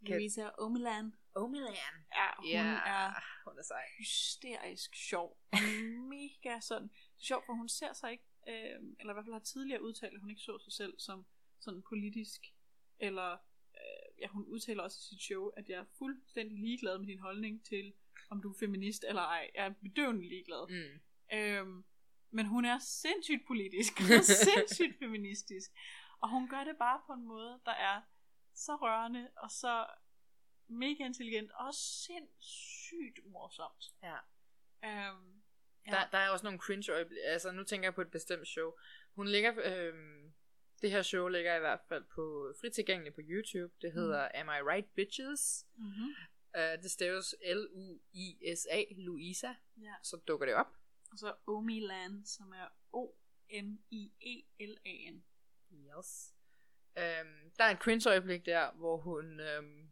[0.00, 1.12] Louisa Omeland.
[1.34, 1.74] Omilan.
[2.14, 3.14] Ja, hun Ja, er
[3.44, 3.82] hun er sej.
[3.98, 5.38] hysterisk sjov.
[6.10, 6.88] Mega sådan.
[6.88, 9.82] Det er sjovt, for hun ser sig ikke, øh, eller i hvert fald har tidligere
[9.82, 11.26] udtalt, at hun ikke så sig selv som
[11.60, 12.40] sådan politisk,
[12.98, 13.36] eller
[14.20, 17.64] ja, hun udtaler også i sit show, at jeg er fuldstændig ligeglad med din holdning
[17.64, 17.92] til,
[18.30, 19.50] om du er feminist eller ej.
[19.54, 20.68] Jeg er bedøvende ligeglad.
[20.68, 21.00] Mm.
[21.38, 21.84] Øhm,
[22.30, 25.70] men hun er sindssygt politisk og sindssygt feministisk.
[26.20, 28.00] Og hun gør det bare på en måde, der er
[28.54, 29.86] så rørende og så
[30.68, 33.84] mega intelligent og sindssygt morsomt.
[34.02, 34.16] Ja.
[34.84, 35.42] Øhm,
[35.86, 35.90] ja.
[35.90, 37.22] Der, der er også nogle cringe øjeblikke.
[37.22, 38.72] Altså, nu tænker jeg på et bestemt show.
[39.14, 39.52] Hun ligger...
[39.64, 40.32] Øhm,
[40.82, 43.74] det her show ligger i hvert fald på frit tilgængeligt på YouTube.
[43.82, 45.66] Det hedder Am I Right Bitches?
[45.76, 46.14] mm-hmm.
[46.56, 49.54] Uh, det staves L-U-I-S-A, Louisa.
[49.82, 49.94] ja.
[50.02, 50.66] Så dukker det op.
[51.12, 53.64] Og så Omilan, som er O-M-I-E-L-A-N.
[55.72, 56.34] Yes.
[56.96, 59.40] Um, der er et cringe øjeblik der, hvor hun...
[59.40, 59.90] Um...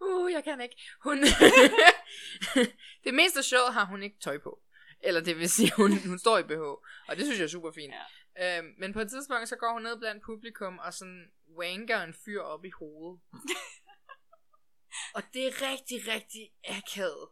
[0.06, 0.76] uh, jeg kan ikke.
[1.02, 1.18] Hun...
[3.04, 4.63] det meste af showet har hun ikke tøj på.
[5.06, 6.60] Eller det vil sige, hun, hun står i BH.
[7.08, 7.94] Og det synes jeg er super fint.
[8.38, 8.60] Ja.
[8.60, 12.14] Um, men på et tidspunkt, så går hun ned blandt publikum og sådan wanker en
[12.24, 13.20] fyr op i hovedet.
[15.16, 17.28] og det er rigtig, rigtig akavet.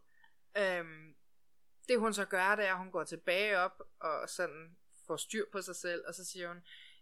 [0.81, 1.15] Um,
[1.87, 5.45] det hun så gør, det er, at hun går tilbage op og sådan får styr
[5.51, 6.57] på sig selv, og så siger hun,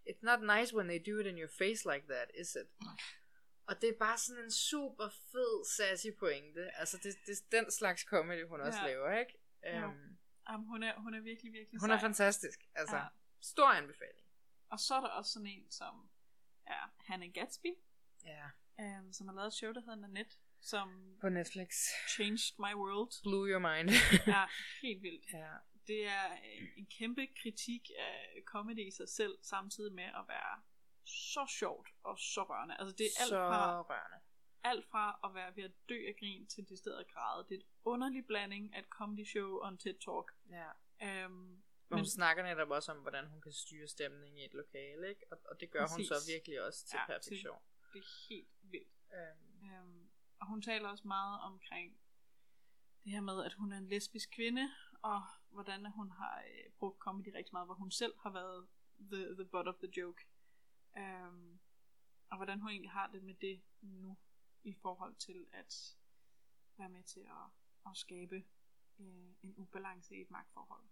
[0.09, 2.87] It's not nice when they do it in your face like that, is it?
[3.67, 6.71] Og det er bare sådan en super fed, sassy pointe.
[6.79, 8.87] Altså, det, det er den slags comedy, hun også Ja.
[8.87, 9.85] laver, ikke?
[9.87, 10.10] Um,
[10.53, 11.95] Um, hun, er, hun er virkelig, virkelig hun sej.
[11.95, 12.59] er fantastisk.
[12.75, 13.05] Altså, Ja.
[13.41, 14.27] stor anbefaling.
[14.69, 16.09] Og så er der også sådan en, som
[16.65, 17.73] er Hannah Gatsby,
[18.25, 18.45] Ja.
[18.99, 21.69] um, som har lavet et show, der hedder Nanette, som På Netflix.
[22.09, 23.11] changed my world.
[23.23, 23.89] Blew your mind.
[24.27, 24.45] Ja,
[24.81, 25.25] helt vildt.
[25.33, 25.49] ja.
[25.87, 30.61] Det er øh, en kæmpe kritik af comedy i sig selv, samtidig med at være
[31.05, 32.75] så sjovt og så rørende.
[32.79, 34.17] Altså det er alt Så fra, rørende.
[34.63, 37.45] alt fra at være ved at dø af grin til det sted græde.
[37.49, 40.27] Det er et underlig blanding af et comedy show og en TED Talk.
[40.51, 41.25] Ja.
[41.25, 41.31] Um,
[41.89, 45.25] Men hun snakker netop også om, hvordan hun kan styre stemningen i et lokale, ikke?
[45.31, 45.95] Og, og det gør Præcis.
[45.95, 47.59] hun så virkelig også til Ja, perfektion.
[47.93, 48.93] det er helt vildt.
[49.13, 49.47] Øhm,
[49.81, 50.09] Um,
[50.39, 51.99] og hun taler også meget omkring
[53.03, 54.69] det her med, at hun er en lesbisk kvinde,
[55.01, 58.67] og hvordan hun har øh, brugt comedy rigtig meget, hvor hun selv har været
[59.11, 60.25] the, the butt of the joke.
[60.97, 61.59] Um,
[62.29, 64.17] og hvordan hun egentlig har det med det nu,
[64.63, 65.95] i forhold til at
[66.77, 67.45] være med til at,
[67.91, 68.43] at skabe
[69.01, 70.83] øh, en ubalance i et magtforhold.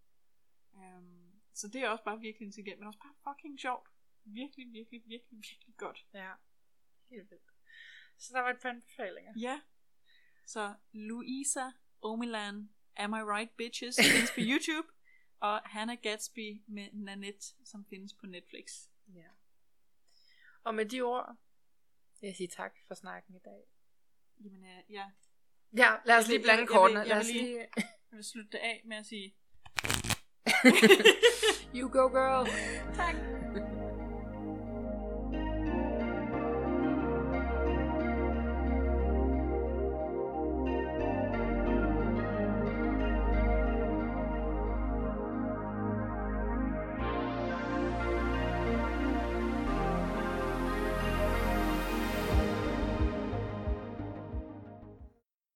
[0.73, 3.89] Um, så det er også bare virkelig intelligent, men også bare fucking sjovt.
[4.23, 6.07] Virkelig, virkelig, virkelig, virkelig godt.
[6.13, 6.33] ja.
[7.09, 7.43] Helt vildt.
[8.17, 9.33] Så der var et par anbefalinger.
[9.39, 9.61] Ja.
[10.45, 11.71] Så Louisa
[12.01, 14.87] Omilan, Am I Right Bitches, findes på YouTube.
[15.39, 18.87] Og Hannah Gatsby med Nanette, som findes på Netflix.
[19.15, 19.27] Ja.
[20.63, 21.35] Og med de ord,
[22.21, 23.63] vil jeg sige tak for snakken i dag.
[24.43, 25.11] Jamen, øh, ja.
[25.77, 26.99] Ja, lad os Jeg lige blande jeg vil- kortene.
[26.99, 27.67] jeg Lad vil os lige- lige...
[28.11, 29.35] Jeg vil slutte det af med at sige
[31.75, 32.47] you go girl.
[32.95, 33.15] tak.